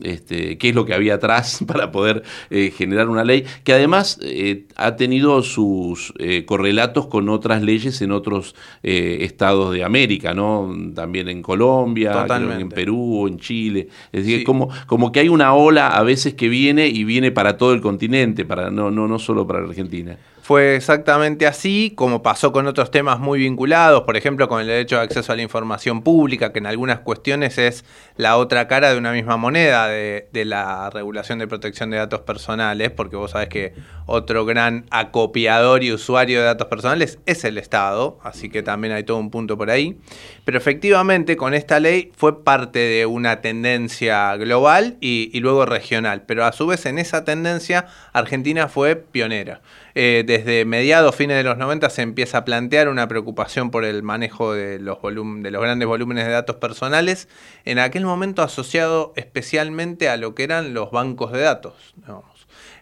este, 0.03 0.59
qué 0.59 0.71
es 0.71 0.75
lo 0.75 0.85
que 0.85 0.95
había 0.95 1.15
atrás 1.15 1.61
para 1.67 1.93
poder 1.93 2.23
eh, 2.51 2.73
generar 2.77 3.09
una 3.09 3.25
ley, 3.25 3.45
que 3.65 3.73
además 3.73 4.19
eh, 4.23 4.65
ha 4.77 4.97
tenido 4.97 5.43
sus 5.43 6.13
eh, 6.19 6.45
correlatos 6.45 7.07
con 7.07 7.29
otras 7.29 7.63
leyes 7.63 8.01
en 8.03 8.13
otros 8.13 8.55
estados 8.83 9.73
de 9.73 9.85
América, 9.85 10.33
¿no? 10.33 10.73
También 10.95 11.29
en 11.29 11.43
Colombia, 11.43 12.27
en 12.29 12.69
Perú, 12.69 13.27
en 13.27 13.39
Chile. 13.39 13.89
Es 14.13 14.25
decir, 14.25 14.45
como, 14.45 14.69
como 14.87 15.13
que 15.13 15.21
hay 15.21 15.29
una 15.29 15.55
ola 15.55 15.89
a 15.89 16.03
veces 16.03 16.35
que 16.35 16.49
viene 16.49 16.87
y 16.87 17.05
viene 17.05 17.33
para 17.33 17.57
todo 17.57 17.73
el 17.73 17.81
continente, 17.81 18.45
para, 18.45 18.71
no, 18.71 18.91
no, 18.91 19.09
no 19.09 19.19
solo 19.19 19.47
para 19.47 19.61
Argentina. 19.61 20.17
Fue 20.47 20.77
exactamente 20.77 21.45
así, 21.49 21.93
como 21.97 22.23
pasó 22.23 22.53
con 22.53 22.69
otros 22.69 22.93
temas 22.93 23.19
muy 23.19 23.41
vinculados, 23.41 24.03
por 24.03 24.17
ejemplo 24.17 24.49
con 24.49 24.61
el 24.61 24.69
derecho 24.69 24.95
de 24.95 25.03
acceso 25.03 25.33
a 25.33 25.35
la 25.35 25.43
información 25.43 26.03
pública, 26.03 26.53
que 26.53 26.61
en 26.61 26.67
algunas 26.67 27.01
cuestiones 27.01 27.59
es 27.59 27.85
la 28.17 28.37
otra 28.37 28.69
cara 28.69 28.93
de 28.93 28.97
una 28.97 29.11
misma 29.11 29.37
moneda 29.37 29.86
de, 29.89 30.29
la 30.45 30.91
regulación 30.91 31.39
de 31.39 31.47
protección 31.47 31.91
de 31.91 31.99
datos 31.99 32.21
personales, 32.21 32.91
porque 32.91 33.17
vos 33.17 33.33
sabés 33.33 33.49
que 33.49 33.75
otro 34.07 34.45
gran 34.47 34.87
acopiador 34.91 35.83
y 35.83 35.93
usuario 35.93 36.39
de 36.39 36.47
datos 36.47 36.69
personales 36.69 37.19
es 37.27 37.45
el 37.45 37.59
Estado, 37.59 38.19
así 38.23 38.49
que 38.49 38.63
también 38.63 38.95
hay 38.95 39.03
todo 39.03 39.19
un 39.19 39.31
punto 39.31 39.59
por 39.59 39.69
ahí. 39.69 39.99
Pero 40.45 40.59
efectivamente 40.59 41.37
con 41.37 41.55
esta 41.55 41.81
ley 41.81 42.13
fue 42.17 42.45
parte 42.45 42.79
de 42.79 43.05
una 43.05 43.41
tendencia 43.41 44.37
global 44.37 44.97
y, 45.01 45.39
luego 45.41 45.67
regional, 45.67 46.23
pero 46.23 46.45
a 46.45 46.53
su 46.53 46.67
vez 46.67 46.87
en 46.87 46.99
esa 46.99 47.25
tendencia 47.25 47.87
Argentina 48.13 48.69
fue 48.69 48.97
pionera. 48.97 49.61
Eh, 49.95 50.25
desde 50.27 50.65
mediados, 50.65 51.17
fines 51.17 51.37
de 51.37 51.43
los 51.43 51.59
90 51.59 51.91
se 51.91 52.03
empieza 52.03 52.39
a 52.39 52.45
plantear 52.45 52.89
una 52.89 53.09
preocupación 53.09 53.71
por 53.71 53.85
el 53.85 54.03
manejo 54.03 54.53
de 54.53 54.79
los, 54.79 54.99
de 55.03 55.51
los 55.51 55.63
grandes 55.63 55.89
volúmenes 55.89 56.27
de 56.27 56.33
datos 56.33 56.57
personales, 56.57 57.29
en 57.65 57.79
aquel 57.79 58.05
momento 58.05 58.43
asociado 58.43 59.13
especialmente 59.17 60.09
a 60.09 60.17
lo 60.17 60.35
que 60.35 60.45
eran 60.45 60.75
los 60.75 60.91
bancos 60.91 61.33
de 61.33 61.41
datos, 61.41 61.95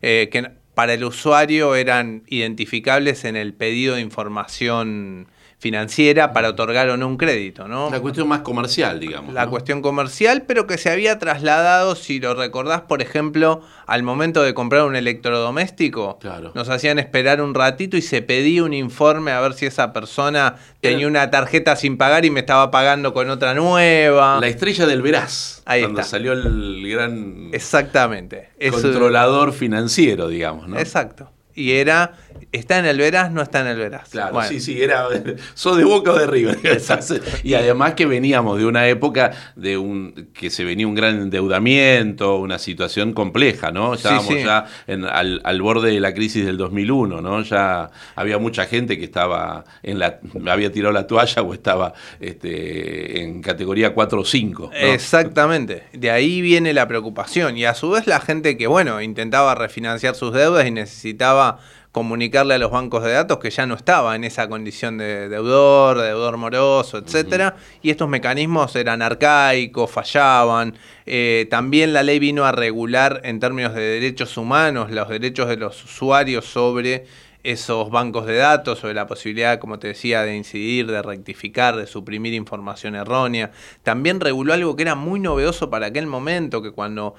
eh, 0.02 0.28
para 0.74 0.94
el 0.94 1.04
usuario 1.04 1.74
eran 1.74 2.24
identificables 2.26 3.24
en 3.24 3.36
el 3.36 3.54
pedido 3.54 3.94
de 3.94 4.00
información 4.00 5.28
financiera 5.64 6.34
para 6.34 6.50
otorgar 6.50 6.90
o 6.90 6.98
no 6.98 7.08
un 7.08 7.16
crédito, 7.16 7.66
¿no? 7.66 7.88
La 7.90 7.98
cuestión 7.98 8.28
más 8.28 8.40
comercial, 8.40 9.00
digamos. 9.00 9.32
La 9.32 9.46
cuestión 9.46 9.80
comercial, 9.80 10.42
pero 10.46 10.66
que 10.66 10.76
se 10.76 10.90
había 10.90 11.18
trasladado, 11.18 11.94
si 11.94 12.20
lo 12.20 12.34
recordás, 12.34 12.82
por 12.82 13.00
ejemplo, 13.00 13.62
al 13.86 14.02
momento 14.02 14.42
de 14.42 14.52
comprar 14.52 14.84
un 14.84 14.94
electrodoméstico. 14.94 16.18
Claro. 16.18 16.52
Nos 16.54 16.68
hacían 16.68 16.98
esperar 16.98 17.40
un 17.40 17.54
ratito 17.54 17.96
y 17.96 18.02
se 18.02 18.20
pedía 18.20 18.62
un 18.62 18.74
informe 18.74 19.30
a 19.30 19.40
ver 19.40 19.54
si 19.54 19.64
esa 19.64 19.94
persona 19.94 20.56
tenía 20.82 21.08
una 21.08 21.30
tarjeta 21.30 21.76
sin 21.76 21.96
pagar 21.96 22.26
y 22.26 22.30
me 22.30 22.40
estaba 22.40 22.70
pagando 22.70 23.14
con 23.14 23.30
otra 23.30 23.54
nueva. 23.54 24.40
La 24.42 24.48
estrella 24.48 24.84
del 24.84 25.00
Veraz. 25.00 25.62
Ahí 25.64 25.80
cuando 25.80 26.02
salió 26.02 26.34
el 26.34 26.86
gran. 26.86 27.48
Exactamente. 27.52 28.50
Controlador 28.70 29.54
financiero, 29.54 30.28
digamos, 30.28 30.68
¿no? 30.68 30.78
Exacto. 30.78 31.30
Y 31.54 31.70
era 31.72 32.18
¿Está 32.54 32.78
en 32.78 32.86
el 32.86 32.98
Veraz? 32.98 33.32
No 33.32 33.42
está 33.42 33.62
en 33.62 33.66
el 33.66 33.76
Veraz. 33.76 34.10
Claro, 34.10 34.40
sí, 34.44 34.60
sí, 34.60 34.80
era. 34.80 35.08
¿Sos 35.54 35.76
de 35.76 35.82
Boca 35.82 36.12
o 36.12 36.14
de 36.16 36.28
River? 36.28 36.56
y 37.42 37.54
además 37.54 37.94
que 37.94 38.06
veníamos 38.06 38.58
de 38.58 38.66
una 38.66 38.86
época 38.86 39.32
de 39.56 39.76
un 39.76 40.28
que 40.32 40.50
se 40.50 40.62
venía 40.62 40.86
un 40.86 40.94
gran 40.94 41.20
endeudamiento, 41.20 42.36
una 42.36 42.60
situación 42.60 43.12
compleja, 43.12 43.72
¿no? 43.72 43.94
Estábamos 43.94 44.34
ya 44.40 44.66
al, 44.86 45.62
borde 45.62 45.90
de 45.90 45.98
la 45.98 46.14
crisis 46.14 46.46
del 46.46 46.56
2001, 46.56 47.20
¿no? 47.20 47.42
Ya 47.42 47.90
había 48.14 48.38
mucha 48.38 48.66
gente 48.66 48.98
que 48.98 49.04
estaba 49.04 49.64
en 49.82 49.98
la. 49.98 50.20
había 50.46 50.70
tirado 50.70 50.92
la 50.92 51.08
toalla 51.08 51.42
o 51.42 51.54
estaba 51.54 51.92
este, 52.20 53.20
en 53.24 53.42
categoría 53.42 53.94
4 53.94 54.20
o 54.20 54.24
5. 54.24 54.70
Exactamente. 54.74 55.88
De 55.92 56.12
ahí 56.12 56.40
viene 56.40 56.72
la 56.72 56.86
preocupación. 56.86 57.56
Y 57.56 57.64
a 57.64 57.74
su 57.74 57.90
vez 57.90 58.06
la 58.06 58.20
gente 58.20 58.56
que, 58.56 58.68
bueno, 58.68 59.02
intentaba 59.02 59.56
refinanciar 59.56 60.14
sus 60.14 60.32
deudas 60.32 60.68
y 60.68 60.70
necesitaba 60.70 61.58
comunicarle 61.94 62.54
a 62.54 62.58
los 62.58 62.72
bancos 62.72 63.04
de 63.04 63.12
datos 63.12 63.38
que 63.38 63.50
ya 63.50 63.66
no 63.66 63.76
estaba 63.76 64.16
en 64.16 64.24
esa 64.24 64.48
condición 64.48 64.98
de 64.98 65.28
deudor, 65.28 66.00
deudor 66.00 66.36
moroso, 66.38 66.98
etcétera, 66.98 67.54
y 67.82 67.90
estos 67.90 68.08
mecanismos 68.08 68.74
eran 68.74 69.00
arcaicos, 69.00 69.92
fallaban. 69.92 70.74
Eh, 71.06 71.46
también 71.50 71.92
la 71.92 72.02
ley 72.02 72.18
vino 72.18 72.46
a 72.46 72.50
regular 72.50 73.20
en 73.22 73.38
términos 73.38 73.76
de 73.76 73.82
derechos 73.82 74.36
humanos 74.36 74.90
los 74.90 75.08
derechos 75.08 75.48
de 75.48 75.56
los 75.56 75.84
usuarios 75.84 76.44
sobre 76.46 77.06
esos 77.44 77.90
bancos 77.90 78.26
de 78.26 78.36
datos, 78.36 78.80
sobre 78.80 78.94
la 78.94 79.06
posibilidad, 79.06 79.58
como 79.58 79.78
te 79.78 79.88
decía, 79.88 80.22
de 80.22 80.34
incidir, 80.34 80.86
de 80.86 81.02
rectificar, 81.02 81.76
de 81.76 81.86
suprimir 81.86 82.32
información 82.32 82.94
errónea. 82.94 83.52
También 83.82 84.18
reguló 84.18 84.54
algo 84.54 84.74
que 84.74 84.82
era 84.82 84.94
muy 84.94 85.20
novedoso 85.20 85.68
para 85.70 85.86
aquel 85.86 86.06
momento, 86.06 86.62
que 86.62 86.72
cuando 86.72 87.14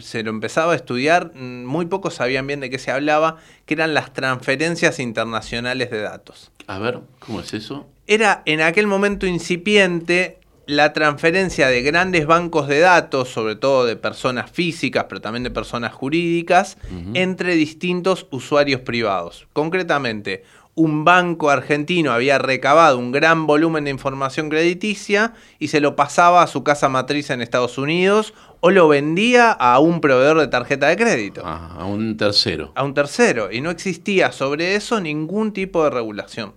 se 0.00 0.22
lo 0.24 0.30
empezaba 0.30 0.72
a 0.72 0.76
estudiar, 0.76 1.32
mm, 1.34 1.64
muy 1.64 1.86
pocos 1.86 2.14
sabían 2.14 2.46
bien 2.46 2.60
de 2.60 2.68
qué 2.68 2.78
se 2.78 2.90
hablaba, 2.90 3.36
que 3.64 3.74
eran 3.74 3.94
las 3.94 4.12
transferencias 4.12 4.98
internacionales 4.98 5.90
de 5.90 6.02
datos. 6.02 6.50
A 6.66 6.80
ver, 6.80 7.00
¿cómo 7.20 7.40
es 7.40 7.54
eso? 7.54 7.86
Era 8.08 8.42
en 8.44 8.60
aquel 8.60 8.88
momento 8.88 9.26
incipiente 9.26 10.41
la 10.76 10.92
transferencia 10.92 11.68
de 11.68 11.82
grandes 11.82 12.26
bancos 12.26 12.68
de 12.68 12.80
datos, 12.80 13.28
sobre 13.28 13.56
todo 13.56 13.84
de 13.84 13.96
personas 13.96 14.50
físicas, 14.50 15.06
pero 15.08 15.20
también 15.20 15.42
de 15.42 15.50
personas 15.50 15.92
jurídicas, 15.92 16.78
entre 17.14 17.54
distintos 17.54 18.26
usuarios 18.30 18.80
privados. 18.80 19.46
Concretamente, 19.52 20.44
un 20.74 21.04
banco 21.04 21.50
argentino 21.50 22.12
había 22.12 22.38
recabado 22.38 22.98
un 22.98 23.12
gran 23.12 23.46
volumen 23.46 23.84
de 23.84 23.90
información 23.90 24.48
crediticia 24.48 25.34
y 25.58 25.68
se 25.68 25.80
lo 25.80 25.96
pasaba 25.96 26.42
a 26.42 26.46
su 26.46 26.64
casa 26.64 26.88
matriz 26.88 27.28
en 27.30 27.42
Estados 27.42 27.76
Unidos 27.76 28.32
o 28.60 28.70
lo 28.70 28.88
vendía 28.88 29.52
a 29.52 29.78
un 29.80 30.00
proveedor 30.00 30.38
de 30.38 30.48
tarjeta 30.48 30.88
de 30.88 30.96
crédito. 30.96 31.42
Ah, 31.44 31.76
a 31.78 31.84
un 31.84 32.16
tercero. 32.16 32.72
A 32.74 32.84
un 32.84 32.94
tercero. 32.94 33.52
Y 33.52 33.60
no 33.60 33.70
existía 33.70 34.32
sobre 34.32 34.74
eso 34.74 35.00
ningún 35.00 35.52
tipo 35.52 35.84
de 35.84 35.90
regulación. 35.90 36.54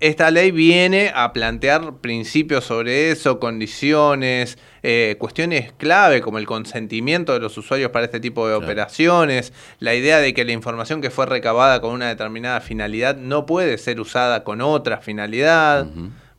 Esta 0.00 0.30
ley 0.30 0.50
viene 0.50 1.12
a 1.14 1.32
plantear 1.32 1.96
principios 1.98 2.64
sobre 2.64 3.10
eso, 3.10 3.38
condiciones, 3.40 4.58
eh, 4.82 5.16
cuestiones 5.18 5.72
clave 5.76 6.20
como 6.20 6.38
el 6.38 6.46
consentimiento 6.46 7.32
de 7.32 7.40
los 7.40 7.56
usuarios 7.56 7.90
para 7.90 8.06
este 8.06 8.20
tipo 8.20 8.48
de 8.48 8.54
operaciones, 8.54 9.52
la 9.78 9.94
idea 9.94 10.18
de 10.18 10.34
que 10.34 10.44
la 10.44 10.52
información 10.52 11.00
que 11.00 11.10
fue 11.10 11.26
recabada 11.26 11.80
con 11.80 11.92
una 11.92 12.08
determinada 12.08 12.60
finalidad 12.60 13.16
no 13.16 13.46
puede 13.46 13.78
ser 13.78 14.00
usada 14.00 14.44
con 14.44 14.60
otra 14.60 14.98
finalidad. 14.98 15.86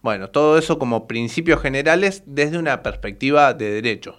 Bueno, 0.03 0.29
todo 0.29 0.57
eso 0.57 0.77
como 0.77 1.07
principios 1.07 1.61
generales 1.61 2.23
desde 2.25 2.57
una 2.57 2.83
perspectiva 2.83 3.53
de 3.53 3.71
derecho. 3.71 4.17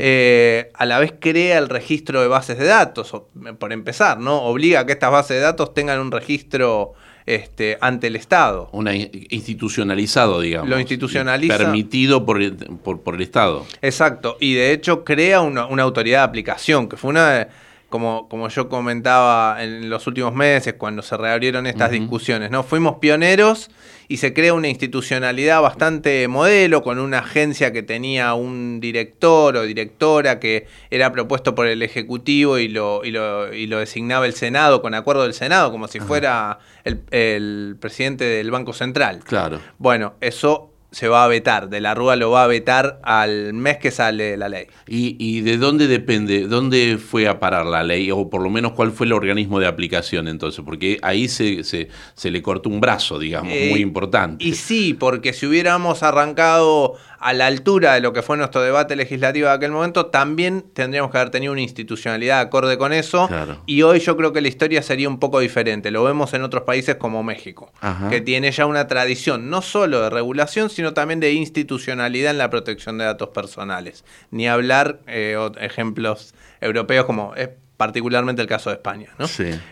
Eh, 0.00 0.72
a 0.74 0.86
la 0.86 0.98
vez 0.98 1.14
crea 1.20 1.58
el 1.58 1.68
registro 1.68 2.20
de 2.20 2.26
bases 2.26 2.58
de 2.58 2.64
datos, 2.64 3.14
por 3.60 3.72
empezar, 3.72 4.18
¿no? 4.18 4.42
Obliga 4.42 4.80
a 4.80 4.86
que 4.86 4.92
estas 4.92 5.12
bases 5.12 5.36
de 5.36 5.42
datos 5.42 5.72
tengan 5.72 6.00
un 6.00 6.10
registro 6.10 6.94
este, 7.26 7.78
ante 7.80 8.08
el 8.08 8.16
Estado. 8.16 8.68
Una 8.72 8.94
institucionalizado, 8.94 10.40
digamos. 10.40 10.68
Lo 10.68 10.78
institucionaliza. 10.78 11.56
Permitido 11.56 12.24
por 12.24 12.42
el, 12.42 12.54
por, 12.56 13.14
el 13.14 13.22
Estado. 13.22 13.66
Exacto. 13.82 14.36
Y 14.40 14.54
de 14.54 14.72
hecho 14.72 15.04
crea 15.04 15.40
una, 15.40 15.62
autoridad 15.62 16.20
de 16.20 16.24
aplicación, 16.24 16.88
que 16.88 16.96
fue 16.96 17.10
una 17.10 17.48
como, 17.88 18.28
como 18.28 18.48
yo 18.48 18.68
comentaba 18.68 19.62
en 19.62 19.88
los 19.88 20.06
últimos 20.06 20.34
meses, 20.34 20.74
cuando 20.74 21.00
se 21.02 21.16
reabrieron 21.16 21.66
estas 21.66 21.90
discusiones, 21.90 22.50
¿no? 22.50 22.64
Fuimos 22.64 22.96
pioneros 22.96 23.70
y 24.08 24.18
se 24.18 24.34
crea 24.34 24.54
una 24.54 24.68
institucionalidad 24.68 25.62
bastante 25.62 26.28
modelo, 26.28 26.82
con 26.82 26.98
una 26.98 27.20
agencia 27.20 27.72
que 27.72 27.82
tenía 27.82 28.34
un 28.34 28.80
director 28.80 29.56
o 29.56 29.62
directora 29.62 30.40
que 30.40 30.66
era 30.90 31.12
propuesto 31.12 31.54
por 31.54 31.66
el 31.66 31.82
Ejecutivo 31.82 32.58
y 32.58 32.68
lo, 32.68 33.04
y 33.04 33.10
lo, 33.10 33.52
y 33.52 33.66
lo 33.66 33.78
designaba 33.78 34.26
el 34.26 34.34
Senado 34.34 34.82
con 34.82 34.94
acuerdo 34.94 35.22
del 35.22 35.34
Senado, 35.34 35.70
como 35.70 35.88
si 35.88 36.00
fuera 36.00 36.58
el, 36.84 37.02
el 37.10 37.76
presidente 37.80 38.24
del 38.24 38.50
Banco 38.50 38.72
Central. 38.72 39.20
Claro. 39.24 39.60
Bueno, 39.78 40.14
eso 40.20 40.73
se 40.94 41.08
va 41.08 41.24
a 41.24 41.28
vetar, 41.28 41.68
de 41.70 41.80
la 41.80 41.92
Rúa 41.92 42.14
lo 42.14 42.30
va 42.30 42.44
a 42.44 42.46
vetar 42.46 43.00
al 43.02 43.52
mes 43.52 43.78
que 43.78 43.90
sale 43.90 44.36
la 44.36 44.48
ley. 44.48 44.66
¿Y, 44.86 45.40
de 45.40 45.58
dónde 45.58 45.88
depende, 45.88 46.46
dónde 46.46 46.98
fue 46.98 47.26
a 47.26 47.40
parar 47.40 47.66
la 47.66 47.82
ley? 47.82 48.12
O 48.12 48.30
por 48.30 48.40
lo 48.40 48.48
menos 48.48 48.72
cuál 48.72 48.92
fue 48.92 49.06
el 49.06 49.12
organismo 49.12 49.58
de 49.58 49.66
aplicación 49.66 50.28
entonces, 50.28 50.64
porque 50.64 50.98
ahí 51.02 51.26
se, 51.26 51.64
se, 51.64 52.30
le 52.30 52.42
cortó 52.42 52.68
un 52.68 52.80
brazo, 52.80 53.18
digamos, 53.18 53.52
muy 53.52 53.80
eh, 53.80 53.82
importante. 53.82 54.44
Y 54.44 54.54
sí, 54.54 54.94
porque 54.94 55.32
si 55.32 55.46
hubiéramos 55.46 56.04
arrancado 56.04 56.94
a 57.24 57.32
la 57.32 57.46
altura 57.46 57.94
de 57.94 58.02
lo 58.02 58.12
que 58.12 58.20
fue 58.20 58.36
nuestro 58.36 58.60
debate 58.60 58.96
legislativo 58.96 59.48
de 59.48 59.54
aquel 59.54 59.70
momento, 59.70 60.06
también 60.06 60.62
tendríamos 60.74 61.10
que 61.10 61.16
haber 61.16 61.30
tenido 61.30 61.54
una 61.54 61.62
institucionalidad 61.62 62.38
acorde 62.38 62.76
con 62.76 62.92
eso. 62.92 63.30
Y 63.64 63.80
hoy 63.80 64.00
yo 64.00 64.14
creo 64.18 64.34
que 64.34 64.42
la 64.42 64.48
historia 64.48 64.82
sería 64.82 65.08
un 65.08 65.18
poco 65.18 65.40
diferente. 65.40 65.90
Lo 65.90 66.04
vemos 66.04 66.34
en 66.34 66.42
otros 66.42 66.64
países 66.64 66.96
como 66.96 67.22
México, 67.22 67.72
que 68.10 68.20
tiene 68.20 68.52
ya 68.52 68.66
una 68.66 68.88
tradición 68.88 69.48
no 69.48 69.62
solo 69.62 70.02
de 70.02 70.10
regulación, 70.10 70.68
sino 70.68 70.92
también 70.92 71.18
de 71.18 71.32
institucionalidad 71.32 72.30
en 72.30 72.36
la 72.36 72.50
protección 72.50 72.98
de 72.98 73.06
datos 73.06 73.30
personales. 73.30 74.04
Ni 74.30 74.46
hablar 74.46 75.00
eh, 75.06 75.38
ejemplos 75.60 76.34
europeos 76.60 77.06
como 77.06 77.32
particularmente 77.76 78.40
el 78.40 78.48
caso 78.48 78.70
de 78.70 78.76
España, 78.76 79.08
¿no? 79.18 79.26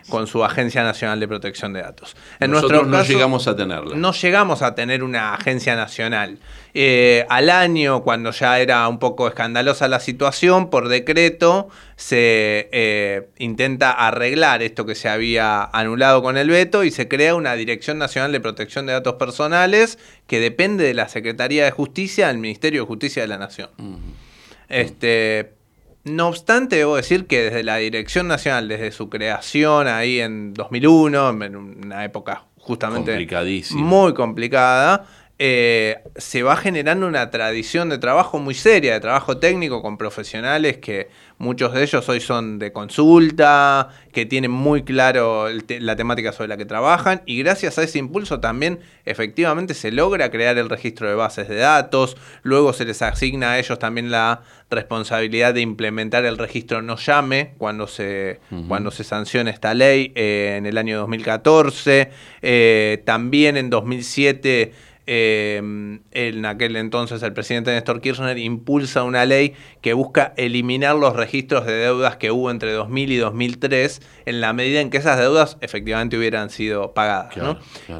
Con 0.09 0.27
su 0.27 0.43
Agencia 0.43 0.83
Nacional 0.83 1.19
de 1.19 1.27
Protección 1.27 1.71
de 1.71 1.81
Datos. 1.81 2.15
En 2.39 2.51
Nosotros 2.51 2.85
no 2.85 3.01
llegamos 3.03 3.47
a 3.47 3.55
tenerla. 3.55 3.95
No 3.95 4.11
llegamos 4.11 4.61
a 4.61 4.75
tener 4.75 5.03
una 5.03 5.33
agencia 5.33 5.75
nacional. 5.75 6.37
Eh, 6.73 7.25
al 7.29 7.49
año, 7.49 8.03
cuando 8.03 8.31
ya 8.31 8.59
era 8.59 8.87
un 8.89 8.99
poco 8.99 9.27
escandalosa 9.27 9.87
la 9.87 9.99
situación, 9.99 10.69
por 10.69 10.89
decreto 10.89 11.69
se 11.95 12.69
eh, 12.73 13.29
intenta 13.37 13.91
arreglar 13.91 14.61
esto 14.63 14.85
que 14.85 14.95
se 14.95 15.07
había 15.07 15.63
anulado 15.63 16.21
con 16.21 16.37
el 16.37 16.49
veto 16.49 16.83
y 16.83 16.91
se 16.91 17.07
crea 17.07 17.35
una 17.35 17.53
Dirección 17.53 17.97
Nacional 17.99 18.31
de 18.31 18.41
Protección 18.41 18.85
de 18.85 18.93
Datos 18.93 19.13
Personales 19.13 19.97
que 20.27 20.39
depende 20.39 20.83
de 20.83 20.93
la 20.93 21.07
Secretaría 21.07 21.63
de 21.63 21.71
Justicia 21.71 22.27
del 22.27 22.39
Ministerio 22.39 22.81
de 22.81 22.87
Justicia 22.87 23.21
de 23.21 23.27
la 23.29 23.37
Nación. 23.37 23.69
Este, 24.67 25.53
no 26.03 26.27
obstante, 26.27 26.75
debo 26.75 26.95
decir 26.95 27.27
que 27.27 27.43
desde 27.43 27.63
la 27.63 27.77
Dirección 27.77 28.27
Nacional, 28.27 28.67
desde 28.67 28.91
su 28.91 29.09
creación 29.09 29.87
ahí 29.87 30.19
en 30.19 30.53
2001, 30.53 31.43
en 31.43 31.55
una 31.55 32.03
época 32.03 32.45
justamente 32.57 33.27
muy 33.71 34.13
complicada, 34.13 35.05
eh, 35.45 35.99
se 36.15 36.41
va 36.41 36.55
generando 36.55 37.05
una 37.05 37.29
tradición 37.29 37.89
de 37.89 37.97
trabajo 37.97 38.39
muy 38.39 38.53
seria, 38.53 38.93
de 38.93 39.01
trabajo 39.01 39.39
técnico 39.39 39.81
con 39.81 39.97
profesionales 39.97 40.77
que 40.77 41.09
muchos 41.37 41.73
de 41.73 41.83
ellos 41.83 42.07
hoy 42.07 42.21
son 42.21 42.59
de 42.59 42.71
consulta, 42.71 43.89
que 44.13 44.25
tienen 44.25 44.51
muy 44.51 44.83
claro 44.83 45.47
la 45.49 45.97
temática 45.97 46.31
sobre 46.31 46.47
la 46.47 46.55
que 46.55 46.63
trabajan 46.63 47.23
y 47.25 47.39
gracias 47.43 47.77
a 47.77 47.83
ese 47.83 47.99
impulso 47.99 48.39
también 48.39 48.79
efectivamente 49.03 49.73
se 49.73 49.91
logra 49.91 50.31
crear 50.31 50.57
el 50.57 50.69
registro 50.69 51.09
de 51.09 51.15
bases 51.15 51.49
de 51.49 51.57
datos, 51.57 52.15
luego 52.43 52.71
se 52.71 52.85
les 52.85 53.01
asigna 53.01 53.51
a 53.51 53.59
ellos 53.59 53.77
también 53.79 54.11
la 54.11 54.43
responsabilidad 54.69 55.53
de 55.53 55.59
implementar 55.59 56.23
el 56.23 56.37
registro 56.37 56.81
no 56.81 56.95
llame 56.95 57.53
cuando 57.57 57.85
se, 57.85 58.39
cuando 58.69 58.91
se 58.91 59.03
sanciona 59.03 59.49
esta 59.51 59.73
ley 59.73 60.13
eh, 60.15 60.55
en 60.57 60.65
el 60.65 60.77
año 60.77 60.99
2014, 60.99 62.11
eh, 62.41 63.03
también 63.05 63.57
en 63.57 63.69
2007 63.69 64.92
Em, 65.05 65.99
en 66.11 66.45
aquel 66.45 66.77
entonces 66.77 67.21
el 67.23 67.33
presidente 67.33 67.71
Néstor 67.71 67.99
Kirchner 67.99 68.37
impulsa 68.37 69.03
una 69.03 69.25
ley 69.25 69.53
que 69.81 69.91
busca 69.91 70.33
eliminar 70.37 70.95
los 70.95 71.13
registros 71.13 71.65
de 71.65 71.73
deudas 71.73 72.15
que 72.15 72.31
hubo 72.31 72.49
entre 72.49 72.71
2000 72.71 73.11
y 73.11 73.17
2003 73.17 74.01
en 74.25 74.39
la 74.39 74.53
medida 74.53 74.79
en 74.79 74.89
que 74.89 74.97
esas 74.97 75.19
deudas 75.19 75.57
efectivamente 75.59 76.17
hubieran 76.17 76.49
sido 76.49 76.93
pagadas. 76.93 77.35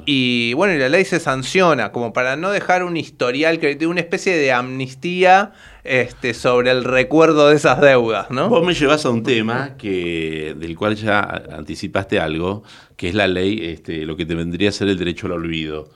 Y 0.05 0.53
bueno, 0.53 0.75
y 0.75 0.77
la 0.77 0.87
ley 0.87 1.03
se 1.03 1.19
sanciona 1.19 1.91
como 1.91 2.13
para 2.13 2.37
no 2.37 2.51
dejar 2.51 2.85
un 2.85 2.95
historial, 2.95 3.59
que 3.59 3.85
una 3.85 3.99
especie 3.99 4.37
de 4.37 4.53
amnistía 4.53 5.51
este, 5.83 6.33
sobre 6.33 6.71
el 6.71 6.85
recuerdo 6.85 7.49
de 7.49 7.57
esas 7.57 7.81
deudas. 7.81 8.31
¿no? 8.31 8.47
Vos 8.47 8.65
me 8.65 8.73
llevas 8.73 9.05
a 9.05 9.09
un 9.09 9.23
tema 9.23 9.75
que, 9.77 10.55
del 10.57 10.77
cual 10.77 10.95
ya 10.95 11.19
anticipaste 11.51 12.19
algo, 12.19 12.63
que 12.95 13.09
es 13.09 13.15
la 13.15 13.27
ley, 13.27 13.59
este, 13.61 14.05
lo 14.05 14.15
que 14.15 14.25
te 14.25 14.35
vendría 14.35 14.69
a 14.69 14.71
ser 14.71 14.87
el 14.87 14.97
derecho 14.97 15.27
al 15.27 15.33
olvido. 15.33 15.89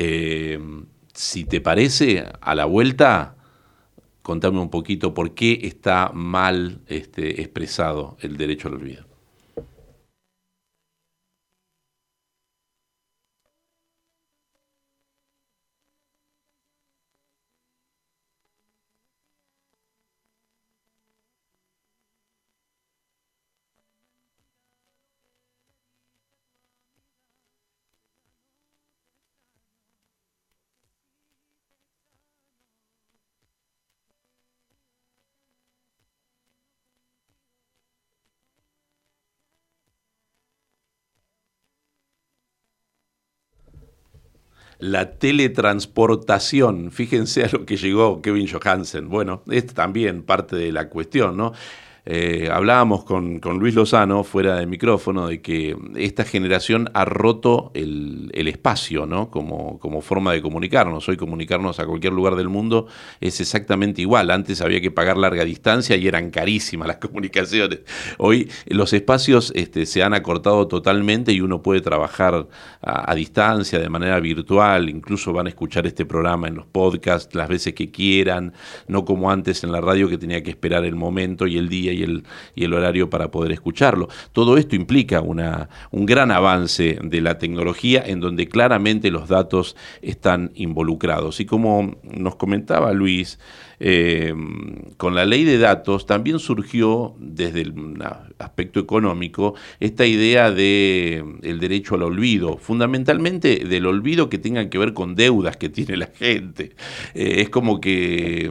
Eh, 0.00 0.60
si 1.12 1.44
te 1.44 1.60
parece, 1.60 2.24
a 2.40 2.54
la 2.54 2.66
vuelta, 2.66 3.34
contame 4.22 4.60
un 4.60 4.70
poquito 4.70 5.12
por 5.12 5.34
qué 5.34 5.58
está 5.64 6.12
mal 6.14 6.82
este, 6.86 7.40
expresado 7.40 8.16
el 8.20 8.36
derecho 8.36 8.68
al 8.68 8.74
olvido. 8.74 9.07
La 44.78 45.12
teletransportación. 45.12 46.90
Fíjense 46.90 47.44
a 47.44 47.48
lo 47.52 47.66
que 47.66 47.76
llegó 47.76 48.22
Kevin 48.22 48.48
Johansen. 48.48 49.08
Bueno, 49.08 49.42
es 49.50 49.66
también 49.66 50.22
parte 50.22 50.56
de 50.56 50.72
la 50.72 50.88
cuestión, 50.88 51.36
¿no? 51.36 51.52
Eh, 52.10 52.48
hablábamos 52.50 53.04
con, 53.04 53.38
Luis 53.58 53.74
Lozano 53.74 54.24
fuera 54.24 54.56
de 54.56 54.64
micrófono 54.64 55.26
de 55.26 55.42
que 55.42 55.76
esta 55.94 56.24
generación 56.24 56.88
ha 56.94 57.04
roto 57.04 57.70
el, 57.74 58.30
espacio 58.48 59.04
¿no? 59.04 59.30
como, 59.30 59.78
como, 59.78 60.00
forma 60.00 60.32
de 60.32 60.40
comunicarnos. 60.40 61.06
Hoy 61.10 61.18
comunicarnos 61.18 61.80
a 61.80 61.84
cualquier 61.84 62.14
lugar 62.14 62.34
del 62.34 62.48
mundo 62.48 62.86
es 63.20 63.42
exactamente 63.42 64.00
igual. 64.00 64.30
Antes 64.30 64.62
había 64.62 64.80
que 64.80 64.90
pagar 64.90 65.18
larga 65.18 65.44
distancia 65.44 65.96
y 65.96 66.08
eran 66.08 66.30
carísimas 66.30 66.88
las 66.88 66.96
comunicaciones. 67.08 67.80
Hoy 68.16 68.50
los 68.68 68.94
espacios 68.94 69.52
este, 69.54 69.84
se 69.84 70.02
han 70.02 70.14
acortado 70.14 70.66
totalmente 70.66 71.32
y 71.32 71.42
uno 71.42 71.62
puede 71.62 71.82
trabajar 71.82 72.48
a, 72.80 73.12
a 73.12 73.14
distancia, 73.14 73.78
de 73.78 73.88
manera 73.90 74.18
virtual. 74.18 74.88
Incluso 74.88 75.34
van 75.34 75.44
a 75.44 75.50
escuchar 75.50 75.86
este 75.86 76.06
programa 76.06 76.48
en 76.48 76.54
los 76.54 76.64
podcasts 76.64 77.34
las 77.34 77.50
veces 77.50 77.74
que 77.74 77.90
quieran, 77.90 78.54
no 78.86 79.04
como 79.04 79.30
antes 79.30 79.62
en 79.62 79.72
la 79.72 79.82
radio 79.82 80.08
que 80.08 80.16
tenía 80.16 80.42
que 80.42 80.48
esperar 80.48 80.86
el 80.86 80.96
momento 80.96 81.46
y 81.46 81.58
el 81.58 81.68
día 81.68 81.97
y 81.98 82.64
el, 82.64 82.72
horario 82.72 83.10
para 83.10 83.30
poder 83.30 83.52
escucharlo. 83.52 84.08
Todo 84.32 84.56
esto 84.56 84.76
implica 84.76 85.20
una, 85.20 85.68
un 85.90 86.06
gran 86.06 86.30
avance 86.30 86.98
de 87.02 87.20
la 87.20 87.38
tecnología 87.38 88.02
en 88.06 88.20
donde 88.20 88.48
claramente 88.48 89.10
los 89.10 89.28
datos 89.28 89.76
están 90.02 90.50
involucrados. 90.54 91.40
Y 91.40 91.46
como 91.46 91.96
nos 92.02 92.36
comentaba 92.36 92.92
Luis, 92.92 93.38
eh, 93.80 94.34
con 94.96 95.14
la 95.14 95.24
ley 95.24 95.44
de 95.44 95.58
datos 95.58 96.06
también 96.06 96.38
surgió 96.38 97.14
desde 97.18 97.62
el 97.62 97.74
aspecto 98.38 98.80
económico 98.80 99.54
esta 99.80 100.06
idea 100.06 100.50
de 100.50 101.24
el 101.42 101.60
derecho 101.60 101.94
al 101.94 102.02
olvido, 102.02 102.56
fundamentalmente 102.56 103.64
del 103.64 103.86
olvido 103.86 104.28
que 104.28 104.38
tenga 104.38 104.68
que 104.68 104.78
ver 104.78 104.94
con 104.94 105.14
deudas 105.14 105.56
que 105.56 105.68
tiene 105.68 105.96
la 105.96 106.06
gente. 106.06 106.74
Eh, 107.14 107.36
es 107.40 107.50
como 107.50 107.80
que 107.80 108.50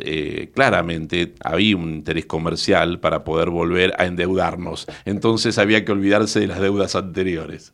eh, 0.00 0.50
claramente 0.54 1.34
había 1.42 1.76
un 1.76 1.94
interés 1.94 2.26
comercial 2.26 3.00
para 3.00 3.24
poder 3.24 3.50
volver 3.50 3.94
a 3.98 4.06
endeudarnos, 4.06 4.86
entonces 5.04 5.58
había 5.58 5.84
que 5.84 5.92
olvidarse 5.92 6.40
de 6.40 6.46
las 6.46 6.60
deudas 6.60 6.94
anteriores. 6.94 7.72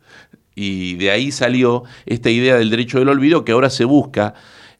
Y 0.56 0.94
de 0.94 1.10
ahí 1.10 1.32
salió 1.32 1.82
esta 2.06 2.30
idea 2.30 2.56
del 2.56 2.70
derecho 2.70 3.00
del 3.00 3.08
olvido 3.08 3.44
que 3.44 3.52
ahora 3.52 3.70
se 3.70 3.84
busca 3.84 4.34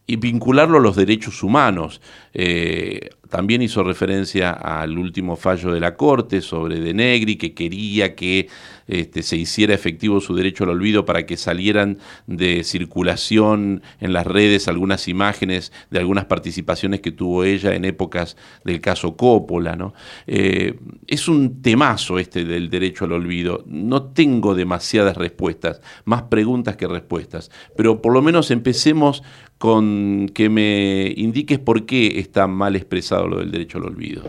y 0.07 0.17
vincularlo 0.17 0.79
a 0.79 0.81
los 0.81 0.97
derechos 0.97 1.43
humanos. 1.43 2.01
Eh, 2.35 3.11
también 3.31 3.63
hizo 3.63 3.83
referencia 3.83 4.53
al 4.53 4.97
último 4.97 5.35
fallo 5.35 5.73
de 5.73 5.81
la 5.81 5.97
Corte 5.97 6.41
sobre 6.41 6.79
De 6.79 6.95
Negri, 6.95 7.37
que 7.37 7.53
quería 7.53 8.15
que 8.15 8.49
este, 8.87 9.23
se 9.23 9.37
hiciera 9.37 9.75
efectivo 9.75 10.21
su 10.21 10.35
derecho 10.37 10.65
al 10.65 10.71
olvido 10.71 11.05
para 11.05 11.27
que 11.27 11.37
salieran 11.37 11.99
de 12.27 12.63
circulación 12.65 13.83
en 14.01 14.13
las 14.13 14.27
redes 14.27 14.69
algunas 14.69 15.09
imágenes 15.09 15.73
de 15.91 15.99
algunas 15.99 16.27
participaciones 16.27 17.01
que 17.01 17.11
tuvo 17.11 17.45
ella 17.45 17.75
en 17.75 17.85
épocas 17.85 18.37
del 18.65 18.81
caso 18.81 19.17
Coppola. 19.17 19.75
¿no? 19.75 19.95
Eh, 20.27 20.79
es 21.07 21.27
un 21.27 21.63
temazo 21.63 22.19
este 22.19 22.45
del 22.45 22.71
derecho 22.71 23.07
al 23.07 23.13
olvido. 23.13 23.65
No 23.67 24.05
tengo 24.05 24.55
demasiadas 24.55 25.17
respuestas, 25.17 25.81
más 26.05 26.25
preguntas 26.25 26.77
que 26.77 26.87
respuestas, 26.87 27.51
pero 27.77 28.01
por 28.01 28.13
lo 28.13 28.23
menos 28.23 28.51
empecemos 28.51 29.23
con 29.65 30.29
que 30.35 30.51
me 30.51 31.15
indiques 31.17 31.59
por 31.59 31.87
qué 31.87 32.21
está 32.21 32.47
mal 32.47 32.77
expresado 32.77 33.27
lo 33.27 33.39
del 33.39 33.51
derecho 33.51 33.79
al 33.79 33.85
olvido. 33.85 34.23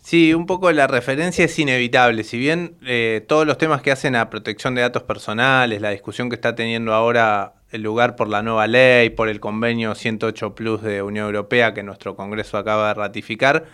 Sí, 0.00 0.32
un 0.32 0.46
poco 0.46 0.72
la 0.72 0.86
referencia 0.86 1.44
es 1.44 1.58
inevitable. 1.58 2.24
Si 2.24 2.38
bien 2.38 2.74
eh, 2.86 3.22
todos 3.28 3.46
los 3.46 3.58
temas 3.58 3.82
que 3.82 3.90
hacen 3.90 4.16
a 4.16 4.30
protección 4.30 4.74
de 4.74 4.80
datos 4.80 5.02
personales, 5.02 5.82
la 5.82 5.90
discusión 5.90 6.30
que 6.30 6.36
está 6.36 6.54
teniendo 6.54 6.94
ahora 6.94 7.52
el 7.74 7.82
lugar 7.82 8.14
por 8.14 8.28
la 8.28 8.42
nueva 8.42 8.66
ley, 8.66 9.10
por 9.10 9.28
el 9.28 9.40
convenio 9.40 9.94
108 9.94 10.54
Plus 10.54 10.82
de 10.82 11.02
Unión 11.02 11.26
Europea 11.26 11.74
que 11.74 11.82
nuestro 11.82 12.14
Congreso 12.14 12.56
acaba 12.56 12.88
de 12.88 12.94
ratificar, 12.94 13.64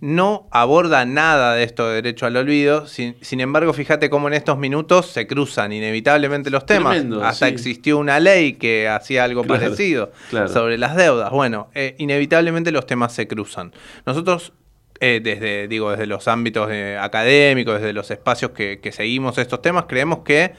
no 0.00 0.48
aborda 0.50 1.04
nada 1.04 1.54
de 1.54 1.62
esto 1.62 1.88
de 1.88 1.94
derecho 1.94 2.26
al 2.26 2.36
olvido. 2.36 2.86
Sin, 2.86 3.40
embargo, 3.40 3.72
fíjate 3.72 4.10
cómo 4.10 4.28
en 4.28 4.34
estos 4.34 4.58
minutos 4.58 5.06
se 5.06 5.26
cruzan 5.26 5.72
inevitablemente 5.72 6.50
los 6.50 6.66
temas. 6.66 7.04
Hasta 7.22 7.46
existió 7.46 7.98
una 7.98 8.18
ley 8.18 8.54
que 8.54 8.88
hacía 8.88 9.24
algo 9.24 9.44
parecido 9.44 10.10
sobre 10.30 10.76
las 10.76 10.96
deudas. 10.96 11.30
Bueno, 11.30 11.70
eh, 11.74 11.94
inevitablemente 11.98 12.72
los 12.72 12.86
temas 12.86 13.12
se 13.12 13.28
cruzan. 13.28 13.72
Nosotros 14.04 14.52
eh, 15.00 15.20
desde, 15.22 15.68
digo, 15.68 15.90
desde 15.90 16.06
los 16.06 16.26
ámbitos 16.26 16.68
eh, 16.70 16.96
académicos, 17.00 17.80
desde 17.80 17.92
los 17.92 18.10
espacios 18.10 18.52
que, 18.52 18.90
seguimos 18.92 19.36
estos 19.38 19.60
temas, 19.60 19.84
creemos 19.86 20.20
que 20.20 20.54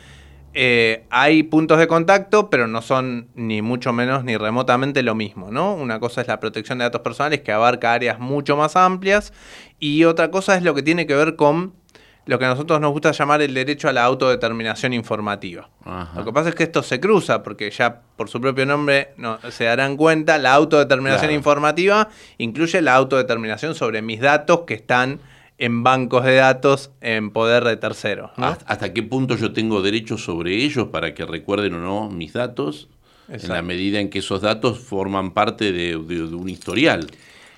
eh, 0.59 1.05
hay 1.11 1.43
puntos 1.43 1.77
de 1.77 1.87
contacto, 1.87 2.49
pero 2.49 2.65
no 2.65 2.81
son 2.81 3.27
ni 3.35 3.61
mucho 3.61 3.93
menos 3.93 4.23
ni 4.23 4.37
remotamente 4.37 5.03
lo 5.03 5.13
mismo, 5.13 5.51
¿no? 5.51 5.75
Una 5.75 5.99
cosa 5.99 6.21
es 6.21 6.27
la 6.27 6.39
protección 6.39 6.79
de 6.79 6.85
datos 6.85 7.01
personales 7.01 7.41
que 7.41 7.51
abarca 7.51 7.93
áreas 7.93 8.17
mucho 8.17 8.57
más 8.57 8.75
amplias 8.75 9.33
y 9.77 10.05
otra 10.05 10.31
cosa 10.31 10.57
es 10.57 10.63
lo 10.63 10.73
que 10.73 10.81
tiene 10.81 11.05
que 11.05 11.13
ver 11.13 11.35
con 11.35 11.73
lo 12.25 12.39
que 12.39 12.45
a 12.45 12.47
nosotros 12.47 12.81
nos 12.81 12.91
gusta 12.91 13.11
llamar 13.11 13.43
el 13.43 13.53
derecho 13.53 13.87
a 13.87 13.93
la 13.93 14.03
autodeterminación 14.03 14.93
informativa. 14.93 15.69
Lo 16.15 16.25
que 16.25 16.33
pasa 16.33 16.49
es 16.49 16.55
que 16.55 16.63
esto 16.63 16.81
se 16.81 16.99
cruza, 16.99 17.43
porque 17.43 17.69
ya 17.69 18.01
por 18.15 18.27
su 18.27 18.41
propio 18.41 18.65
nombre 18.65 19.13
no, 19.15 19.37
se 19.51 19.65
darán 19.65 19.95
cuenta, 19.95 20.39
la 20.39 20.55
autodeterminación 20.55 21.29
informativa 21.29 22.09
incluye 22.39 22.81
la 22.81 22.95
autodeterminación 22.95 23.75
sobre 23.75 24.01
mis 24.01 24.21
datos 24.21 24.61
que 24.61 24.73
están 24.73 25.19
en 25.57 25.83
bancos 25.83 26.23
de 26.23 26.35
datos 26.35 26.91
en 27.01 27.31
poder 27.31 27.63
de 27.63 27.77
terceros. 27.77 28.31
¿Hasta 28.37 28.93
qué 28.93 29.03
punto 29.03 29.35
yo 29.35 29.53
tengo 29.53 29.81
derecho 29.81 30.17
sobre 30.17 30.55
ellos 30.55 30.87
para 30.89 31.13
que 31.13 31.25
recuerden 31.25 31.73
o 31.75 31.79
no 31.79 32.09
mis 32.09 32.33
datos? 32.33 32.87
En 33.29 33.49
la 33.49 33.61
medida 33.61 33.99
en 33.99 34.09
que 34.09 34.19
esos 34.19 34.41
datos 34.41 34.79
forman 34.79 35.31
parte 35.31 35.71
de 35.71 35.97
un 35.97 36.49
historial. 36.49 37.07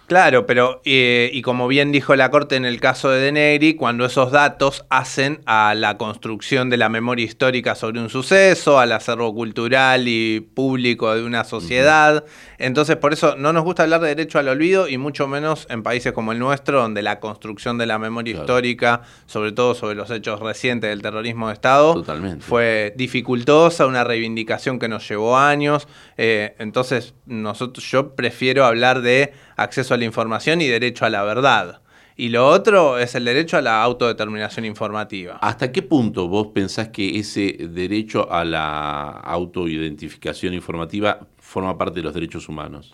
Claro, 0.10 0.48
pero 0.48 0.82
eh, 0.86 1.30
y 1.32 1.44
como 1.44 1.68
bien 1.68 1.92
dijo 1.92 2.16
la 2.16 2.32
Corte 2.32 2.56
en 2.56 2.66
el 2.66 2.80
caso 2.80 3.12
de 3.12 3.22
Denegri, 3.22 3.76
cuando 3.76 4.06
esos 4.06 4.32
datos 4.32 4.84
hacen 4.90 5.42
a 5.46 5.76
la 5.76 6.00
construcción 6.00 6.72
de 6.72 6.78
la 6.78 6.90
memoria 6.90 7.24
histórica 7.24 7.76
sobre 7.76 8.02
un 8.02 8.10
suceso, 8.10 8.80
al 8.80 8.92
acervo 8.92 9.32
cultural 9.36 10.08
y 10.08 10.40
público 10.40 11.14
de 11.14 11.24
una 11.24 11.44
sociedad, 11.44 12.26
entonces 12.58 12.96
por 12.96 13.14
eso 13.14 13.36
no 13.38 13.54
nos 13.54 13.64
gusta 13.64 13.84
hablar 13.84 14.02
de 14.02 14.08
derecho 14.08 14.40
al 14.40 14.48
olvido 14.48 14.88
y 14.88 14.98
mucho 14.98 15.28
menos 15.28 15.68
en 15.70 15.84
países 15.84 16.12
como 16.12 16.32
el 16.32 16.40
nuestro, 16.40 16.82
donde 16.82 17.04
la 17.04 17.20
construcción 17.20 17.78
de 17.78 17.86
la 17.86 18.00
memoria 18.00 18.34
histórica, 18.34 19.04
sobre 19.28 19.52
todo 19.52 19.76
sobre 19.76 19.94
los 19.94 20.10
hechos 20.10 20.40
recientes 20.40 20.90
del 20.90 21.04
terrorismo 21.04 21.50
de 21.50 21.54
Estado, 21.54 22.04
fue 22.40 22.96
dificultosa, 22.98 23.86
una 23.86 24.04
reivindicación 24.04 24.80
que 24.80 24.88
nos 24.88 25.08
llevó 25.08 25.38
años. 25.38 25.88
Eh, 26.18 26.56
entonces 26.58 27.14
nosotros, 27.28 27.86
yo 27.92 28.16
prefiero 28.16 28.66
hablar 28.66 29.02
de 29.04 29.34
acceso 29.64 29.94
a 29.94 29.98
la 29.98 30.06
información 30.06 30.62
y 30.62 30.68
derecho 30.68 31.06
a 31.06 31.10
la 31.10 31.24
verdad. 31.24 31.82
Y 32.16 32.30
lo 32.30 32.48
otro 32.48 33.00
es 33.00 33.16
el 33.16 33.24
derecho 33.24 33.56
a 33.56 33.62
la 33.62 33.82
autodeterminación 33.82 34.66
informativa. 34.66 35.38
¿Hasta 35.42 35.72
qué 35.72 35.82
punto 35.82 36.28
vos 36.28 36.48
pensás 36.48 36.90
que 36.90 37.18
ese 37.18 37.56
derecho 37.70 38.30
a 38.30 38.44
la 38.44 39.10
autoidentificación 39.10 40.54
informativa 40.54 41.20
forma 41.38 41.78
parte 41.78 42.00
de 42.00 42.04
los 42.04 42.14
derechos 42.14 42.50
humanos? 42.50 42.94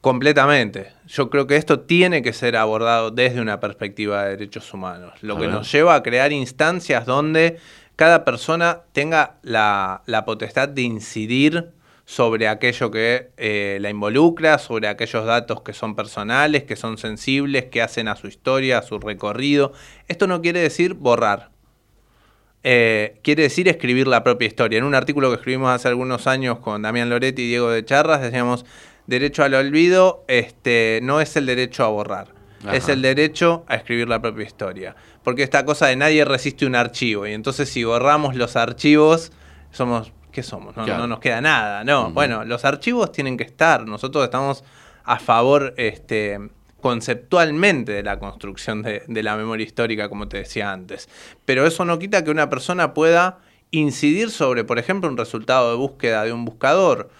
Completamente. 0.00 0.92
Yo 1.06 1.30
creo 1.30 1.46
que 1.46 1.56
esto 1.56 1.80
tiene 1.80 2.20
que 2.20 2.32
ser 2.34 2.56
abordado 2.56 3.10
desde 3.10 3.40
una 3.40 3.60
perspectiva 3.60 4.24
de 4.24 4.30
derechos 4.30 4.72
humanos, 4.74 5.12
lo 5.22 5.38
que 5.38 5.46
nos 5.46 5.70
lleva 5.70 5.94
a 5.94 6.02
crear 6.02 6.32
instancias 6.32 7.04
donde 7.06 7.58
cada 7.96 8.24
persona 8.24 8.80
tenga 8.92 9.36
la, 9.42 10.02
la 10.06 10.24
potestad 10.24 10.68
de 10.68 10.82
incidir 10.82 11.70
sobre 12.06 12.48
aquello 12.48 12.90
que 12.90 13.30
eh, 13.36 13.78
la 13.80 13.90
involucra, 13.90 14.58
sobre 14.58 14.88
aquellos 14.88 15.24
datos 15.24 15.62
que 15.62 15.72
son 15.72 15.94
personales, 15.94 16.64
que 16.64 16.76
son 16.76 16.98
sensibles, 16.98 17.66
que 17.66 17.80
hacen 17.80 18.08
a 18.08 18.16
su 18.16 18.26
historia, 18.26 18.78
a 18.78 18.82
su 18.82 18.98
recorrido. 18.98 19.72
Esto 20.08 20.26
no 20.26 20.42
quiere 20.42 20.60
decir 20.60 20.94
borrar. 20.94 21.50
Eh, 22.62 23.20
quiere 23.22 23.42
decir 23.44 23.68
escribir 23.68 24.06
la 24.06 24.22
propia 24.22 24.46
historia. 24.46 24.78
En 24.78 24.84
un 24.84 24.94
artículo 24.94 25.30
que 25.30 25.36
escribimos 25.36 25.70
hace 25.70 25.88
algunos 25.88 26.26
años 26.26 26.58
con 26.60 26.82
Damián 26.82 27.10
Loretti 27.10 27.42
y 27.42 27.48
Diego 27.48 27.70
de 27.70 27.84
Charras, 27.84 28.22
decíamos, 28.22 28.64
derecho 29.06 29.44
al 29.44 29.54
olvido 29.54 30.24
este, 30.28 31.00
no 31.02 31.20
es 31.20 31.36
el 31.36 31.46
derecho 31.46 31.84
a 31.84 31.88
borrar, 31.88 32.28
es 32.72 32.88
el 32.88 33.02
derecho 33.02 33.64
a 33.68 33.74
escribir 33.74 34.08
la 34.08 34.22
propia 34.22 34.46
historia. 34.46 34.96
Porque 35.22 35.42
esta 35.42 35.66
cosa 35.66 35.88
de 35.88 35.96
nadie 35.96 36.24
resiste 36.24 36.64
un 36.64 36.74
archivo, 36.74 37.26
y 37.26 37.32
entonces 37.32 37.68
si 37.68 37.84
borramos 37.84 38.34
los 38.34 38.56
archivos, 38.56 39.30
somos 39.70 40.12
¿qué 40.34 40.42
somos? 40.42 40.76
No, 40.76 41.06
nos 41.06 41.20
queda 41.20 41.40
nada, 41.40 41.84
no. 41.84 42.10
Bueno, 42.10 42.44
los 42.44 42.64
archivos 42.64 43.12
tienen 43.12 43.36
que 43.36 43.44
estar. 43.44 43.86
Nosotros 43.86 44.24
estamos 44.24 44.64
a 45.04 45.18
favor 45.20 45.74
este, 45.76 46.50
conceptualmente 46.80 47.92
de 47.92 48.02
la 48.02 48.18
construcción 48.18 48.82
de, 48.82 49.04
de, 49.06 49.22
la 49.22 49.36
memoria 49.36 49.64
histórica, 49.64 50.08
como 50.08 50.26
te 50.28 50.38
decía 50.38 50.72
antes. 50.72 51.08
Pero 51.44 51.66
eso 51.66 51.84
no 51.84 52.00
quita 52.00 52.24
que 52.24 52.32
una 52.32 52.50
persona 52.50 52.94
pueda 52.94 53.38
incidir 53.70 54.30
sobre, 54.30 54.64
por 54.64 54.80
ejemplo, 54.80 55.08
un 55.08 55.16
resultado 55.16 55.70
de 55.70 55.76
búsqueda 55.76 56.24
de 56.24 56.32
un 56.32 56.44
buscador. 56.44 57.10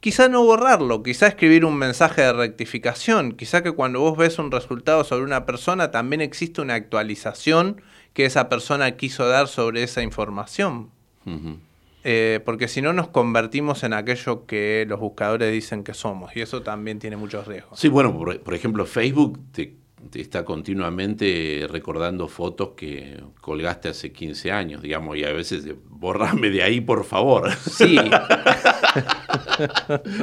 Quizá 0.00 0.28
no 0.28 0.44
borrarlo, 0.44 1.04
quizá 1.04 1.28
escribir 1.28 1.64
un 1.64 1.76
mensaje 1.76 2.22
de 2.22 2.32
rectificación, 2.32 3.32
quizá 3.32 3.62
que 3.62 3.72
cuando 3.72 4.00
vos 4.00 4.18
ves 4.18 4.40
un 4.40 4.50
resultado 4.50 5.04
sobre 5.04 5.24
una 5.24 5.46
persona 5.46 5.92
también 5.92 6.20
existe 6.20 6.60
una 6.60 6.74
actualización 6.74 7.80
que 8.12 8.24
esa 8.24 8.48
persona 8.48 8.96
quiso 8.96 9.28
dar 9.28 9.46
sobre 9.46 9.84
esa 9.84 10.02
información. 10.02 10.90
Eh, 12.08 12.38
porque 12.44 12.68
si 12.68 12.82
no 12.82 12.92
nos 12.92 13.08
convertimos 13.08 13.82
en 13.82 13.92
aquello 13.92 14.46
que 14.46 14.86
los 14.88 15.00
buscadores 15.00 15.52
dicen 15.52 15.82
que 15.82 15.92
somos, 15.92 16.36
y 16.36 16.40
eso 16.40 16.62
también 16.62 17.00
tiene 17.00 17.16
muchos 17.16 17.48
riesgos. 17.48 17.80
Sí, 17.80 17.88
bueno, 17.88 18.16
por, 18.16 18.54
ejemplo, 18.54 18.86
Facebook 18.86 19.40
te, 19.50 19.74
está 20.14 20.44
continuamente 20.44 21.66
recordando 21.68 22.28
fotos 22.28 22.74
que 22.76 23.20
colgaste 23.40 23.88
hace 23.88 24.12
15 24.12 24.52
años, 24.52 24.82
digamos, 24.82 25.16
y 25.16 25.24
a 25.24 25.32
veces 25.32 25.66
borrame 25.88 26.50
de 26.50 26.62
ahí, 26.62 26.80
por 26.80 27.04
favor. 27.04 27.52
Sí. 27.52 27.96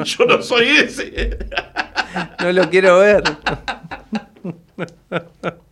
Yo 0.05 0.25
no 0.25 0.41
soy 0.41 0.67
ese. 0.67 1.37
no 2.39 2.53
lo 2.53 2.69
quiero 2.69 2.99
ver. 2.99 3.23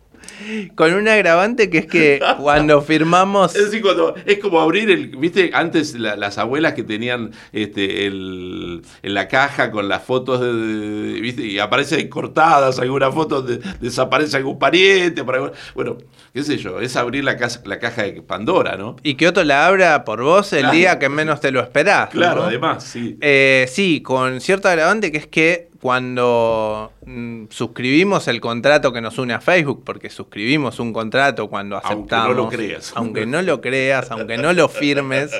con 0.74 0.94
un 0.94 1.08
agravante 1.08 1.70
que 1.70 1.78
es 1.78 1.86
que 1.86 2.20
cuando 2.40 2.80
firmamos. 2.82 3.54
Es 3.54 3.66
decir, 3.66 3.82
cuando, 3.82 4.14
es 4.24 4.38
como 4.38 4.60
abrir 4.60 4.90
el. 4.90 5.08
¿Viste? 5.16 5.50
Antes 5.54 5.94
las 5.94 6.38
abuelas 6.38 6.74
que 6.74 6.82
tenían 6.82 7.32
este, 7.52 8.06
el, 8.06 8.82
en 9.02 9.14
la 9.14 9.28
caja 9.28 9.70
con 9.70 9.88
las 9.88 10.02
fotos 10.02 10.40
de. 10.40 11.20
¿viste? 11.20 11.46
Y 11.46 11.58
aparecen 11.58 12.08
cortadas 12.08 12.78
algunas 12.78 13.14
fotos, 13.14 13.44
desaparece 13.80 14.36
algún 14.36 14.58
pariente. 14.58 15.22
bueno, 15.22 15.98
qué 16.32 16.42
sé 16.42 16.56
yo, 16.58 16.80
es 16.80 16.96
abrir 16.96 17.24
la, 17.24 17.36
la 17.64 17.78
caja 17.78 18.02
de 18.02 18.22
Pandora, 18.22 18.76
¿no? 18.76 18.96
Y 19.02 19.14
que 19.14 19.28
otro 19.28 19.44
la 19.44 19.66
abra 19.66 20.04
por 20.04 20.22
vos 20.22 20.52
el 20.52 20.70
día 20.70 20.98
que 20.98 21.08
menos 21.08 21.40
te 21.40 21.50
lo 21.50 21.60
esperás. 21.60 22.10
Claro, 22.10 22.44
además, 22.44 22.84
sí. 22.84 23.18
Eh, 23.20 23.66
sí, 23.68 24.02
con 24.02 24.40
cierto 24.40 24.68
agravante 24.68 25.12
que 25.12 25.18
es 25.18 25.26
que 25.26 25.71
cuando 25.82 26.92
mm, 27.04 27.46
suscribimos 27.50 28.28
el 28.28 28.40
contrato 28.40 28.92
que 28.92 29.00
nos 29.00 29.18
une 29.18 29.34
a 29.34 29.40
Facebook, 29.40 29.82
porque 29.84 30.10
suscribimos 30.10 30.78
un 30.78 30.92
contrato 30.92 31.48
cuando 31.48 31.76
aceptamos. 31.76 32.28
Aunque 32.28 32.28
no 32.28 32.34
lo 32.34 32.48
creas. 32.48 32.92
Aunque 32.94 33.26
no 33.26 33.42
lo 33.42 33.60
creas, 33.60 34.10
aunque 34.12 34.38
no 34.38 34.52
lo 34.52 34.68
firmes, 34.68 35.32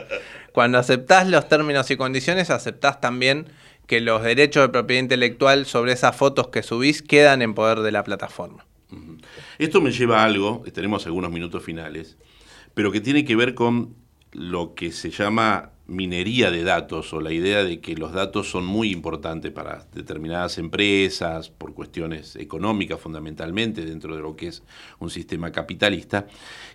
cuando 0.51 0.79
aceptás 0.79 1.29
los 1.29 1.49
términos 1.49 1.89
y 1.93 1.97
condiciones, 1.97 2.51
aceptás 2.51 3.01
también 3.01 3.51
que 3.87 4.01
los 4.01 4.25
derechos 4.25 4.65
de 4.65 4.69
propiedad 4.71 5.05
intelectual 5.05 5.65
sobre 5.65 5.93
esas 5.93 6.17
fotos 6.17 6.49
que 6.49 6.65
subís 6.65 7.03
quedan 7.03 7.41
en 7.41 7.55
poder 7.55 7.79
de 7.79 7.93
la 7.93 8.03
plataforma. 8.03 8.67
Esto 9.59 9.81
me 9.81 9.93
lleva 9.93 10.23
a 10.23 10.25
algo, 10.25 10.65
tenemos 10.75 11.07
algunos 11.07 11.31
minutos 11.31 11.63
finales, 11.63 12.17
pero 12.75 12.91
que 12.91 13.01
tiene 13.01 13.25
que 13.25 13.37
ver 13.37 13.55
con 13.55 13.95
lo 14.33 14.75
que 14.75 14.91
se 14.91 15.11
llama 15.11 15.71
minería 15.93 16.51
de 16.51 16.65
datos 16.65 17.13
o 17.13 17.21
la 17.21 17.33
idea 17.33 17.63
de 17.63 17.81
que 17.81 17.95
los 17.95 18.13
datos 18.13 18.51
son 18.51 18.65
muy 18.65 18.91
importantes 18.91 19.53
para 19.53 19.87
determinadas 19.93 20.59
empresas, 20.59 21.51
por 21.51 21.75
cuestiones 21.75 22.35
económicas 22.37 22.99
fundamentalmente, 22.99 23.85
dentro 23.85 24.17
de 24.17 24.23
lo 24.23 24.35
que 24.35 24.49
es 24.49 24.63
un 24.99 25.11
sistema 25.11 25.53
capitalista, 25.53 26.27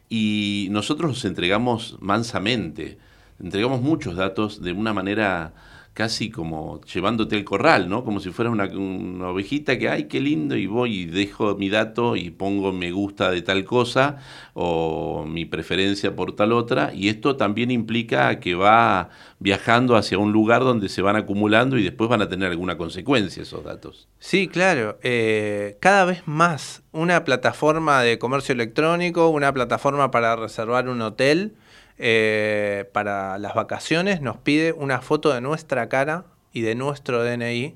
y 0.07 0.67
nosotros 0.71 1.09
los 1.09 1.25
entregamos 1.25 1.97
mansamente, 1.99 2.97
entregamos 3.39 3.81
muchos 3.81 4.15
datos 4.15 4.61
de 4.61 4.71
una 4.71 4.93
manera 4.93 5.53
casi 5.97 6.29
como 6.29 6.79
llevándote 6.81 7.35
el 7.35 7.43
corral, 7.43 7.89
¿no? 7.89 8.03
Como 8.03 8.19
si 8.19 8.29
fuera 8.29 8.51
una, 8.51 8.65
ovejita 8.65 9.79
que, 9.79 9.89
ay, 9.89 10.03
qué 10.03 10.19
lindo, 10.19 10.55
y 10.55 10.67
voy 10.67 10.95
y 10.95 11.05
dejo 11.07 11.55
mi 11.55 11.69
dato 11.69 12.15
y 12.15 12.29
pongo 12.29 12.71
me 12.71 12.91
gusta 12.91 13.31
de 13.31 13.41
tal 13.41 13.65
cosa 13.65 14.17
o 14.53 15.25
mi 15.27 15.45
preferencia 15.45 16.15
por 16.15 16.35
tal 16.35 16.51
otra, 16.51 16.93
y 16.93 17.09
esto 17.09 17.35
también 17.35 17.71
implica 17.71 18.39
que 18.39 18.53
va 18.53 19.09
viajando 19.39 19.95
hacia 19.95 20.19
un 20.19 20.31
lugar 20.31 20.61
donde 20.61 20.87
se 20.87 21.01
van 21.01 21.15
acumulando 21.15 21.79
y 21.79 21.83
después 21.83 22.11
van 22.11 22.21
a 22.21 22.29
tener 22.29 22.51
alguna 22.51 22.77
consecuencia 22.77 23.41
esos 23.41 23.63
datos. 23.63 24.07
Sí, 24.19 24.47
claro, 24.47 24.99
eh, 25.01 25.77
cada 25.79 26.05
vez 26.05 26.21
más 26.27 26.83
una 26.91 27.23
plataforma 27.23 28.03
de 28.03 28.19
comercio 28.19 28.53
electrónico, 28.53 29.29
una 29.29 29.51
plataforma 29.51 30.11
para 30.11 30.35
reservar 30.35 30.89
un 30.89 31.01
hotel, 31.01 31.55
eh, 31.97 32.89
para 32.93 33.37
las 33.37 33.55
vacaciones 33.55 34.21
nos 34.21 34.37
pide 34.37 34.71
una 34.71 35.01
foto 35.01 35.33
de 35.33 35.41
nuestra 35.41 35.89
cara 35.89 36.25
y 36.53 36.61
de 36.61 36.75
nuestro 36.75 37.23
DNI 37.23 37.75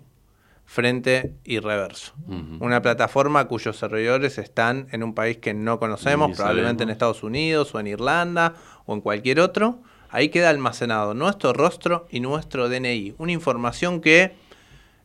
frente 0.65 1.33
y 1.43 1.59
reverso. 1.59 2.13
Una 2.61 2.81
plataforma 2.81 3.45
cuyos 3.45 3.77
servidores 3.77 4.37
están 4.37 4.87
en 4.91 5.03
un 5.03 5.13
país 5.13 5.37
que 5.37 5.53
no 5.53 5.79
conocemos, 5.79 6.37
probablemente 6.37 6.83
en 6.83 6.89
Estados 6.89 7.23
Unidos 7.23 7.75
o 7.75 7.79
en 7.81 7.87
Irlanda 7.87 8.53
o 8.85 8.93
en 8.93 9.01
cualquier 9.01 9.41
otro. 9.41 9.79
Ahí 10.09 10.29
queda 10.29 10.49
almacenado 10.49 11.13
nuestro 11.13 11.51
rostro 11.51 12.07
y 12.09 12.21
nuestro 12.21 12.69
DNI. 12.69 13.15
Una 13.17 13.33
información 13.33 13.99
que 13.99 14.33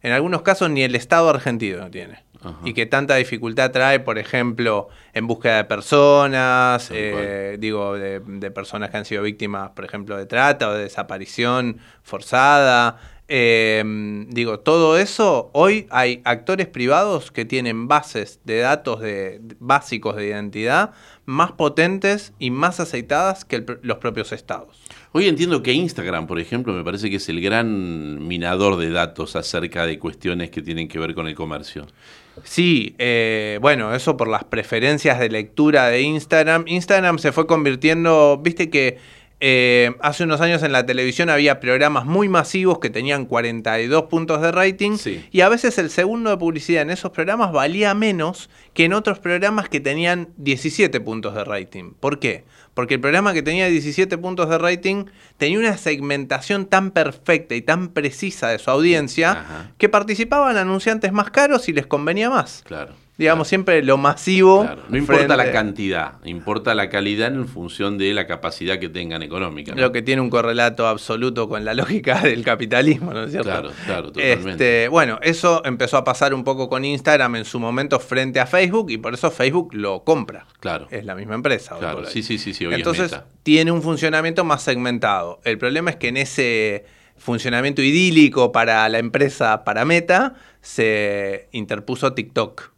en 0.02 0.12
algunos 0.12 0.42
casos 0.42 0.70
ni 0.70 0.82
el 0.82 0.94
Estado 0.94 1.28
argentino 1.28 1.90
tiene 1.90 2.22
y 2.64 2.74
que 2.74 2.86
tanta 2.86 3.16
dificultad 3.16 3.70
trae, 3.70 4.00
por 4.00 4.18
ejemplo, 4.18 4.88
en 5.12 5.26
búsqueda 5.26 5.56
de 5.56 5.64
personas, 5.64 6.90
eh, 6.92 7.56
digo, 7.58 7.94
de, 7.94 8.50
personas 8.50 8.90
que 8.90 8.96
han 8.96 9.04
sido 9.04 9.22
víctimas, 9.22 9.70
por 9.70 9.84
ejemplo, 9.84 10.16
de 10.16 10.26
trata 10.26 10.68
o 10.68 10.72
de 10.72 10.84
desaparición 10.84 11.78
forzada. 12.02 12.98
Em, 13.28 14.28
digo, 14.30 14.60
todo 14.60 14.96
eso, 14.96 15.50
hoy 15.52 15.88
hay 15.90 16.22
actores 16.24 16.68
privados 16.68 17.32
que 17.32 17.44
tienen 17.44 17.88
bases 17.88 18.38
de 18.44 18.58
datos 18.58 19.00
de, 19.00 19.40
básicos 19.58 20.14
de 20.14 20.28
identidad 20.28 20.92
más 21.24 21.50
potentes 21.50 22.32
y 22.38 22.52
más 22.52 22.78
aceitadas 22.78 23.44
que 23.44 23.66
los 23.82 23.98
propios 23.98 24.30
estados. 24.30 24.80
Hoy 25.10 25.26
entiendo 25.26 25.62
que 25.62 25.72
Instagram, 25.72 26.28
por 26.28 26.38
ejemplo, 26.38 26.72
me 26.72 26.84
parece 26.84 27.10
que 27.10 27.16
es 27.16 27.28
el 27.28 27.40
gran 27.40 28.28
minador 28.28 28.76
de 28.76 28.90
datos 28.90 29.34
acerca 29.34 29.86
de 29.86 29.98
cuestiones 29.98 30.50
que 30.50 30.62
tienen 30.62 30.86
que 30.86 31.00
ver 31.00 31.14
con 31.14 31.26
el 31.26 31.34
comercio. 31.34 31.86
Sí, 32.44 32.94
eh, 32.98 33.58
bueno, 33.60 33.94
eso 33.94 34.16
por 34.16 34.28
las 34.28 34.44
preferencias 34.44 35.18
de 35.18 35.28
lectura 35.28 35.88
de 35.88 36.02
Instagram. 36.02 36.64
Instagram 36.66 37.18
se 37.18 37.32
fue 37.32 37.46
convirtiendo, 37.46 38.38
viste 38.42 38.70
que 38.70 38.98
eh, 39.38 39.94
hace 40.00 40.24
unos 40.24 40.40
años 40.40 40.62
en 40.62 40.72
la 40.72 40.86
televisión 40.86 41.28
había 41.28 41.60
programas 41.60 42.06
muy 42.06 42.26
masivos 42.26 42.78
que 42.78 42.88
tenían 42.88 43.26
42 43.26 44.04
puntos 44.04 44.40
de 44.40 44.50
rating 44.50 44.96
y 45.30 45.42
a 45.42 45.50
veces 45.50 45.76
el 45.76 45.90
segundo 45.90 46.30
de 46.30 46.38
publicidad 46.38 46.80
en 46.80 46.90
esos 46.90 47.10
programas 47.10 47.52
valía 47.52 47.92
menos 47.92 48.48
que 48.72 48.84
en 48.84 48.94
otros 48.94 49.18
programas 49.18 49.68
que 49.68 49.80
tenían 49.80 50.30
17 50.38 51.00
puntos 51.00 51.34
de 51.34 51.44
rating. 51.44 51.92
¿Por 52.00 52.18
qué? 52.18 52.44
Porque 52.76 52.92
el 52.92 53.00
programa 53.00 53.32
que 53.32 53.42
tenía 53.42 53.68
17 53.68 54.18
puntos 54.18 54.50
de 54.50 54.58
rating 54.58 55.06
tenía 55.38 55.58
una 55.58 55.78
segmentación 55.78 56.66
tan 56.66 56.90
perfecta 56.90 57.54
y 57.54 57.62
tan 57.62 57.88
precisa 57.88 58.48
de 58.48 58.58
su 58.58 58.70
audiencia 58.70 59.72
que 59.78 59.88
participaban 59.88 60.58
anunciantes 60.58 61.10
más 61.10 61.30
caros 61.30 61.70
y 61.70 61.72
les 61.72 61.86
convenía 61.86 62.28
más. 62.28 62.62
Claro. 62.66 62.92
Digamos, 63.18 63.48
siempre 63.48 63.82
lo 63.82 63.96
masivo. 63.96 64.68
No 64.90 64.98
importa 64.98 65.36
la 65.36 65.50
cantidad, 65.50 66.22
importa 66.24 66.74
la 66.74 66.90
calidad 66.90 67.32
en 67.32 67.48
función 67.48 67.96
de 67.96 68.12
la 68.12 68.26
capacidad 68.26 68.78
que 68.78 68.90
tengan 68.90 69.22
económica. 69.22 69.74
Lo 69.74 69.90
que 69.90 70.02
tiene 70.02 70.20
un 70.20 70.28
correlato 70.28 70.86
absoluto 70.86 71.48
con 71.48 71.64
la 71.64 71.72
lógica 71.72 72.20
del 72.22 72.44
capitalismo, 72.44 73.14
¿no 73.14 73.24
es 73.24 73.30
cierto? 73.30 73.48
Claro, 73.48 73.70
claro, 73.86 74.12
totalmente. 74.12 74.50
Este, 74.50 74.88
bueno, 74.88 75.18
eso 75.22 75.62
empezó 75.64 75.96
a 75.96 76.04
pasar 76.04 76.34
un 76.34 76.44
poco 76.44 76.68
con 76.68 76.84
Instagram 76.84 77.36
en 77.36 77.44
su 77.46 77.58
momento 77.58 77.98
frente 78.00 78.38
a 78.38 78.46
Facebook 78.46 78.90
y 78.90 78.98
por 78.98 79.14
eso 79.14 79.30
Facebook 79.30 79.72
lo 79.72 80.04
compra. 80.04 80.46
Claro. 80.60 80.86
Es 80.90 81.06
la 81.06 81.14
misma 81.14 81.36
empresa. 81.36 81.76
Claro, 81.78 82.04
sí, 82.04 82.22
sí, 82.22 82.36
sí, 82.36 82.52
sí. 82.52 82.66
Entonces 82.70 83.18
tiene 83.42 83.72
un 83.72 83.80
funcionamiento 83.80 84.44
más 84.44 84.62
segmentado. 84.62 85.40
El 85.44 85.56
problema 85.56 85.88
es 85.88 85.96
que 85.96 86.08
en 86.08 86.18
ese 86.18 86.84
funcionamiento 87.16 87.80
idílico 87.80 88.52
para 88.52 88.86
la 88.90 88.98
empresa, 88.98 89.64
para 89.64 89.86
Meta, 89.86 90.34
se 90.60 91.48
interpuso 91.52 92.12
TikTok. 92.12 92.75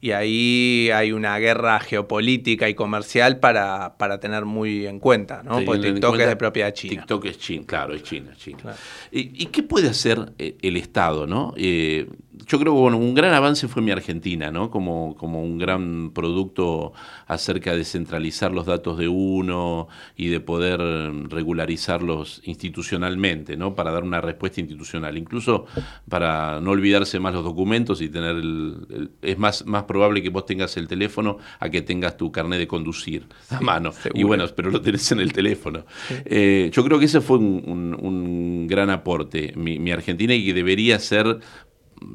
Y 0.00 0.12
ahí 0.12 0.90
hay 0.92 1.12
una 1.12 1.38
guerra 1.38 1.80
geopolítica 1.80 2.68
y 2.68 2.74
comercial 2.74 3.38
para, 3.38 3.96
para 3.96 4.20
tener 4.20 4.44
muy 4.44 4.86
en 4.86 5.00
cuenta, 5.00 5.42
¿no? 5.42 5.64
Porque 5.64 5.92
TikTok 5.92 6.18
es 6.18 6.28
de 6.28 6.36
propiedad 6.36 6.74
china. 6.74 7.00
TikTok 7.00 7.24
es 7.24 7.38
China, 7.38 7.64
claro, 7.66 7.94
es 7.94 8.02
China, 8.02 8.32
China. 8.36 8.74
¿Y, 9.10 9.46
qué 9.46 9.62
puede 9.62 9.88
hacer 9.88 10.32
eh, 10.38 10.56
el 10.60 10.76
Estado, 10.76 11.26
no? 11.26 11.54
Eh, 11.56 12.06
yo 12.46 12.58
creo 12.58 12.74
que 12.74 12.80
bueno, 12.80 12.98
un 12.98 13.14
gran 13.14 13.32
avance 13.32 13.68
fue 13.68 13.82
mi 13.82 13.90
Argentina, 13.90 14.50
¿no? 14.50 14.70
Como, 14.70 15.14
como 15.16 15.42
un 15.42 15.58
gran 15.58 16.10
producto 16.10 16.92
acerca 17.26 17.74
de 17.74 17.84
centralizar 17.84 18.52
los 18.52 18.66
datos 18.66 18.98
de 18.98 19.08
uno 19.08 19.88
y 20.16 20.28
de 20.28 20.40
poder 20.40 20.80
regularizarlos 21.28 22.42
institucionalmente, 22.44 23.56
¿no? 23.56 23.74
Para 23.74 23.92
dar 23.92 24.02
una 24.02 24.20
respuesta 24.20 24.60
institucional. 24.60 25.16
Incluso 25.16 25.66
para 26.08 26.60
no 26.60 26.72
olvidarse 26.72 27.20
más 27.20 27.34
los 27.34 27.44
documentos 27.44 28.00
y 28.00 28.08
tener 28.08 28.36
el, 28.36 29.33
es 29.34 29.38
más, 29.38 29.66
más 29.66 29.84
probable 29.84 30.22
que 30.22 30.30
vos 30.30 30.46
tengas 30.46 30.76
el 30.76 30.88
teléfono 30.88 31.38
a 31.60 31.68
que 31.68 31.82
tengas 31.82 32.16
tu 32.16 32.32
carnet 32.32 32.58
de 32.58 32.66
conducir 32.66 33.26
a 33.50 33.60
mano. 33.60 33.92
Y 34.14 34.22
bueno, 34.22 34.46
pero 34.54 34.70
lo 34.70 34.80
tenés 34.80 35.10
en 35.12 35.20
el 35.20 35.32
teléfono. 35.32 35.84
Eh, 36.24 36.70
yo 36.72 36.84
creo 36.84 36.98
que 36.98 37.04
ese 37.06 37.20
fue 37.20 37.38
un, 37.38 38.66
gran 38.68 38.90
aporte, 38.90 39.52
mi, 39.56 39.78
mi 39.78 39.90
Argentina, 39.90 40.34
y 40.34 40.46
que 40.46 40.54
debería 40.54 40.98
ser 40.98 41.38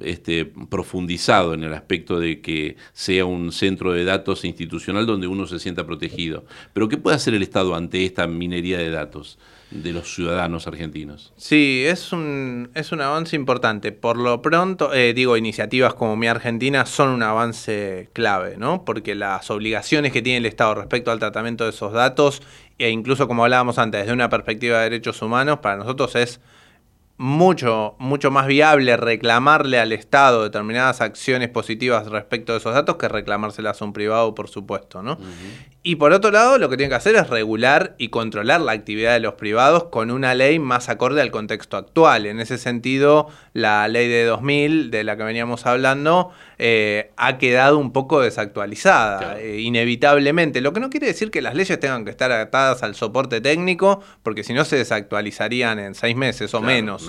este, 0.02 0.46
profundizado 0.46 1.54
en 1.54 1.64
el 1.64 1.74
aspecto 1.74 2.20
de 2.20 2.42
que 2.42 2.78
sea 2.94 3.26
un 3.26 3.52
centro 3.52 3.94
de 3.94 4.04
datos 4.04 4.46
institucional 4.46 5.06
donde 5.06 5.28
uno 5.28 5.48
se 5.48 5.60
sienta 5.60 5.86
protegido. 5.86 6.46
Pero 6.74 6.90
¿qué 6.90 6.98
puede 6.98 7.16
hacer 7.16 7.34
el 7.34 7.44
Estado 7.44 7.76
ante 7.76 8.06
esta 8.06 8.28
minería 8.28 8.78
de 8.78 8.90
datos 8.90 9.40
de 9.72 9.94
los 9.94 10.14
ciudadanos 10.14 10.68
argentinos? 10.68 11.34
Sí, 11.38 11.84
es 11.86 12.12
un, 12.12 12.72
es 12.74 12.92
un 12.92 13.02
avance 13.02 13.36
importante. 13.36 13.92
Por 13.92 14.18
lo 14.18 14.42
pronto, 14.42 14.94
eh, 14.94 15.14
digo, 15.14 15.38
iniciativas 15.38 15.94
como 15.94 16.16
Mi 16.16 16.28
Argentina 16.28 16.86
son 16.86 17.10
un 17.10 17.24
avance 17.24 18.10
clave, 18.14 18.58
¿no? 18.58 18.84
Porque 18.86 19.16
las 19.16 19.50
obligaciones 19.52 20.12
que 20.12 20.22
tiene 20.22 20.38
el 20.38 20.46
Estado 20.46 20.76
respecto 20.76 21.12
al 21.12 21.20
tratamiento 21.20 21.64
de 21.64 21.70
esos 21.72 21.94
datos, 21.94 22.42
e 22.78 22.90
incluso 22.90 23.28
como 23.28 23.44
hablábamos 23.44 23.78
antes, 23.78 24.02
desde 24.02 24.14
una 24.14 24.30
perspectiva 24.30 24.78
de 24.80 24.84
derechos 24.86 25.22
humanos, 25.22 25.60
para 25.60 25.78
nosotros 25.78 26.16
es 26.16 26.40
mucho, 27.20 27.96
mucho 28.00 28.32
más 28.32 28.48
viable 28.48 28.96
reclamarle 28.96 29.78
al 29.78 29.92
Estado 29.92 30.42
determinadas 30.44 31.02
acciones 31.02 31.50
positivas 31.50 32.08
respecto 32.08 32.54
de 32.54 32.60
esos 32.60 32.74
datos 32.74 32.96
que 32.96 33.10
reclamárselas 33.10 33.82
a 33.82 33.86
un 33.86 33.92
privado, 33.92 34.34
por 34.34 34.48
supuesto, 34.48 35.04
¿no? 35.04 35.18
Y 35.82 35.96
por 35.96 36.14
otro 36.14 36.32
lado, 36.32 36.58
lo 36.58 36.70
que 36.70 36.78
tiene 36.78 36.90
que 36.90 36.96
hacer 36.96 37.16
es 37.16 37.30
regular 37.30 37.96
y 37.98 38.10
controlar 38.10 38.62
la 38.62 38.74
actividad 38.74 39.14
de 39.14 39.22
los 39.22 39.36
privados 39.36 39.86
con 39.86 40.12
una 40.12 40.34
ley 40.36 40.60
más 40.60 40.88
acorde 40.88 41.22
al 41.22 41.32
contexto 41.32 41.78
actual. 41.78 42.26
En 42.26 42.40
ese 42.40 42.58
sentido, 42.58 43.28
la 43.54 43.88
ley 43.88 44.08
de 44.08 44.26
2000, 44.26 44.92
de 44.92 45.04
la 45.04 45.18
que 45.18 45.24
veníamos 45.24 45.66
hablando, 45.66 46.32
eh, 46.58 47.12
ha 47.16 47.38
quedado 47.38 47.78
un 47.78 47.94
poco 47.94 48.20
desactualizada, 48.22 49.40
eh, 49.40 49.62
inevitablemente. 49.62 50.60
Lo 50.60 50.74
que 50.74 50.82
no 50.82 50.90
quiere 50.90 51.08
decir 51.08 51.32
que 51.32 51.42
las 51.42 51.56
leyes 51.56 51.80
tengan 51.80 52.04
que 52.04 52.12
estar 52.12 52.32
atadas 52.32 52.84
al 52.84 52.96
soporte 52.96 53.40
técnico, 53.40 54.02
porque 54.22 54.44
si 54.44 54.54
no 54.54 54.66
se 54.66 54.76
desactualizarían 54.76 55.80
en 55.80 55.96
seis 55.96 56.16
meses 56.16 56.54
o 56.54 56.62
menos. 56.62 57.09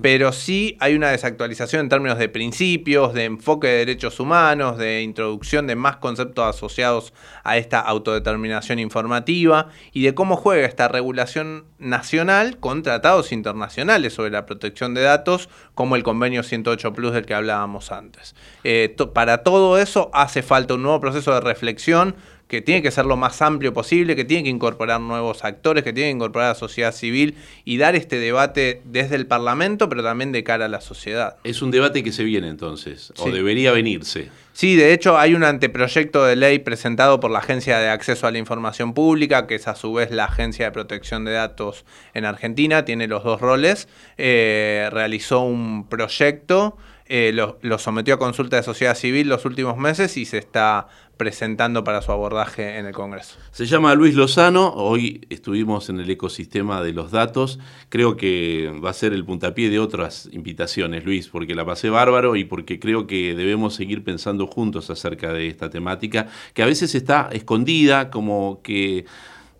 Pero 0.00 0.32
sí 0.32 0.76
hay 0.80 0.94
una 0.94 1.10
desactualización 1.10 1.82
en 1.82 1.88
términos 1.88 2.18
de 2.18 2.28
principios, 2.28 3.12
de 3.14 3.24
enfoque 3.24 3.68
de 3.68 3.76
derechos 3.78 4.20
humanos, 4.20 4.78
de 4.78 5.02
introducción 5.02 5.66
de 5.66 5.76
más 5.76 5.96
conceptos 5.96 6.56
asociados 6.56 7.12
a 7.44 7.56
esta 7.56 7.80
autodeterminación 7.80 8.78
informativa 8.78 9.68
y 9.92 10.02
de 10.02 10.14
cómo 10.14 10.36
juega 10.36 10.66
esta 10.66 10.88
regulación 10.88 11.64
nacional 11.78 12.58
con 12.58 12.82
tratados 12.82 13.32
internacionales 13.32 14.14
sobre 14.14 14.30
la 14.30 14.46
protección 14.46 14.94
de 14.94 15.02
datos, 15.02 15.48
como 15.74 15.96
el 15.96 16.02
convenio 16.02 16.42
108 16.42 16.92
Plus 16.92 17.12
del 17.12 17.26
que 17.26 17.34
hablábamos 17.34 17.92
antes. 17.92 18.34
Eh, 18.64 18.94
para 19.12 19.42
todo 19.42 19.78
eso 19.78 20.10
hace 20.12 20.42
falta 20.42 20.74
un 20.74 20.82
nuevo 20.82 21.00
proceso 21.00 21.34
de 21.34 21.40
reflexión 21.40 22.16
que 22.50 22.60
tiene 22.60 22.82
que 22.82 22.90
ser 22.90 23.06
lo 23.06 23.16
más 23.16 23.40
amplio 23.42 23.72
posible, 23.72 24.16
que 24.16 24.24
tiene 24.24 24.42
que 24.42 24.48
incorporar 24.50 25.00
nuevos 25.00 25.44
actores, 25.44 25.84
que 25.84 25.92
tiene 25.92 26.10
que 26.10 26.16
incorporar 26.16 26.46
a 26.46 26.50
la 26.50 26.54
sociedad 26.56 26.92
civil 26.92 27.36
y 27.64 27.78
dar 27.78 27.94
este 27.94 28.18
debate 28.18 28.82
desde 28.84 29.14
el 29.14 29.28
Parlamento, 29.28 29.88
pero 29.88 30.02
también 30.02 30.32
de 30.32 30.42
cara 30.42 30.64
a 30.64 30.68
la 30.68 30.80
sociedad. 30.80 31.36
Es 31.44 31.62
un 31.62 31.70
debate 31.70 32.02
que 32.02 32.10
se 32.10 32.24
viene 32.24 32.48
entonces, 32.48 33.12
o 33.18 33.30
debería 33.30 33.70
venirse. 33.70 34.30
Sí, 34.52 34.74
de 34.74 34.92
hecho 34.92 35.16
hay 35.16 35.34
un 35.34 35.44
anteproyecto 35.44 36.24
de 36.24 36.34
ley 36.34 36.58
presentado 36.58 37.20
por 37.20 37.30
la 37.30 37.38
Agencia 37.38 37.78
de 37.78 37.88
Acceso 37.88 38.26
a 38.26 38.32
la 38.32 38.38
Información 38.38 38.94
Pública, 38.94 39.46
que 39.46 39.54
es 39.54 39.68
a 39.68 39.76
su 39.76 39.92
vez 39.92 40.10
la 40.10 40.24
Agencia 40.24 40.64
de 40.64 40.72
Protección 40.72 41.24
de 41.24 41.30
Datos 41.30 41.84
en 42.14 42.24
Argentina, 42.24 42.84
tiene 42.84 43.06
los 43.06 43.22
dos 43.22 43.40
roles, 43.40 43.86
eh, 44.18 44.88
realizó 44.90 45.42
un 45.42 45.88
proyecto. 45.88 46.76
Eh, 47.12 47.32
lo, 47.32 47.78
sometió 47.80 48.14
a 48.14 48.18
consulta 48.20 48.54
de 48.54 48.62
sociedad 48.62 48.94
civil 48.94 49.28
los 49.28 49.44
últimos 49.44 49.76
meses 49.76 50.16
y 50.16 50.24
se 50.26 50.38
está 50.38 50.86
presentando 51.16 51.82
para 51.82 52.02
su 52.02 52.12
abordaje 52.12 52.78
en 52.78 52.86
el 52.86 52.92
Congreso. 52.92 53.36
Se 53.50 53.66
llama 53.66 53.96
Luis 53.96 54.14
Lozano, 54.14 54.72
hoy 54.74 55.26
estuvimos 55.28 55.88
en 55.88 55.98
el 55.98 56.08
ecosistema 56.08 56.80
de 56.84 56.92
los 56.92 57.10
datos, 57.10 57.58
creo 57.88 58.16
que 58.16 58.72
va 58.82 58.90
a 58.90 58.92
ser 58.92 59.12
el 59.12 59.24
puntapié 59.24 59.70
de 59.70 59.80
otras 59.80 60.28
invitaciones, 60.30 61.04
Luis, 61.04 61.26
porque 61.26 61.56
la 61.56 61.66
pasé 61.66 61.90
bárbaro 61.90 62.36
y 62.36 62.44
porque 62.44 62.78
creo 62.78 63.08
que 63.08 63.34
debemos 63.34 63.74
seguir 63.74 64.04
pensando 64.04 64.46
juntos 64.46 64.88
acerca 64.88 65.32
de 65.32 65.48
esta 65.48 65.68
temática, 65.68 66.28
que 66.54 66.62
a 66.62 66.66
veces 66.66 66.94
está 66.94 67.28
escondida, 67.32 68.10
como 68.10 68.62
que... 68.62 69.04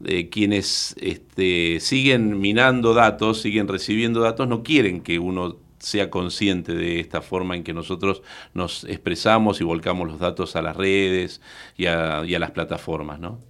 Eh, 0.07 0.31
quienes 0.31 0.97
este, 0.99 1.79
siguen 1.79 2.41
minando 2.41 2.95
datos, 2.95 3.43
siguen 3.43 3.69
recibiendo 3.69 4.21
datos, 4.23 4.49
no 4.49 4.63
quieren 4.63 5.03
que 5.03 5.19
uno 5.19 5.59
sea 5.81 6.11
consciente 6.11 6.75
de 6.75 7.01
esta 7.01 7.23
forma 7.23 7.57
en 7.57 7.65
que 7.65 7.73
nosotros 7.73 8.23
nos 8.55 8.85
expresamos 8.85 9.61
y 9.61 9.65
volcamos 9.65 10.09
los 10.09 10.21
datos 10.21 10.55
a 10.55 10.63
las 10.63 10.77
redes 10.77 11.41
y 11.77 11.87
a, 11.87 12.23
las 12.23 12.51
plataformas, 12.53 13.19
¿no? 13.19 13.41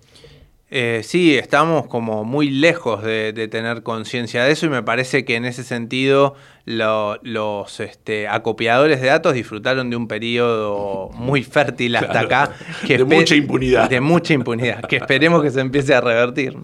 Eh, 0.73 1.01
sí, 1.03 1.37
estamos 1.37 1.89
como 1.89 2.23
muy 2.23 2.49
lejos 2.49 3.03
de, 3.03 3.33
tener 3.51 3.83
conciencia 3.83 4.45
de 4.45 4.53
eso 4.53 4.67
y 4.67 4.69
me 4.69 4.85
parece 4.85 5.25
que 5.25 5.35
en 5.35 5.45
ese 5.45 5.65
sentido 5.65 6.37
los 6.65 7.81
este, 7.81 8.29
acopiadores 8.29 9.01
de 9.01 9.09
datos 9.09 9.35
disfrutaron 9.35 9.91
de 9.91 9.97
un 9.97 10.07
periodo 10.07 11.11
muy 11.13 11.43
fértil 11.43 11.97
hasta 11.97 12.21
acá. 12.21 12.53
Que 12.87 12.99
de 12.99 13.05
mucha 13.05 13.35
impunidad. 13.35 13.91
De 13.91 14.01
mucha 14.01 14.33
impunidad, 14.33 14.83
que 14.83 14.97
esperemos 14.97 15.43
que 15.43 15.51
se 15.51 15.61
empiece 15.61 15.93
a 15.93 16.01
revertir. 16.01 16.57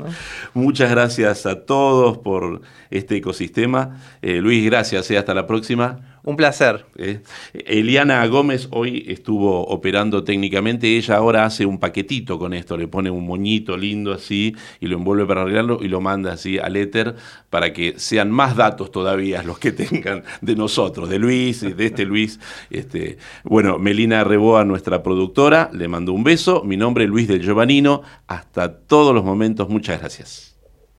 Muchas 0.55 0.91
gracias 0.91 1.45
a 1.45 1.65
todos 1.65 2.19
por 2.19 2.61
este 2.91 3.17
ecosistema. 3.17 4.01
Eh, 4.23 4.37
Luis, 4.37 4.65
gracias. 4.65 5.11
y 5.11 5.15
eh, 5.15 5.19
hasta 5.19 5.35
la 5.35 5.49
próxima. 5.49 6.16
Un 6.27 6.35
placer. 6.35 6.85
Eh, 6.97 7.20
Eliana 7.55 8.27
Gómez 8.27 8.66
hoy 8.72 9.05
estuvo 9.07 9.64
operando 9.68 10.24
técnicamente. 10.24 10.97
Ella 10.97 11.18
ahora 11.18 11.45
hace 11.45 11.64
un 11.64 11.79
paquetito 11.79 12.37
con 12.37 12.53
esto, 12.53 12.77
le 12.77 12.89
pone 12.89 13.11
un 13.11 13.24
moñito 13.24 13.77
lindo 13.77 14.12
así 14.12 14.53
y 14.81 14.89
lo 14.89 14.97
envuelve 14.97 15.24
para 15.24 15.43
arreglarlo 15.43 15.79
y 15.81 15.87
lo 15.87 16.01
manda 16.01 16.33
así 16.33 16.59
al 16.59 16.74
éter 16.74 17.14
para 17.49 17.72
que 17.72 18.01
sean 18.01 18.33
más 18.33 18.57
datos 18.57 18.91
todavía 18.91 19.45
los 19.45 19.61
que 19.61 19.70
tengan 19.87 20.24
de 20.41 20.57
nosotros, 20.57 21.09
de 21.09 21.20
Luis, 21.20 21.61
de 21.61 21.87
este 21.87 22.05
Luis. 22.05 22.41
Este, 22.70 23.18
bueno, 23.45 23.79
Melina 23.79 24.24
Reboa, 24.24 24.64
nuestra 24.64 25.05
productora, 25.05 25.70
le 25.72 25.87
mando 25.87 26.12
un 26.12 26.24
beso. 26.24 26.64
Mi 26.64 26.77
nombre 26.77 27.05
es 27.05 27.11
Luis 27.11 27.29
del 27.29 27.41
Giovanino. 27.41 28.03
Hasta 28.27 28.81
todos 28.81 29.14
los 29.14 29.22
momentos, 29.22 29.68
muchas 29.68 30.01
gracias. 30.01 30.56